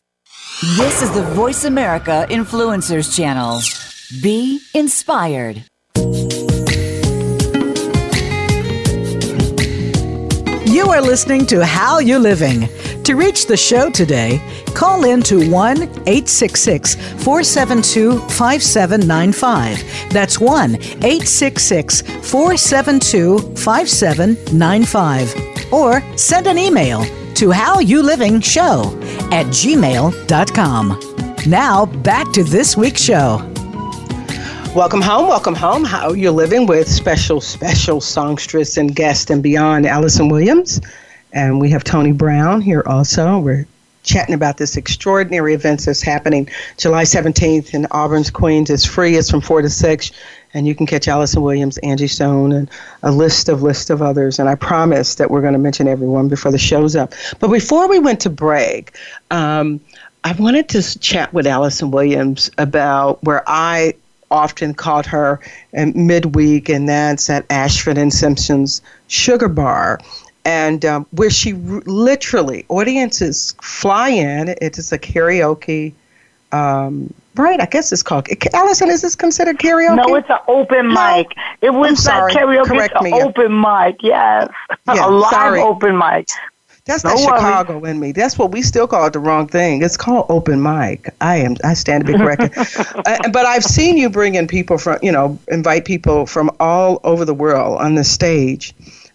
This 0.61 1.01
is 1.01 1.09
the 1.09 1.23
Voice 1.23 1.65
America 1.65 2.27
Influencers 2.29 3.15
channel. 3.15 3.59
Be 4.21 4.61
inspired. 4.75 5.63
You 10.69 10.89
are 10.89 11.01
listening 11.01 11.47
to 11.47 11.65
How 11.65 11.97
You 11.97 12.19
Living. 12.19 12.69
To 13.05 13.15
reach 13.15 13.47
the 13.47 13.57
show 13.57 13.89
today, 13.89 14.39
call 14.75 15.03
in 15.03 15.23
to 15.23 15.49
1 15.49 15.81
866 15.81 16.93
472 16.93 18.19
5795. 18.29 20.11
That's 20.11 20.39
1 20.39 20.75
866 20.75 22.01
472 22.01 23.39
5795. 23.55 25.73
Or 25.73 26.03
send 26.15 26.45
an 26.45 26.59
email 26.59 27.03
to 27.35 27.51
How 27.51 27.79
You 27.79 28.03
Living 28.03 28.39
Show 28.41 28.83
at 29.31 29.47
gmail.com. 29.47 30.99
Now, 31.47 31.85
back 31.85 32.31
to 32.33 32.43
this 32.43 32.77
week's 32.77 33.01
show. 33.01 33.37
Welcome 34.75 35.01
home, 35.01 35.27
welcome 35.27 35.55
home. 35.55 35.83
How 35.83 36.13
you're 36.13 36.31
living 36.31 36.65
with 36.65 36.89
special, 36.89 37.41
special 37.41 37.99
songstress 37.99 38.77
and 38.77 38.95
guest 38.95 39.29
and 39.29 39.43
beyond, 39.43 39.85
Alyson 39.85 40.31
Williams. 40.31 40.79
And 41.33 41.59
we 41.59 41.69
have 41.71 41.83
Tony 41.83 42.11
Brown 42.11 42.61
here 42.61 42.83
also. 42.85 43.39
We're 43.39 43.65
chatting 44.03 44.33
about 44.33 44.57
this 44.57 44.77
extraordinary 44.77 45.53
event 45.53 45.85
that's 45.85 46.01
happening 46.01 46.49
July 46.77 47.03
17th 47.03 47.73
in 47.73 47.85
Auburn's 47.91 48.29
Queens. 48.29 48.69
It's 48.69 48.85
free, 48.85 49.15
it's 49.15 49.29
from 49.29 49.41
4 49.41 49.61
to 49.61 49.69
6. 49.69 50.11
And 50.53 50.67
you 50.67 50.75
can 50.75 50.85
catch 50.85 51.07
Alyson 51.07 51.41
Williams, 51.41 51.77
Angie 51.79 52.07
Stone, 52.07 52.51
and 52.51 52.69
a 53.03 53.11
list 53.11 53.49
of 53.49 53.63
list 53.63 53.89
of 53.89 54.01
others. 54.01 54.39
And 54.39 54.49
I 54.49 54.55
promise 54.55 55.15
that 55.15 55.31
we're 55.31 55.41
going 55.41 55.53
to 55.53 55.59
mention 55.59 55.87
everyone 55.87 56.27
before 56.27 56.51
the 56.51 56.57
show's 56.57 56.95
up. 56.95 57.13
But 57.39 57.49
before 57.49 57.87
we 57.87 57.99
went 57.99 58.19
to 58.21 58.29
break, 58.29 58.93
um, 59.31 59.79
I 60.23 60.33
wanted 60.33 60.69
to 60.69 60.99
chat 60.99 61.33
with 61.33 61.47
Alyson 61.47 61.91
Williams 61.91 62.51
about 62.57 63.23
where 63.23 63.43
I 63.47 63.93
often 64.29 64.73
caught 64.73 65.05
her 65.05 65.39
in 65.73 65.93
midweek, 66.07 66.69
and 66.69 66.87
that's 66.87 67.29
at 67.29 67.45
Ashford 67.49 67.97
and 67.97 68.13
Simpson's 68.13 68.81
Sugar 69.07 69.49
Bar. 69.49 69.99
And 70.45 70.83
um, 70.85 71.05
where 71.11 71.29
she 71.29 71.53
r- 71.53 71.83
literally, 71.85 72.65
audiences 72.69 73.53
fly 73.61 74.09
in. 74.09 74.49
It 74.61 74.77
is 74.79 74.91
a 74.91 74.97
karaoke, 74.97 75.93
um, 76.51 77.13
right? 77.35 77.61
I 77.61 77.65
guess 77.65 77.91
it's 77.91 78.03
called. 78.03 78.25
Alyson, 78.53 78.89
is 78.89 79.01
this 79.01 79.15
considered 79.15 79.57
karaoke? 79.57 80.07
No, 80.07 80.15
it's 80.15 80.29
an 80.29 80.39
open 80.47 80.89
no. 80.89 81.17
mic. 81.17 81.35
It 81.61 81.71
was 81.71 82.05
not 82.05 82.31
karaoke. 82.31 82.65
Correct 82.65 82.93
it's 82.95 83.05
an 83.05 83.11
me. 83.11 83.21
open 83.21 83.59
mic. 83.59 83.97
Yes, 84.01 84.49
yeah, 84.87 85.07
a 85.07 85.09
live 85.09 85.31
sorry. 85.31 85.61
open 85.61 85.97
mic. 85.97 86.27
That's 86.85 87.03
no 87.03 87.15
Chicago 87.15 87.77
worries. 87.77 87.91
in 87.91 87.99
me. 87.99 88.11
That's 88.11 88.39
what 88.39 88.51
we 88.51 88.63
still 88.63 88.87
call 88.87 89.05
it 89.05 89.13
the 89.13 89.19
wrong 89.19 89.47
thing. 89.47 89.83
It's 89.83 89.97
called 89.97 90.25
open 90.29 90.61
mic. 90.61 91.13
I 91.21 91.37
am. 91.37 91.55
I 91.63 91.75
stand 91.75 92.05
to 92.05 92.11
be 92.11 92.17
corrected. 92.17 92.51
uh, 93.05 93.29
but 93.31 93.45
I've 93.45 93.63
seen 93.63 93.97
you 93.97 94.09
bring 94.09 94.33
in 94.33 94.47
people 94.47 94.79
from, 94.79 94.97
you 95.03 95.11
know, 95.11 95.37
invite 95.47 95.85
people 95.85 96.25
from 96.25 96.49
all 96.59 96.99
over 97.03 97.23
the 97.23 97.35
world 97.35 97.79
on 97.79 97.95
the 97.95 98.03
stage, 98.03 98.73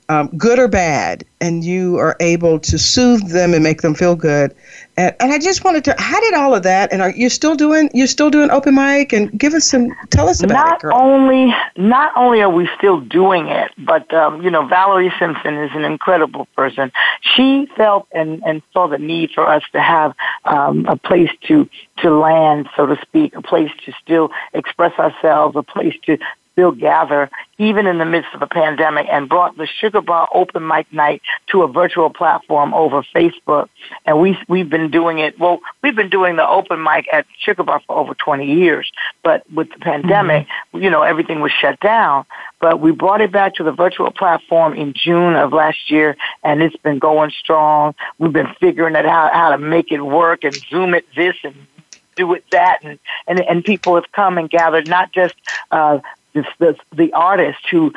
um, 0.09 0.29
good 0.37 0.59
or 0.59 0.69
bad, 0.69 1.25
and 1.41 1.65
you 1.65 1.99
are 1.99 2.17
able 2.21 2.61
to 2.61 2.79
soothe 2.79 3.29
them 3.29 3.55
and 3.55 3.63
make 3.63 3.83
them 3.83 3.95
feel 3.95 4.15
good. 4.15 4.55
And, 4.97 5.15
and 5.21 5.33
I 5.33 5.39
just 5.39 5.65
wanted 5.65 5.85
to, 5.85 5.95
how 5.99 6.21
did 6.21 6.35
all 6.35 6.55
of 6.55 6.63
that? 6.63 6.93
And 6.93 7.03
are 7.03 7.11
you 7.11 7.29
still 7.29 7.57
doing? 7.57 7.91
You're 7.93 8.07
still 8.07 8.31
doing 8.31 8.51
open 8.51 8.75
mic? 8.75 9.13
And 9.13 9.37
give 9.37 9.53
us 9.53 9.65
some. 9.65 9.95
Tell 10.11 10.29
us 10.29 10.43
about 10.43 10.55
not 10.55 10.77
it, 10.77 10.83
girl. 10.83 10.97
only 10.97 11.55
not 11.77 12.13
only 12.17 12.41
are 12.41 12.51
we 12.51 12.69
still 12.79 13.01
doing 13.01 13.49
it, 13.49 13.73
but 13.79 14.13
um, 14.15 14.43
you 14.43 14.51
know, 14.51 14.67
Valerie 14.67 15.13
Simpson 15.19 15.57
is 15.57 15.71
an 15.75 15.85
incredible 15.85 16.47
person. 16.57 16.93
She 17.21 17.69
felt 17.77 18.07
and 18.13 18.43
and 18.45 18.63
saw 18.73 18.87
the 18.87 18.99
need 18.99 19.31
for 19.35 19.47
us 19.47 19.65
to 19.73 19.81
have 19.81 20.15
um, 20.45 20.87
a 20.87 20.97
place 20.97 21.31
to 21.49 21.69
to 21.99 22.17
land, 22.17 22.69
so 22.77 22.87
to 22.87 22.97
speak, 23.03 23.35
a 23.35 23.43
place 23.43 23.71
to 23.85 23.93
still 24.03 24.31
express 24.53 24.97
ourselves, 24.99 25.57
a 25.57 25.63
place 25.63 25.95
to 26.05 26.19
still 26.57 26.73
gather 26.73 27.31
even 27.59 27.87
in 27.87 27.99
the 27.99 28.05
midst 28.07 28.35
of 28.35 28.41
a 28.41 28.47
pandemic 28.47 29.07
and 29.11 29.29
brought 29.29 29.57
the 29.59 29.67
Sugar 29.67 30.01
Bar 30.01 30.27
Open 30.33 30.67
Mic 30.67 30.91
Night 30.91 31.21
to 31.49 31.63
a 31.63 31.69
virtual 31.69 32.09
platform 32.09 32.73
over 32.73 33.03
Facebook. 33.15 33.69
And 34.07 34.21
we, 34.21 34.39
we've 34.49 34.69
been 34.69 34.91
doing 34.91 35.19
it, 35.19 35.39
well, 35.39 35.61
we've 35.83 35.95
been 35.95 36.09
doing 36.09 36.37
the 36.37 36.49
open 36.49 36.83
mic 36.83 37.07
at 37.13 37.27
Sugar 37.39 37.63
Bar 37.63 37.83
for 37.87 37.97
over 37.97 38.15
20 38.15 38.47
years. 38.47 38.91
But 39.23 39.51
with 39.53 39.71
the 39.71 39.79
pandemic, 39.79 40.47
mm-hmm. 40.47 40.83
you 40.83 40.89
know, 40.89 41.03
everything 41.03 41.41
was 41.41 41.53
shut 41.53 41.79
down. 41.81 42.25
But 42.59 42.81
we 42.81 42.91
brought 42.91 43.21
it 43.21 43.33
back 43.33 43.57
to 43.57 43.65
the 43.65 43.73
virtual 43.73 44.11
platform 44.11 44.73
in 44.75 44.95
June 44.95 45.35
of 45.35 45.53
last 45.53 45.91
year 45.91 46.17
and 46.43 46.63
it's 46.63 46.77
been 46.77 46.99
going 46.99 47.31
strong. 47.31 47.95
We've 48.19 48.33
been 48.33 48.55
figuring 48.61 48.97
out 48.97 49.05
how, 49.05 49.31
how 49.31 49.51
to 49.51 49.59
make 49.59 49.93
it 49.93 50.01
work 50.01 50.43
and 50.45 50.55
zoom 50.55 50.95
it 50.95 51.05
this 51.15 51.37
and 51.45 51.55
do 52.17 52.33
it 52.33 52.45
that 52.51 52.83
and, 52.83 52.99
and 53.29 53.41
and 53.41 53.65
people 53.65 53.95
have 53.95 54.11
come 54.11 54.39
and 54.39 54.51
gathered 54.51 54.89
not 54.89 55.13
just 55.13 55.35
uh 55.71 55.99
the, 56.37 56.47
the, 56.59 56.76
the 56.95 57.12
artist 57.12 57.59
who 57.70 57.93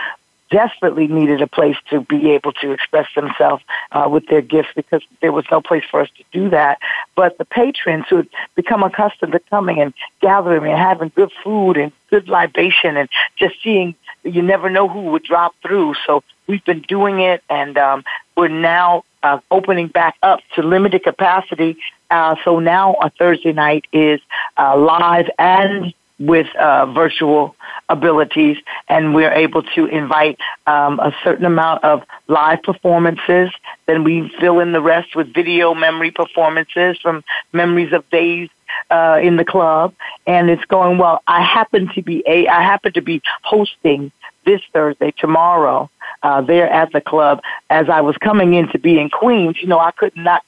desperately 0.49 1.07
needed 1.07 1.41
a 1.41 1.47
place 1.47 1.75
to 1.89 2.01
be 2.01 2.31
able 2.31 2.51
to 2.53 2.71
express 2.71 3.07
themselves 3.15 3.63
uh, 3.91 4.07
with 4.11 4.25
their 4.27 4.41
gifts 4.41 4.69
because 4.75 5.01
there 5.21 5.31
was 5.31 5.45
no 5.51 5.61
place 5.61 5.83
for 5.89 6.01
us 6.01 6.09
to 6.17 6.23
do 6.31 6.49
that. 6.49 6.79
But 7.15 7.37
the 7.37 7.45
patrons 7.45 8.05
who 8.09 8.17
had 8.17 8.29
become 8.55 8.83
accustomed 8.83 9.33
to 9.33 9.39
coming 9.39 9.79
and 9.79 9.93
gathering 10.21 10.71
and 10.71 10.79
having 10.79 11.11
good 11.15 11.31
food 11.43 11.77
and 11.77 11.91
good 12.09 12.27
libation 12.27 12.97
and 12.97 13.09
just 13.37 13.55
seeing, 13.63 13.95
you 14.23 14.41
never 14.41 14.69
know 14.69 14.87
who 14.87 15.01
would 15.11 15.23
drop 15.23 15.53
through. 15.61 15.93
So 16.05 16.23
we've 16.47 16.65
been 16.65 16.81
doing 16.81 17.19
it 17.19 17.43
and 17.49 17.77
um, 17.77 18.03
we're 18.35 18.47
now 18.47 19.03
uh, 19.21 19.39
opening 19.51 19.87
back 19.87 20.15
up 20.23 20.39
to 20.55 20.63
limited 20.63 21.03
capacity. 21.03 21.77
Uh, 22.09 22.35
so 22.43 22.59
now 22.59 22.95
a 23.01 23.11
Thursday 23.11 23.53
night 23.53 23.85
is 23.93 24.19
uh, 24.57 24.75
live 24.77 25.29
and 25.37 25.93
with 26.19 26.53
uh, 26.55 26.85
virtual 26.87 27.55
abilities, 27.87 28.57
and 28.87 29.15
we're 29.15 29.31
able 29.31 29.63
to 29.63 29.85
invite 29.85 30.37
um, 30.67 30.99
a 30.99 31.15
certain 31.23 31.45
amount 31.45 31.83
of 31.83 32.03
live 32.27 32.61
performances. 32.61 33.49
Then 33.85 34.03
we 34.03 34.31
fill 34.39 34.59
in 34.59 34.73
the 34.73 34.81
rest 34.81 35.15
with 35.15 35.33
video 35.33 35.73
memory 35.73 36.11
performances 36.11 36.97
from 37.01 37.23
memories 37.53 37.93
of 37.93 38.07
days 38.09 38.49
uh, 38.89 39.19
in 39.21 39.37
the 39.37 39.45
club, 39.45 39.93
and 40.27 40.49
it's 40.49 40.65
going 40.65 40.97
well. 40.97 41.21
I 41.25 41.41
happen 41.41 41.89
to 41.95 42.01
be 42.01 42.23
a 42.27 42.47
I 42.47 42.61
happen 42.61 42.93
to 42.93 43.01
be 43.01 43.21
hosting 43.43 44.11
this 44.45 44.61
Thursday 44.73 45.11
tomorrow 45.11 45.89
uh, 46.23 46.41
there 46.41 46.69
at 46.69 46.91
the 46.91 47.01
club. 47.01 47.41
As 47.69 47.89
I 47.89 48.01
was 48.01 48.17
coming 48.17 48.53
in 48.53 48.67
to 48.69 48.79
be 48.79 48.99
in 48.99 49.09
Queens, 49.09 49.57
you 49.61 49.67
know, 49.67 49.79
I 49.79 49.91
could 49.91 50.15
not 50.15 50.43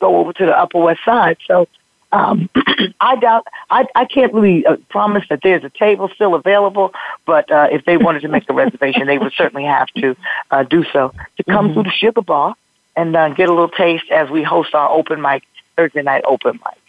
go 0.00 0.16
over 0.16 0.32
to 0.32 0.46
the 0.46 0.58
Upper 0.58 0.78
West 0.78 1.00
Side, 1.04 1.38
so 1.46 1.68
um, 2.12 2.48
I 3.00 3.16
doubt. 3.16 3.46
I 3.70 3.86
I 3.94 4.04
can't 4.04 4.32
really 4.32 4.66
uh, 4.66 4.76
promise 4.88 5.24
that 5.30 5.40
there's 5.42 5.64
a 5.64 5.70
table 5.70 6.08
still 6.08 6.34
available, 6.34 6.92
but 7.24 7.50
uh, 7.50 7.68
if 7.70 7.84
they 7.84 7.96
wanted 7.96 8.22
to 8.22 8.28
make 8.28 8.48
a 8.48 8.52
reservation, 8.52 9.06
they 9.06 9.18
would 9.18 9.32
certainly 9.32 9.64
have 9.64 9.88
to 9.96 10.16
uh, 10.50 10.62
do 10.64 10.84
so 10.92 11.12
to 11.36 11.44
come 11.44 11.66
mm-hmm. 11.66 11.74
through 11.74 11.82
the 11.84 11.90
Sugar 11.90 12.22
Bar 12.22 12.54
and 12.96 13.16
uh, 13.16 13.28
get 13.30 13.48
a 13.48 13.52
little 13.52 13.68
taste 13.68 14.10
as 14.10 14.28
we 14.30 14.42
host 14.42 14.74
our 14.74 14.90
open 14.90 15.20
mic 15.20 15.42
Thursday 15.76 16.02
night 16.02 16.24
open 16.26 16.60
mic. 16.64 16.80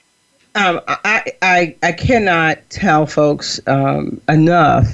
Um, 0.54 0.82
I, 0.88 1.32
I 1.42 1.76
I 1.82 1.92
cannot 1.94 2.58
tell 2.70 3.06
folks 3.06 3.60
um, 3.68 4.20
enough 4.28 4.88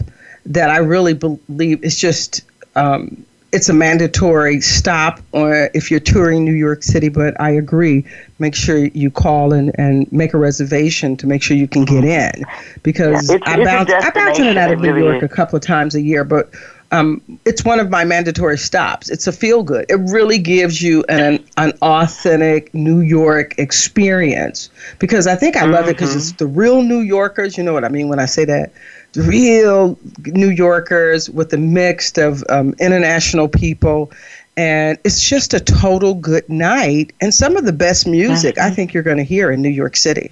that 0.46 0.70
I 0.70 0.78
really 0.78 1.14
believe 1.14 1.84
it's 1.84 2.00
just 2.00 2.42
um, 2.76 3.26
it's 3.58 3.70
a 3.70 3.74
mandatory 3.74 4.62
stop 4.62 5.20
or 5.32 5.72
if 5.74 5.90
you're 5.90 6.00
touring 6.00 6.46
New 6.46 6.54
York 6.54 6.84
City, 6.84 7.10
but 7.10 7.34
I 7.42 7.50
agree, 7.50 8.06
make 8.38 8.54
sure 8.54 8.78
you 8.78 9.10
call 9.10 9.52
and, 9.52 9.72
and 9.80 10.10
make 10.12 10.36
a 10.36 10.38
reservation 10.38 11.18
to 11.18 11.26
make 11.26 11.42
sure 11.42 11.58
you 11.58 11.68
can 11.68 11.84
get 11.84 12.04
in 12.04 12.46
because 12.84 13.32
yeah, 13.32 13.38
it's, 13.38 13.48
I, 13.48 13.64
bounce, 13.64 13.92
I 13.92 14.12
bounce 14.12 14.38
in 14.38 14.46
and 14.46 14.60
out 14.60 14.72
of 14.72 14.80
New 14.80 14.96
York 14.96 15.24
a 15.24 15.28
couple 15.28 15.58
of 15.58 15.64
times 15.64 15.96
a 15.96 16.02
year, 16.02 16.24
but 16.24 16.52
um, 16.92 17.20
it's 17.46 17.66
one 17.66 17.80
of 17.80 17.90
my 17.90 18.06
mandatory 18.06 18.60
stops. 18.60 19.10
It's 19.10 19.26
a 19.26 19.32
feel 19.32 19.64
good. 19.64 19.88
It 19.90 19.96
really 19.96 20.38
gives 20.38 20.80
you 20.82 21.04
an 21.10 21.44
an 21.58 21.74
authentic 21.82 22.74
New 22.76 23.02
York 23.02 23.56
experience 23.58 24.70
because 25.00 25.26
I 25.26 25.36
think 25.36 25.58
I 25.58 25.66
love 25.66 25.82
mm-hmm. 25.82 25.90
it 25.90 25.94
because 25.94 26.16
it's 26.16 26.32
the 26.34 26.48
real 26.48 26.84
New 26.84 27.00
Yorkers. 27.00 27.58
You 27.58 27.64
know 27.64 27.74
what 27.74 27.84
I 27.84 27.90
mean 27.90 28.08
when 28.08 28.20
I 28.20 28.26
say 28.26 28.46
that 28.46 28.72
real 29.18 29.98
New 30.26 30.50
Yorkers 30.50 31.30
with 31.30 31.54
a 31.54 31.58
mix 31.58 32.18
of 32.18 32.44
um, 32.50 32.76
international 32.80 33.48
people. 33.48 34.12
And 34.56 34.98
it's 35.04 35.22
just 35.22 35.54
a 35.54 35.60
total 35.60 36.16
good 36.16 36.48
night 36.50 37.14
and 37.22 37.34
some 37.34 37.58
of 37.58 37.66
the 37.66 37.74
best 37.74 38.08
music 38.08 38.56
mm-hmm. 38.56 38.72
I 38.72 38.74
think 38.74 38.94
you're 38.94 39.04
going 39.04 39.18
to 39.18 39.24
hear 39.24 39.52
in 39.52 39.62
New 39.62 39.70
York 39.70 39.96
City. 39.96 40.32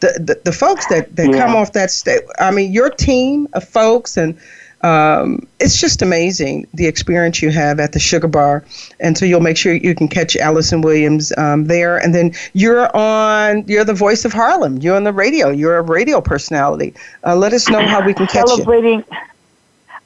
The, 0.00 0.18
the, 0.18 0.40
the 0.44 0.52
folks 0.52 0.86
that, 0.86 1.14
that 1.16 1.30
yeah. 1.30 1.38
come 1.38 1.56
off 1.56 1.72
that 1.72 1.90
stage, 1.90 2.22
I 2.38 2.50
mean, 2.50 2.72
your 2.72 2.90
team 2.90 3.48
of 3.54 3.66
folks 3.66 4.16
and 4.16 4.38
um, 4.82 5.46
it's 5.58 5.80
just 5.80 6.02
amazing 6.02 6.66
the 6.74 6.86
experience 6.86 7.42
you 7.42 7.50
have 7.50 7.80
at 7.80 7.92
the 7.92 7.98
Sugar 7.98 8.28
Bar. 8.28 8.64
And 9.00 9.16
so 9.16 9.24
you'll 9.24 9.40
make 9.40 9.56
sure 9.56 9.74
you 9.74 9.94
can 9.94 10.08
catch 10.08 10.36
Alyson 10.36 10.82
Williams 10.82 11.32
um, 11.36 11.64
there. 11.64 11.96
And 11.98 12.14
then 12.14 12.32
you're 12.52 12.94
on, 12.96 13.66
you're 13.66 13.84
the 13.84 13.94
voice 13.94 14.24
of 14.24 14.32
Harlem. 14.32 14.78
You're 14.78 14.96
on 14.96 15.04
the 15.04 15.12
radio. 15.12 15.48
You're 15.48 15.78
a 15.78 15.82
radio 15.82 16.20
personality. 16.20 16.94
Uh, 17.24 17.36
let 17.36 17.52
us 17.52 17.68
know 17.68 17.84
how 17.86 18.04
we 18.04 18.14
can 18.14 18.26
catch 18.26 18.48
celebrating, 18.48 19.00
you. 19.10 19.16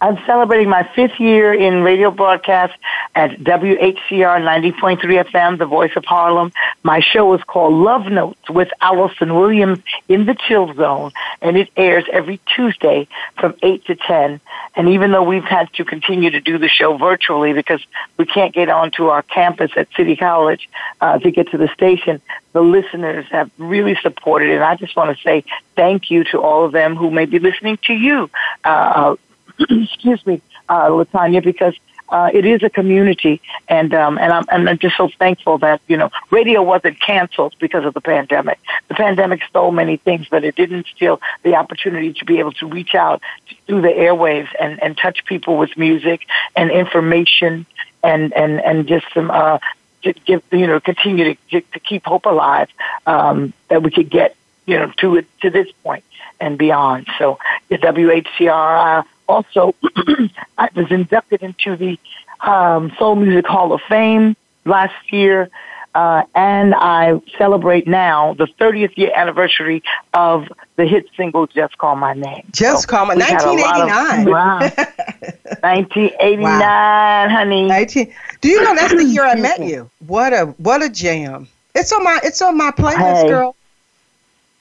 I'm 0.03 0.19
celebrating 0.25 0.71
my 0.71 0.89
fifth 0.95 1.21
year 1.21 1.53
in 1.53 1.83
radio 1.83 2.11
broadcast 2.11 2.73
at 3.15 3.33
WHCR 3.33 4.01
90.3 4.09 4.99
FM, 4.99 5.59
the 5.59 5.67
voice 5.67 5.93
of 5.95 6.07
Harlem. 6.07 6.53
My 6.83 7.01
show 7.01 7.35
is 7.35 7.43
called 7.43 7.75
Love 7.75 8.07
Notes 8.07 8.49
with 8.49 8.69
Alyson 8.81 9.35
Williams 9.35 9.81
in 10.09 10.25
the 10.25 10.35
Chill 10.35 10.73
Zone, 10.75 11.13
and 11.43 11.59
it 11.59 11.69
airs 11.77 12.05
every 12.11 12.41
Tuesday 12.55 13.09
from 13.39 13.55
8 13.63 13.85
to 13.87 13.95
10. 13.95 14.41
And 14.75 14.89
even 14.89 15.13
though 15.13 15.23
we've 15.23 15.45
had 15.45 15.71
to 15.75 15.85
continue 15.85 16.31
to 16.31 16.41
do 16.41 16.57
the 16.57 16.69
show 16.69 16.97
virtually 16.97 17.53
because 17.53 17.85
we 18.17 18.25
can't 18.25 18.55
get 18.55 18.71
onto 18.71 19.09
our 19.09 19.23
campus 19.23 19.71
at 19.77 19.89
City 19.95 20.17
College 20.17 20.71
uh, 21.03 21.19
to 21.19 21.31
get 21.31 21.51
to 21.51 21.59
the 21.59 21.69
station, 21.75 22.23
the 22.53 22.63
listeners 22.63 23.27
have 23.31 23.51
really 23.59 23.99
supported 24.01 24.49
it. 24.49 24.55
And 24.55 24.65
I 24.65 24.77
just 24.77 24.97
want 24.97 25.15
to 25.15 25.23
say 25.23 25.45
thank 25.77 26.11
you 26.11 26.25
to 26.25 26.41
all 26.41 26.65
of 26.65 26.73
them 26.73 26.97
who 26.97 27.11
may 27.11 27.27
be 27.27 27.39
listening 27.39 27.79
to 27.85 27.93
you. 27.93 28.31
Uh, 28.65 29.17
excuse 29.71 30.25
me, 30.27 30.41
uh, 30.69 30.89
Latanya, 30.89 31.43
because 31.43 31.75
uh, 32.11 32.31
it 32.33 32.45
is 32.45 32.63
a 32.63 32.71
community, 32.71 33.41
and 33.69 33.95
um, 33.95 34.19
and 34.19 34.33
I'm 34.33 34.45
and 34.51 34.69
I'm 34.69 34.79
just 34.79 34.97
so 34.97 35.09
thankful 35.19 35.59
that 35.59 35.81
you 35.87 35.97
know 35.97 36.11
radio 36.31 36.63
wasn't 36.63 37.01
canceled 37.01 37.55
because 37.61 37.85
of 37.85 37.95
the 37.95 38.01
pandemic. 38.01 38.59
The 38.89 38.95
pandemic 38.95 39.45
stole 39.45 39.71
many 39.71 39.97
things, 39.97 40.27
but 40.29 40.45
it 40.45 40.57
didn't 40.57 40.87
steal 40.89 41.21
the 41.43 41.55
opportunity 41.55 42.13
to 42.15 42.25
be 42.25 42.39
able 42.41 42.53
to 42.55 42.67
reach 42.67 42.95
out 42.95 43.23
through 43.67 43.83
the 43.83 43.89
airwaves 43.89 44.49
and 44.59 44.83
and 44.83 44.99
touch 44.99 45.25
people 45.25 45.57
with 45.57 45.77
music 45.77 46.23
and 46.57 46.71
information 46.71 47.65
and 48.03 48.33
and 48.33 48.61
and 48.61 48.89
just 48.89 49.07
some 49.15 49.31
uh, 49.31 49.59
to 50.03 50.13
give 50.13 50.43
you 50.51 50.67
know 50.67 50.81
continue 50.81 51.37
to 51.51 51.61
to 51.61 51.81
keep 51.81 52.05
hope 52.05 52.27
alive 52.27 52.69
um, 53.07 53.53
that 53.69 53.83
we 53.83 53.91
could 53.91 54.11
get 54.11 54.35
you 54.67 54.79
know 54.79 54.93
to 54.99 55.23
to 55.43 55.51
this 55.51 55.71
point 55.85 56.05
and 56.41 56.59
beyond. 56.59 57.07
So 57.19 57.39
the 57.69 57.79
WHCR 57.79 59.01
uh, 59.01 59.03
also 59.31 59.75
I 60.59 60.69
was 60.75 60.91
inducted 60.91 61.43
into 61.43 61.77
the 61.77 61.99
um, 62.41 62.93
Soul 62.99 63.17
Music 63.17 63.47
Hall 63.47 63.73
of 63.73 63.81
Fame 63.89 64.37
last 64.65 65.13
year. 65.13 65.51
Uh, 65.93 66.23
and 66.37 66.73
I 66.73 67.21
celebrate 67.37 67.89
now 67.89 68.35
the 68.35 68.47
30th 68.47 68.97
year 68.97 69.11
anniversary 69.15 69.83
of 70.15 70.47
the 70.77 70.87
hit 70.87 71.07
single 71.17 71.49
"Just 71.49 71.79
Call 71.79 71.97
My 71.97 72.15
Name." 72.15 72.49
Just 72.53 72.83
so 72.83 72.89
call 72.89 73.07
my 73.07 73.17
1989. 73.17 74.21
Of, 74.21 74.27
wow, 74.29 74.59
1989, 75.63 76.43
wow. 76.43 77.29
honey. 77.29 77.67
19, 77.67 78.15
do 78.41 78.49
you 78.49 78.63
know 78.63 78.77
that's 78.77 78.95
the 78.95 79.05
year 79.05 79.25
I 79.25 79.35
met 79.35 79.65
you? 79.65 79.91
What 80.07 80.33
a 80.33 80.47
what 80.59 80.81
a 80.81 80.89
jam! 80.89 81.49
It's 81.75 81.93
on 81.93 82.05
my 82.05 82.21
it's 82.23 82.41
on 82.41 82.57
my 82.57 82.71
playlist, 82.71 83.23
hey. 83.23 83.29
girl. 83.29 83.57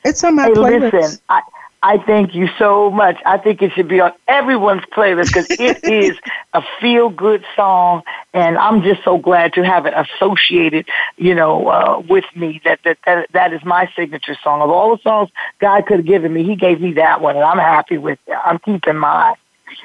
It's 0.04 0.24
on 0.24 0.36
my 0.36 0.46
hey, 0.46 0.54
playlist. 0.54 0.94
Listen, 0.94 1.22
I, 1.30 1.44
I 1.82 1.98
thank 1.98 2.36
you 2.36 2.50
so 2.58 2.92
much. 2.92 3.18
I 3.26 3.38
think 3.38 3.62
it 3.62 3.72
should 3.74 3.88
be 3.88 4.02
on 4.02 4.12
everyone's 4.28 4.84
playlist 4.94 5.28
because 5.28 5.48
it 5.50 5.84
is 5.84 6.18
a 6.54 6.62
feel 6.82 7.10
good 7.10 7.46
song, 7.56 8.04
and 8.34 8.58
I'm 8.58 8.82
just 8.84 9.04
so 9.04 9.18
glad 9.18 9.54
to 9.54 9.64
have 9.64 9.86
it 9.86 9.94
associated, 9.96 10.88
you 11.18 11.34
know, 11.36 11.68
uh, 11.68 12.04
with 12.08 12.26
me. 12.36 12.62
That, 12.66 12.80
that 12.84 12.98
that 13.06 13.28
that 13.32 13.54
is 13.54 13.64
my 13.64 13.90
signature 13.96 14.36
song. 14.44 14.62
Of 14.62 14.70
all 14.70 14.96
the 14.96 15.02
songs 15.02 15.30
God 15.60 15.86
could 15.86 15.98
have 15.98 16.06
given 16.06 16.34
me, 16.34 16.44
He 16.44 16.56
gave 16.56 16.82
me 16.82 16.94
that 16.94 17.22
one, 17.22 17.36
and 17.36 17.46
I'm 17.46 17.60
happy 17.60 17.98
with 17.98 18.20
it. 18.28 18.38
I'm 18.44 18.60
keeping 18.60 18.98
mine. 18.98 19.36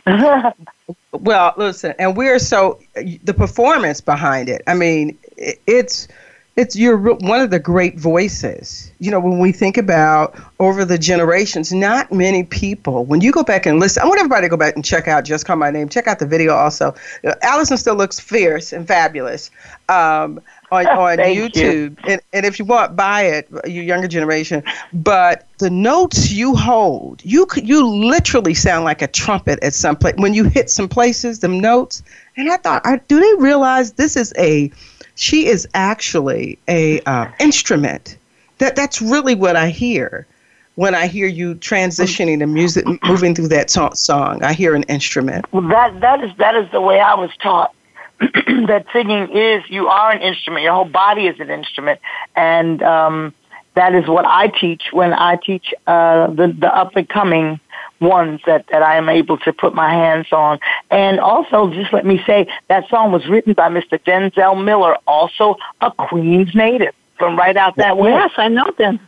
well, 1.12 1.54
listen, 1.56 1.94
and 1.98 2.16
we're 2.16 2.40
so 2.40 2.80
the 2.94 3.34
performance 3.34 4.00
behind 4.00 4.48
it. 4.48 4.62
I 4.66 4.74
mean, 4.74 5.16
it's 5.36 6.08
it's 6.56 6.76
you're 6.76 6.96
one 6.96 7.40
of 7.40 7.50
the 7.50 7.58
great 7.58 7.98
voices. 7.98 8.92
You 9.00 9.10
know, 9.10 9.18
when 9.18 9.40
we 9.40 9.50
think 9.50 9.76
about 9.76 10.38
over 10.60 10.84
the 10.84 10.96
generations, 10.96 11.72
not 11.72 12.12
many 12.12 12.44
people. 12.44 13.04
When 13.04 13.20
you 13.20 13.32
go 13.32 13.42
back 13.42 13.66
and 13.66 13.80
listen, 13.80 14.02
I 14.02 14.06
want 14.06 14.20
everybody 14.20 14.46
to 14.46 14.48
go 14.48 14.56
back 14.56 14.76
and 14.76 14.84
check 14.84 15.08
out 15.08 15.24
"Just 15.24 15.46
Call 15.46 15.56
My 15.56 15.70
Name." 15.70 15.88
Check 15.88 16.06
out 16.06 16.20
the 16.20 16.26
video 16.26 16.54
also. 16.54 16.94
Uh, 17.24 17.34
Alyson 17.42 17.76
still 17.76 17.96
looks 17.96 18.20
fierce 18.20 18.72
and 18.72 18.86
fabulous 18.86 19.50
um, 19.88 20.40
on 20.70 20.86
on 20.86 21.18
YouTube, 21.18 21.56
you. 21.56 21.96
and 22.06 22.20
and 22.32 22.46
if 22.46 22.60
you 22.60 22.64
want, 22.64 22.94
buy 22.94 23.22
it, 23.22 23.48
you 23.66 23.82
younger 23.82 24.06
generation. 24.06 24.62
But 24.92 25.48
the 25.58 25.70
notes 25.70 26.30
you 26.30 26.54
hold, 26.54 27.20
you 27.24 27.46
could 27.46 27.68
you 27.68 27.84
literally 27.84 28.54
sound 28.54 28.84
like 28.84 29.02
a 29.02 29.08
trumpet 29.08 29.58
at 29.62 29.74
some 29.74 29.96
place 29.96 30.14
when 30.18 30.34
you 30.34 30.44
hit 30.44 30.70
some 30.70 30.88
places. 30.88 31.40
Them 31.40 31.58
notes, 31.58 32.04
and 32.36 32.48
I 32.48 32.58
thought, 32.58 33.08
do 33.08 33.18
they 33.18 33.42
realize 33.42 33.94
this 33.94 34.16
is 34.16 34.32
a 34.38 34.70
she 35.16 35.46
is 35.46 35.66
actually 35.74 36.58
a 36.68 37.00
uh, 37.02 37.26
instrument. 37.38 38.16
That 38.58 38.76
that's 38.76 39.00
really 39.02 39.34
what 39.34 39.56
I 39.56 39.70
hear 39.70 40.26
when 40.76 40.94
I 40.94 41.06
hear 41.06 41.26
you 41.26 41.54
transitioning 41.56 42.40
the 42.40 42.46
music, 42.46 42.84
moving 43.04 43.34
through 43.34 43.48
that 43.48 43.70
so- 43.70 43.92
song. 43.94 44.42
I 44.42 44.52
hear 44.52 44.74
an 44.74 44.82
instrument. 44.84 45.46
Well, 45.52 45.68
that 45.68 46.00
that 46.00 46.22
is 46.22 46.36
that 46.38 46.56
is 46.56 46.70
the 46.72 46.80
way 46.80 47.00
I 47.00 47.14
was 47.14 47.30
taught. 47.42 47.74
that 48.20 48.86
singing 48.92 49.30
is 49.36 49.64
you 49.68 49.88
are 49.88 50.12
an 50.12 50.22
instrument. 50.22 50.62
Your 50.62 50.74
whole 50.74 50.84
body 50.84 51.26
is 51.26 51.38
an 51.40 51.50
instrument, 51.50 52.00
and 52.36 52.82
um, 52.82 53.34
that 53.74 53.94
is 53.94 54.06
what 54.06 54.24
I 54.24 54.48
teach 54.48 54.84
when 54.92 55.12
I 55.12 55.36
teach 55.36 55.74
uh, 55.86 56.28
the 56.28 56.48
the 56.48 56.74
up 56.74 56.96
and 56.96 57.08
coming 57.08 57.60
ones 58.04 58.40
that, 58.46 58.66
that 58.68 58.82
I 58.82 58.96
am 58.96 59.08
able 59.08 59.38
to 59.38 59.52
put 59.52 59.74
my 59.74 59.90
hands 59.90 60.32
on. 60.32 60.60
And 60.90 61.18
also, 61.18 61.72
just 61.72 61.92
let 61.92 62.06
me 62.06 62.22
say, 62.26 62.46
that 62.68 62.88
song 62.88 63.12
was 63.12 63.26
written 63.26 63.52
by 63.54 63.68
Mr. 63.68 63.98
Denzel 63.98 64.62
Miller, 64.62 64.96
also 65.06 65.56
a 65.80 65.90
Queens 65.90 66.54
native 66.54 66.94
from 67.18 67.36
right 67.36 67.56
out 67.56 67.76
that 67.76 67.96
way. 67.96 68.10
Yes, 68.10 68.32
I 68.36 68.48
know 68.48 68.70
them. 68.78 69.00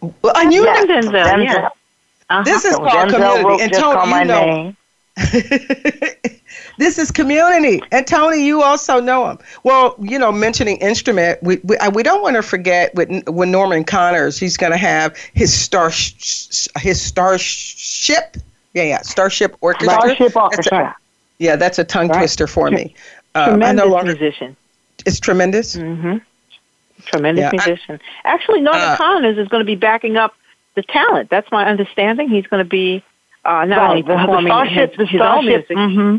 Well, 0.00 0.32
I 0.34 0.44
knew 0.44 0.62
yes, 0.62 0.86
Denzel. 0.86 1.24
Denzel. 1.24 1.44
Yeah. 1.44 1.68
Uh-huh. 2.30 2.42
This 2.44 2.64
is 2.64 2.72
so 2.72 2.78
called 2.78 3.10
Denzel 3.10 3.32
community. 3.34 3.62
And 3.62 3.72
just 3.72 3.80
Tony, 3.80 3.94
call 3.94 4.06
my 4.06 4.20
you 4.20 4.28
know, 4.28 4.44
name. 4.44 4.76
this 6.78 6.98
is 6.98 7.10
community. 7.10 7.82
And 7.92 8.06
Tony, 8.06 8.44
you 8.44 8.62
also 8.62 9.00
know 9.00 9.28
him. 9.30 9.38
Well, 9.64 9.94
you 10.00 10.18
know, 10.18 10.32
mentioning 10.32 10.76
instrument, 10.78 11.42
we 11.42 11.58
we, 11.64 11.76
we 11.92 12.02
don't 12.02 12.22
want 12.22 12.36
to 12.36 12.42
forget 12.42 12.94
with 12.94 13.28
when 13.28 13.50
Norman 13.50 13.84
Connors, 13.84 14.38
he's 14.38 14.56
going 14.56 14.72
to 14.72 14.78
have 14.78 15.16
his 15.34 15.52
star 15.52 15.90
his 15.90 17.00
starship. 17.00 18.36
Yeah, 18.74 18.82
yeah, 18.82 19.02
Starship 19.02 19.56
Orchestra. 19.60 20.00
Starship 20.00 20.36
Orchestra. 20.36 20.78
That's 20.78 20.96
a, 20.96 20.96
yeah, 21.38 21.56
that's 21.56 21.78
a 21.78 21.84
tongue 21.84 22.08
right. 22.08 22.18
twister 22.18 22.46
for 22.46 22.70
me. 22.70 22.94
Uh, 23.34 23.48
tremendous 23.50 23.84
no 23.84 23.90
longer, 23.90 24.12
musician. 24.12 24.56
It's 25.06 25.18
tremendous. 25.20 25.76
Mm-hmm. 25.76 26.18
Tremendous 27.06 27.42
Yeah, 27.42 27.50
I- 27.50 27.66
musician. 27.66 28.00
Actually, 28.24 28.60
Norman 28.60 28.82
Uh, 28.82 28.96
Connors 28.96 29.38
is 29.38 29.48
going 29.48 29.60
to 29.60 29.64
be 29.66 29.74
backing 29.76 30.16
up 30.16 30.34
the 30.74 30.82
talent. 30.82 31.30
That's 31.30 31.50
my 31.50 31.64
understanding. 31.66 32.28
He's 32.28 32.46
going 32.46 32.62
to 32.62 32.68
be 32.68 33.02
uh, 33.44 33.64
not 33.64 33.78
Right, 33.78 33.88
only 33.90 34.02
the, 34.02 34.08
the 34.08 34.16
performing 34.16 34.50
Starship, 34.50 34.90
his, 34.90 34.98
the 34.98 35.06
his 35.06 35.20
own 35.20 35.44
Starship, 35.44 35.70
music, 35.70 35.76
hmm 35.76 36.16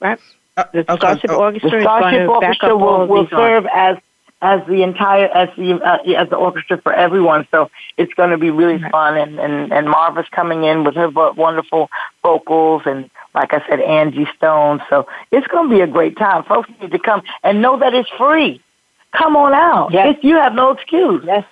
right? 0.00 0.18
Uh, 0.56 0.64
The 0.72 0.80
okay, 0.80 0.96
Starship 0.96 1.30
oh, 1.30 1.36
Orchestra 1.36 1.70
the 1.70 1.76
is 1.78 1.84
going 1.84 1.98
Starship 2.00 2.20
to 2.20 2.26
back 2.26 2.42
Orchestra 2.42 2.74
up 2.74 2.80
will, 2.80 3.06
will 3.06 3.22
these 3.24 3.30
serve 3.30 3.66
as 3.74 3.96
as 4.40 4.60
the 4.68 4.82
entire 4.82 5.26
as 5.26 5.48
the 5.56 5.72
uh, 5.74 5.98
as 6.16 6.28
the 6.30 6.36
orchestra 6.36 6.80
for 6.80 6.92
everyone. 6.92 7.46
So 7.50 7.70
it's 7.96 8.14
going 8.14 8.30
to 8.30 8.38
be 8.38 8.50
really 8.50 8.76
Right. 8.76 8.92
fun. 8.92 9.16
And 9.16 9.38
and 9.40 9.72
and 9.72 9.88
Marva's 9.88 10.28
coming 10.30 10.64
in 10.64 10.84
with 10.84 10.94
her 10.96 11.08
wonderful 11.10 11.90
vocals 12.22 12.82
and. 12.86 13.10
Like 13.34 13.52
I 13.52 13.62
said, 13.68 13.80
Angie 13.80 14.26
Stone. 14.36 14.80
So 14.88 15.06
it's 15.30 15.46
going 15.48 15.68
to 15.68 15.74
be 15.76 15.82
a 15.82 15.86
great 15.86 16.16
time. 16.16 16.42
Folks 16.44 16.68
need 16.80 16.90
to 16.90 16.98
come 16.98 17.22
and 17.44 17.60
know 17.60 17.78
that 17.78 17.94
it's 17.94 18.08
free. 18.16 18.60
Come 19.12 19.36
on 19.36 19.52
out. 19.52 19.92
Yes. 19.92 20.14
It's, 20.16 20.24
you 20.24 20.34
have 20.36 20.54
no 20.54 20.70
excuse. 20.70 21.22
Yes. 21.24 21.44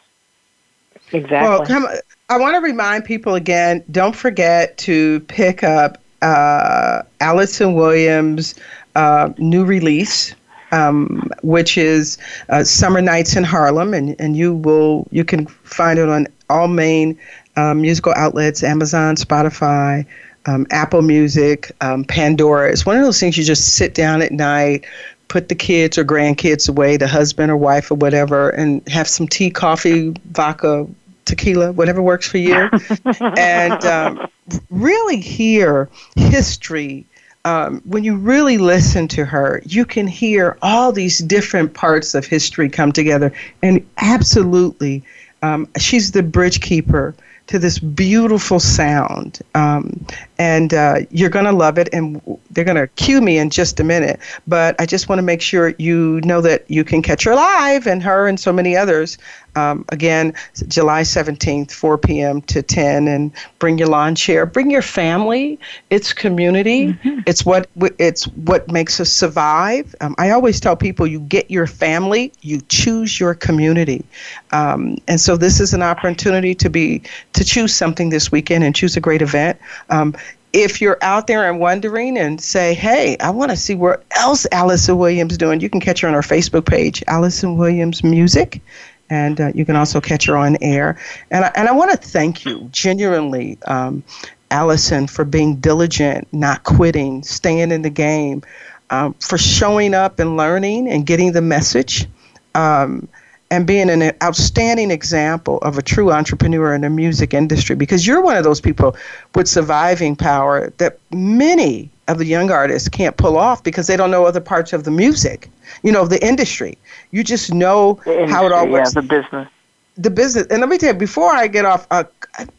Exactly. 1.13 1.49
Well, 1.49 1.67
come, 1.67 1.87
I 2.29 2.39
want 2.39 2.55
to 2.55 2.61
remind 2.61 3.05
people 3.05 3.35
again 3.35 3.85
don't 3.91 4.17
forget 4.17 4.79
to 4.79 5.21
pick 5.21 5.63
up 5.63 5.99
uh, 6.23 7.03
Alyson 7.21 7.75
Williams' 7.75 8.55
uh, 8.95 9.31
new 9.39 9.65
release. 9.65 10.35
Um, 10.73 11.31
which 11.43 11.79
is 11.79 12.19
uh, 12.49 12.65
Summer 12.65 13.01
Nights 13.01 13.37
in 13.37 13.45
Harlem, 13.45 13.95
and, 13.95 14.17
and 14.19 14.37
you 14.37 14.53
will 14.53 15.07
you 15.13 15.25
can 15.25 15.47
find 15.47 15.97
it 15.97 16.09
on 16.09 16.27
all 16.51 16.67
main 16.67 17.17
uh, 17.55 17.73
musical 17.73 18.13
outlets: 18.17 18.65
Amazon, 18.65 19.15
Spotify, 19.15 20.05
um, 20.47 20.67
Apple 20.71 21.03
Music, 21.03 21.71
um, 21.83 22.05
Pandora. 22.05 22.71
It's 22.71 22.87
one 22.87 22.97
of 22.97 23.05
those 23.05 23.21
things 23.21 23.37
you 23.37 23.45
just 23.45 23.77
sit 23.77 23.95
down 23.95 24.23
at 24.23 24.33
night, 24.33 24.85
put 25.29 25.49
the 25.49 25.55
kids 25.55 25.99
or 25.99 26.05
grandkids 26.05 26.69
away, 26.69 26.97
the 26.97 27.09
husband 27.09 27.51
or 27.51 27.57
wife 27.57 27.91
or 27.91 27.95
whatever, 27.95 28.51
and 28.51 28.87
have 28.89 29.09
some 29.09 29.27
tea, 29.27 29.51
coffee, 29.51 30.15
vodka, 30.33 30.87
tequila, 31.27 31.73
whatever 31.73 32.01
works 32.01 32.27
for 32.27 32.39
you, 32.39 32.71
and 33.37 33.85
um, 33.85 34.27
really 34.71 35.21
hear 35.21 35.91
history. 36.17 37.05
Um, 37.45 37.81
when 37.85 38.03
you 38.03 38.17
really 38.17 38.59
listen 38.59 39.07
to 39.09 39.25
her, 39.25 39.63
you 39.67 39.85
can 39.85 40.07
hear 40.09 40.57
all 40.63 40.91
these 40.91 41.19
different 41.19 41.75
parts 41.75 42.15
of 42.15 42.27
history 42.27 42.69
come 42.69 42.91
together. 42.91 43.33
And 43.63 43.87
absolutely, 43.99 45.05
um, 45.43 45.69
she's 45.79 46.11
the 46.11 46.25
bridge 46.25 46.61
keeper 46.61 47.15
to 47.47 47.59
this 47.59 47.79
beautiful 47.79 48.59
sound. 48.59 49.41
Um, 49.55 50.05
and 50.39 50.75
uh, 50.75 51.01
you're 51.11 51.31
going 51.31 51.45
to 51.45 51.53
love 51.53 51.79
it. 51.79 51.89
And 51.93 52.21
they're 52.51 52.65
going 52.65 52.77
to 52.77 52.89
cue 52.89 53.21
me 53.21 53.39
in 53.39 53.51
just 53.51 53.81
a 53.81 53.85
minute. 53.85 54.21
But 54.47 54.81
I 54.81 54.87
just 54.87 55.09
want 55.09 55.19
to 55.19 55.23
make 55.23 55.41
sure 55.41 55.75
you 55.79 56.21
know 56.25 56.41
that 56.41 56.69
you 56.69 56.85
can 56.85 57.03
catch 57.03 57.25
her 57.25 57.35
live 57.35 57.87
and 57.87 58.03
her 58.03 58.27
and 58.27 58.39
so 58.39 58.53
many 58.53 58.77
others. 58.77 59.19
Um, 59.57 59.87
again, 59.89 60.35
July 60.69 61.01
17th, 61.01 61.71
4 61.71 61.97
p.m. 61.99 62.43
to 62.43 62.63
10, 62.63 63.09
and 63.09 63.33
bring 63.59 63.79
your 63.79 63.89
lawn 63.89 64.15
chair, 64.15 64.45
bring 64.45 64.71
your 64.71 64.83
family. 64.83 65.59
It's 65.89 66.13
community. 66.13 66.89
Mm-hmm. 66.89 67.21
It's 67.27 67.45
what 67.47 67.69
it's 67.99 68.27
what 68.29 68.71
makes 68.71 69.01
us 69.01 69.11
survive. 69.11 69.95
Um, 70.03 70.15
I 70.19 70.31
always 70.31 70.61
tell 70.61 70.77
people, 70.77 71.07
you 71.07 71.21
get 71.21 71.51
your 71.51 71.67
family, 71.67 72.33
you 72.43 72.61
choose 72.69 73.19
your 73.19 73.35
community, 73.35 74.05
um, 74.53 74.99
and 75.09 75.19
so 75.19 75.39
this 75.39 75.59
is 75.59 75.73
an 75.73 75.83
opportunity 75.83 76.55
to 76.57 76.69
be 76.69 77.03
to 77.37 77.45
choose 77.45 77.75
something 77.75 78.11
this 78.11 78.33
weekend 78.33 78.65
and 78.65 78.75
choose 78.75 78.97
a 78.97 79.01
great 79.01 79.23
event. 79.23 79.59
Um, 79.91 80.15
if 80.53 80.81
you're 80.81 80.99
out 81.03 81.27
there 81.27 81.49
and 81.49 81.61
wondering 81.61 82.17
and 82.17 82.41
say, 82.41 82.73
hey, 82.73 83.17
I 83.21 83.31
want 83.31 83.51
to 83.51 83.57
see 83.57 83.75
what 83.75 84.05
else 84.13 84.47
Alyson 84.53 84.97
Williams 84.97 85.33
is 85.33 85.39
doing, 85.39 85.61
you 85.61 85.69
can 85.69 85.81
catch 85.81 86.01
her 86.01 86.09
on 86.09 86.15
our 86.15 86.23
Facebook 86.23 86.67
page, 86.67 87.05
Alyson 87.09 87.57
Williams 87.57 88.03
Music. 88.03 88.63
And 89.11 89.41
uh, 89.41 89.53
you 89.55 89.65
can 89.65 89.77
also 89.77 90.01
catch 90.01 90.27
her 90.27 90.37
on 90.37 90.57
air. 90.63 90.99
And 91.31 91.45
I, 91.45 91.53
and 91.55 91.69
I 91.69 91.73
want 91.73 91.91
to 91.93 91.97
thank 91.97 92.45
you 92.45 92.69
genuinely, 92.73 93.59
um, 93.67 94.03
Alyson, 94.51 95.09
for 95.09 95.25
being 95.25 95.57
diligent, 95.57 96.27
not 96.33 96.65
quitting, 96.65 97.23
staying 97.23 97.71
in 97.71 97.83
the 97.83 97.91
game, 97.91 98.43
um, 98.91 99.15
for 99.15 99.39
showing 99.39 99.95
up 99.95 100.19
and 100.19 100.37
learning 100.37 100.89
and 100.89 101.07
getting 101.07 101.33
the 101.33 101.43
message. 101.43 102.07
Um, 102.55 103.09
and 103.51 103.67
being 103.67 103.89
an 103.91 104.13
outstanding 104.23 104.91
example 104.91 105.59
of 105.59 105.79
a 105.79 105.83
true 105.83 106.11
entrepreneur 106.11 106.75
in 106.75 106.81
the 106.81 106.91
music 106.91 107.33
industry 107.33 107.77
because 107.77 108.07
you're 108.07 108.23
one 108.23 108.37
of 108.37 108.45
those 108.45 108.61
people 108.61 108.97
with 109.35 109.47
surviving 109.49 110.17
power 110.17 110.71
that 110.79 110.99
many 111.13 111.91
of 112.09 112.19
the 112.19 112.25
young 112.25 112.51
artists 112.51 112.89
can't 112.89 113.17
pull 113.17 113.37
off 113.37 113.63
because 113.63 113.87
they 113.87 113.97
don't 113.97 114.11
know 114.11 114.25
other 114.25 114.41
parts 114.41 114.73
of 114.73 114.85
the 114.85 114.91
music, 114.91 115.49
you 115.83 115.93
know, 115.93 116.07
the 116.07 116.25
industry. 116.25 116.77
You 117.11 117.25
just 117.25 117.53
know 117.53 118.01
industry, 118.07 118.29
how 118.29 118.47
it 118.47 118.53
all 118.53 118.69
works. 118.69 118.95
Yeah, 118.95 119.03
the 119.03 119.09
business 119.09 119.49
the 119.97 120.11
business 120.11 120.47
and 120.51 120.61
let 120.61 120.69
me 120.69 120.77
tell 120.77 120.93
you 120.93 120.99
before 120.99 121.33
i 121.33 121.47
get 121.47 121.65
off 121.65 121.87
uh, 121.91 122.05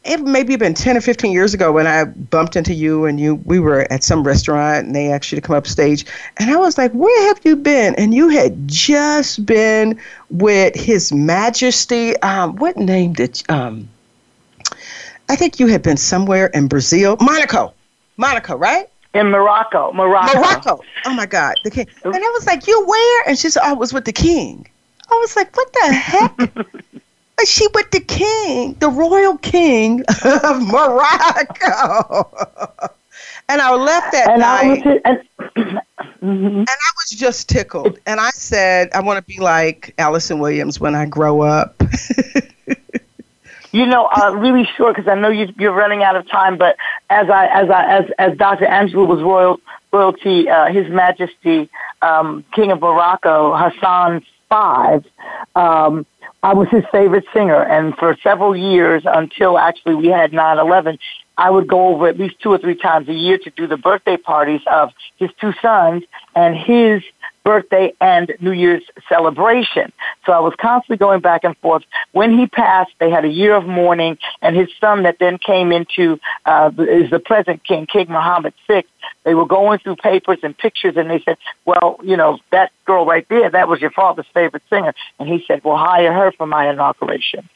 it 0.03 0.19
maybe 0.21 0.55
been 0.55 0.73
10 0.73 0.97
or 0.97 1.01
15 1.01 1.31
years 1.31 1.53
ago 1.53 1.71
when 1.71 1.85
i 1.85 2.03
bumped 2.03 2.55
into 2.55 2.73
you 2.73 3.05
and 3.05 3.19
you 3.19 3.35
we 3.45 3.59
were 3.59 3.85
at 3.91 4.03
some 4.03 4.23
restaurant 4.23 4.87
and 4.87 4.95
they 4.95 5.11
asked 5.11 5.31
you 5.31 5.35
to 5.35 5.41
come 5.41 5.55
up 5.55 5.67
stage 5.67 6.05
and 6.37 6.49
i 6.49 6.57
was 6.57 6.77
like 6.77 6.91
where 6.93 7.27
have 7.27 7.39
you 7.43 7.55
been 7.55 7.93
and 7.95 8.13
you 8.13 8.29
had 8.29 8.67
just 8.67 9.45
been 9.45 9.99
with 10.31 10.73
his 10.75 11.13
majesty 11.13 12.17
um, 12.17 12.55
what 12.55 12.75
name 12.75 13.13
did 13.13 13.41
um, 13.49 13.87
i 15.29 15.35
think 15.35 15.59
you 15.59 15.67
had 15.67 15.83
been 15.83 15.97
somewhere 15.97 16.47
in 16.47 16.67
brazil 16.67 17.17
monaco 17.21 17.73
monaco 18.17 18.55
right 18.55 18.89
in 19.13 19.31
Morocco, 19.31 19.91
Morocco. 19.93 20.37
Morocco. 20.37 20.79
Oh 21.05 21.13
my 21.13 21.25
God, 21.25 21.55
the 21.63 21.71
king. 21.71 21.87
And 22.03 22.13
I 22.13 22.19
was 22.19 22.45
like, 22.45 22.67
"You 22.67 22.85
where?" 22.85 23.23
And 23.27 23.35
she 23.35 23.49
said, 23.49 23.63
"I 23.63 23.73
was 23.73 23.91
with 23.91 24.05
the 24.05 24.13
king." 24.13 24.67
I 25.09 25.15
was 25.15 25.35
like, 25.35 25.55
"What 25.55 25.73
the 25.73 25.91
heck?" 25.91 26.77
she 27.45 27.67
with 27.73 27.91
the 27.91 27.99
king, 27.99 28.73
the 28.79 28.89
royal 28.89 29.37
king 29.37 30.03
of 30.23 30.61
Morocco. 30.67 32.29
and 33.49 33.61
I 33.61 33.73
left 33.73 34.11
that 34.13 34.29
and 34.29 34.41
night. 34.41 34.85
I 34.85 34.89
was, 34.89 35.01
and, 35.05 35.21
mm-hmm. 36.21 36.57
and 36.59 36.67
I 36.69 36.91
was 36.97 37.09
just 37.11 37.49
tickled. 37.49 37.99
And 38.05 38.19
I 38.19 38.31
said, 38.31 38.89
I 38.93 39.01
want 39.01 39.17
to 39.17 39.23
be 39.23 39.39
like 39.39 39.93
Alyson 39.97 40.39
Williams 40.39 40.79
when 40.79 40.95
I 40.95 41.05
grow 41.05 41.41
up. 41.41 41.81
you 43.71 43.85
know, 43.85 44.07
uh, 44.07 44.33
really 44.35 44.67
short 44.75 44.95
because 44.95 45.09
I 45.09 45.15
know 45.15 45.29
you, 45.29 45.53
you're 45.57 45.73
running 45.73 46.03
out 46.03 46.15
of 46.15 46.27
time. 46.29 46.57
But 46.57 46.77
as 47.09 47.29
I, 47.29 47.45
as 47.47 47.69
I, 47.69 47.97
as 47.97 48.05
as 48.17 48.37
Dr. 48.37 48.65
Angela 48.65 49.05
was 49.05 49.21
royal 49.21 49.59
royalty, 49.93 50.49
uh, 50.49 50.71
His 50.71 50.89
Majesty 50.89 51.69
um, 52.01 52.43
King 52.53 52.71
of 52.71 52.81
Morocco, 52.81 53.55
Hassan 53.55 54.25
Five. 54.49 55.05
Um, 55.55 56.05
I 56.43 56.53
was 56.53 56.69
his 56.69 56.83
favorite 56.91 57.25
singer, 57.33 57.61
and 57.61 57.95
for 57.97 58.15
several 58.23 58.55
years, 58.55 59.03
until 59.05 59.57
actually 59.57 59.95
we 59.95 60.07
had 60.07 60.31
9/11, 60.31 60.99
I 61.37 61.49
would 61.49 61.67
go 61.67 61.89
over 61.89 62.07
at 62.07 62.17
least 62.17 62.39
two 62.39 62.51
or 62.51 62.57
three 62.57 62.75
times 62.75 63.07
a 63.09 63.13
year 63.13 63.37
to 63.39 63.49
do 63.51 63.67
the 63.67 63.77
birthday 63.77 64.17
parties 64.17 64.61
of 64.71 64.91
his 65.17 65.29
two 65.39 65.53
sons 65.61 66.03
and 66.35 66.55
his 66.55 67.03
birthday 67.43 67.93
and 68.01 68.33
New 68.41 68.51
Year's 68.51 68.83
celebration. 69.07 69.93
So 70.25 70.33
I 70.33 70.39
was 70.39 70.53
constantly 70.59 70.97
going 70.97 71.21
back 71.21 71.45
and 71.45 71.55
forth. 71.59 71.83
When 72.11 72.37
he 72.37 72.47
passed, 72.47 72.91
they 72.99 73.09
had 73.09 73.23
a 73.23 73.29
year 73.29 73.55
of 73.55 73.65
mourning, 73.65 74.17
and 74.41 74.55
his 74.55 74.67
son 74.81 75.03
that 75.03 75.17
then 75.19 75.37
came 75.37 75.71
into 75.71 76.19
uh, 76.45 76.71
is 76.77 77.09
the 77.09 77.19
present 77.19 77.63
king, 77.63 77.85
King 77.85 78.07
Mohammed 78.09 78.53
VI. 78.67 78.83
They 79.27 79.35
were 79.35 79.45
going 79.45 79.79
through 79.79 79.97
papers 79.97 80.39
and 80.41 80.57
pictures, 80.57 80.95
and 80.95 81.09
they 81.09 81.19
said, 81.19 81.37
"Well, 81.65 81.99
you 82.01 82.15
know 82.15 82.39
that 82.51 82.71
girl 82.85 83.05
right 83.05 83.27
there, 83.27 83.49
that 83.49 83.67
was 83.67 83.81
your 83.81 83.91
father's 83.91 84.25
favorite 84.33 84.63
singer." 84.69 84.93
And 85.19 85.27
he 85.27 85.43
said, 85.45 85.65
"Well, 85.65 85.75
hire 85.75 86.13
her 86.13 86.31
for 86.31 86.47
my 86.47 86.69
inauguration." 86.69 87.49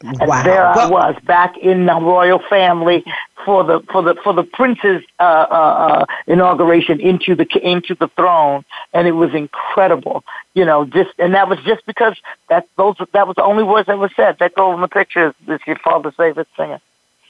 And 0.00 0.26
wow. 0.26 0.42
there 0.42 0.64
I 0.66 0.88
was 0.88 1.16
back 1.24 1.58
in 1.58 1.84
the 1.84 1.96
royal 1.96 2.40
family 2.48 3.04
for 3.44 3.62
the 3.62 3.80
for 3.92 4.00
the 4.00 4.14
for 4.24 4.32
the 4.32 4.42
prince's 4.42 5.02
uh, 5.20 5.22
uh, 5.22 5.54
uh, 5.54 6.06
inauguration 6.26 6.98
into 6.98 7.34
the 7.34 7.46
into 7.62 7.94
the 7.94 8.08
throne, 8.16 8.64
and 8.94 9.06
it 9.06 9.12
was 9.12 9.34
incredible. 9.34 10.24
You 10.54 10.64
know, 10.64 10.86
just 10.86 11.10
and 11.18 11.34
that 11.34 11.50
was 11.50 11.58
just 11.66 11.84
because 11.84 12.16
that 12.48 12.66
those 12.78 12.96
that 13.12 13.26
was 13.26 13.36
the 13.36 13.44
only 13.44 13.64
words 13.64 13.88
that 13.88 13.98
were 13.98 14.12
said. 14.16 14.38
That 14.38 14.54
girl 14.54 14.72
in 14.72 14.80
the 14.80 14.88
picture 14.88 15.28
is, 15.28 15.34
is 15.46 15.60
your 15.66 15.76
father's 15.76 16.14
favorite 16.14 16.48
singer. 16.56 16.80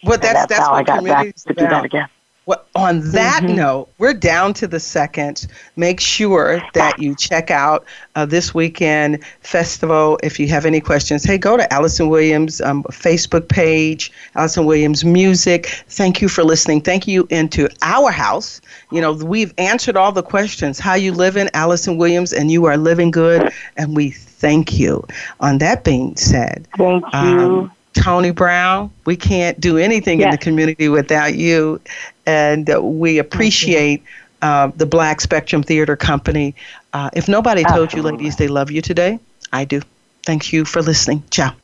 Well, 0.04 0.18
that's 0.18 0.34
that's, 0.34 0.46
that's 0.46 0.66
how 0.68 0.74
I 0.74 0.84
got 0.84 1.02
back 1.02 1.34
to 1.34 1.54
do 1.54 1.66
that 1.66 1.84
again. 1.84 2.08
Well, 2.48 2.64
on 2.74 3.02
that 3.12 3.42
Mhm. 3.42 3.56
note, 3.56 3.88
we're 3.98 4.14
down 4.14 4.54
to 4.54 4.66
the 4.66 4.80
second. 4.80 5.46
Make 5.76 6.00
sure 6.00 6.62
that 6.72 6.98
you 6.98 7.14
check 7.14 7.50
out 7.50 7.84
uh, 8.16 8.24
this 8.24 8.54
weekend 8.54 9.18
festival. 9.42 10.18
If 10.22 10.40
you 10.40 10.48
have 10.48 10.64
any 10.64 10.80
questions, 10.80 11.24
hey, 11.24 11.36
go 11.36 11.58
to 11.58 11.70
Alyson 11.70 12.08
Williams' 12.08 12.62
um, 12.62 12.84
Facebook 12.84 13.48
page, 13.48 14.10
Alyson 14.34 14.64
Williams 14.64 15.04
Music. 15.04 15.66
Thank 15.90 16.22
you 16.22 16.28
for 16.28 16.42
listening. 16.42 16.80
Thank 16.80 17.06
you 17.06 17.26
into 17.28 17.68
our 17.82 18.10
house. 18.10 18.62
You 18.90 19.02
know, 19.02 19.12
we've 19.12 19.52
answered 19.58 19.98
all 19.98 20.12
the 20.12 20.22
questions. 20.22 20.78
How 20.78 20.94
you 20.94 21.12
living, 21.12 21.48
Alyson 21.52 21.98
Williams, 21.98 22.32
and 22.32 22.50
you 22.50 22.64
are 22.64 22.78
living 22.78 23.10
good, 23.10 23.52
and 23.76 23.94
we 23.94 24.10
thank 24.10 24.78
you. 24.78 25.04
On 25.40 25.58
that 25.58 25.84
being 25.84 26.16
said, 26.16 26.66
Thank 26.78 27.04
you. 27.12 27.18
um, 27.18 27.70
Tony 27.94 28.30
Brown, 28.30 28.90
we 29.04 29.16
can't 29.16 29.58
do 29.60 29.78
anything 29.78 30.20
in 30.20 30.30
the 30.30 30.38
community 30.38 30.88
without 30.88 31.34
you. 31.34 31.80
And 32.26 32.70
uh, 32.70 32.80
we 32.82 33.18
appreciate 33.18 34.02
uh, 34.42 34.70
the 34.76 34.86
Black 34.86 35.20
Spectrum 35.20 35.62
Theater 35.62 35.96
Company. 35.96 36.54
Uh, 36.92 37.10
if 37.14 37.28
nobody 37.28 37.64
told 37.64 37.92
you, 37.92 38.02
ladies, 38.02 38.36
they 38.36 38.48
love 38.48 38.70
you 38.70 38.82
today, 38.82 39.18
I 39.52 39.64
do. 39.64 39.80
Thank 40.24 40.52
you 40.52 40.64
for 40.64 40.82
listening. 40.82 41.22
Ciao. 41.30 41.54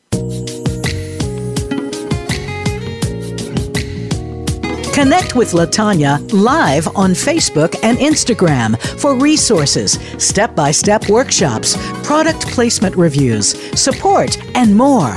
Connect 4.95 5.35
with 5.35 5.53
Latanya 5.53 6.33
live 6.33 6.87
on 6.97 7.11
Facebook 7.11 7.75
and 7.83 7.99
Instagram 7.99 8.81
for 9.01 9.18
resources, 9.18 9.99
step 10.18 10.55
by 10.55 10.70
step 10.70 11.09
workshops, 11.09 11.77
product 12.07 12.47
placement 12.47 12.95
reviews, 12.95 13.59
support, 13.79 14.39
and 14.55 14.75
more. 14.77 15.16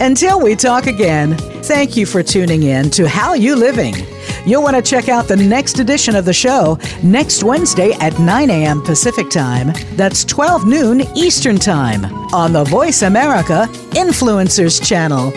Until 0.00 0.40
we 0.40 0.56
talk 0.56 0.86
again, 0.86 1.36
thank 1.62 1.96
you 1.96 2.04
for 2.04 2.22
tuning 2.22 2.64
in 2.64 2.90
to 2.90 3.08
How 3.08 3.34
You 3.34 3.54
Living. 3.56 3.94
You'll 4.44 4.62
want 4.62 4.76
to 4.76 4.82
check 4.82 5.08
out 5.08 5.28
the 5.28 5.36
next 5.36 5.78
edition 5.78 6.16
of 6.16 6.24
the 6.24 6.32
show 6.32 6.78
next 7.02 7.42
Wednesday 7.44 7.92
at 8.00 8.18
9 8.18 8.50
a.m. 8.50 8.82
Pacific 8.82 9.30
Time. 9.30 9.72
That's 9.92 10.24
12 10.24 10.66
noon 10.66 11.00
Eastern 11.16 11.58
Time 11.58 12.04
on 12.34 12.52
the 12.52 12.64
Voice 12.64 13.02
America 13.02 13.66
Influencers 13.92 14.84
Channel. 14.84 15.32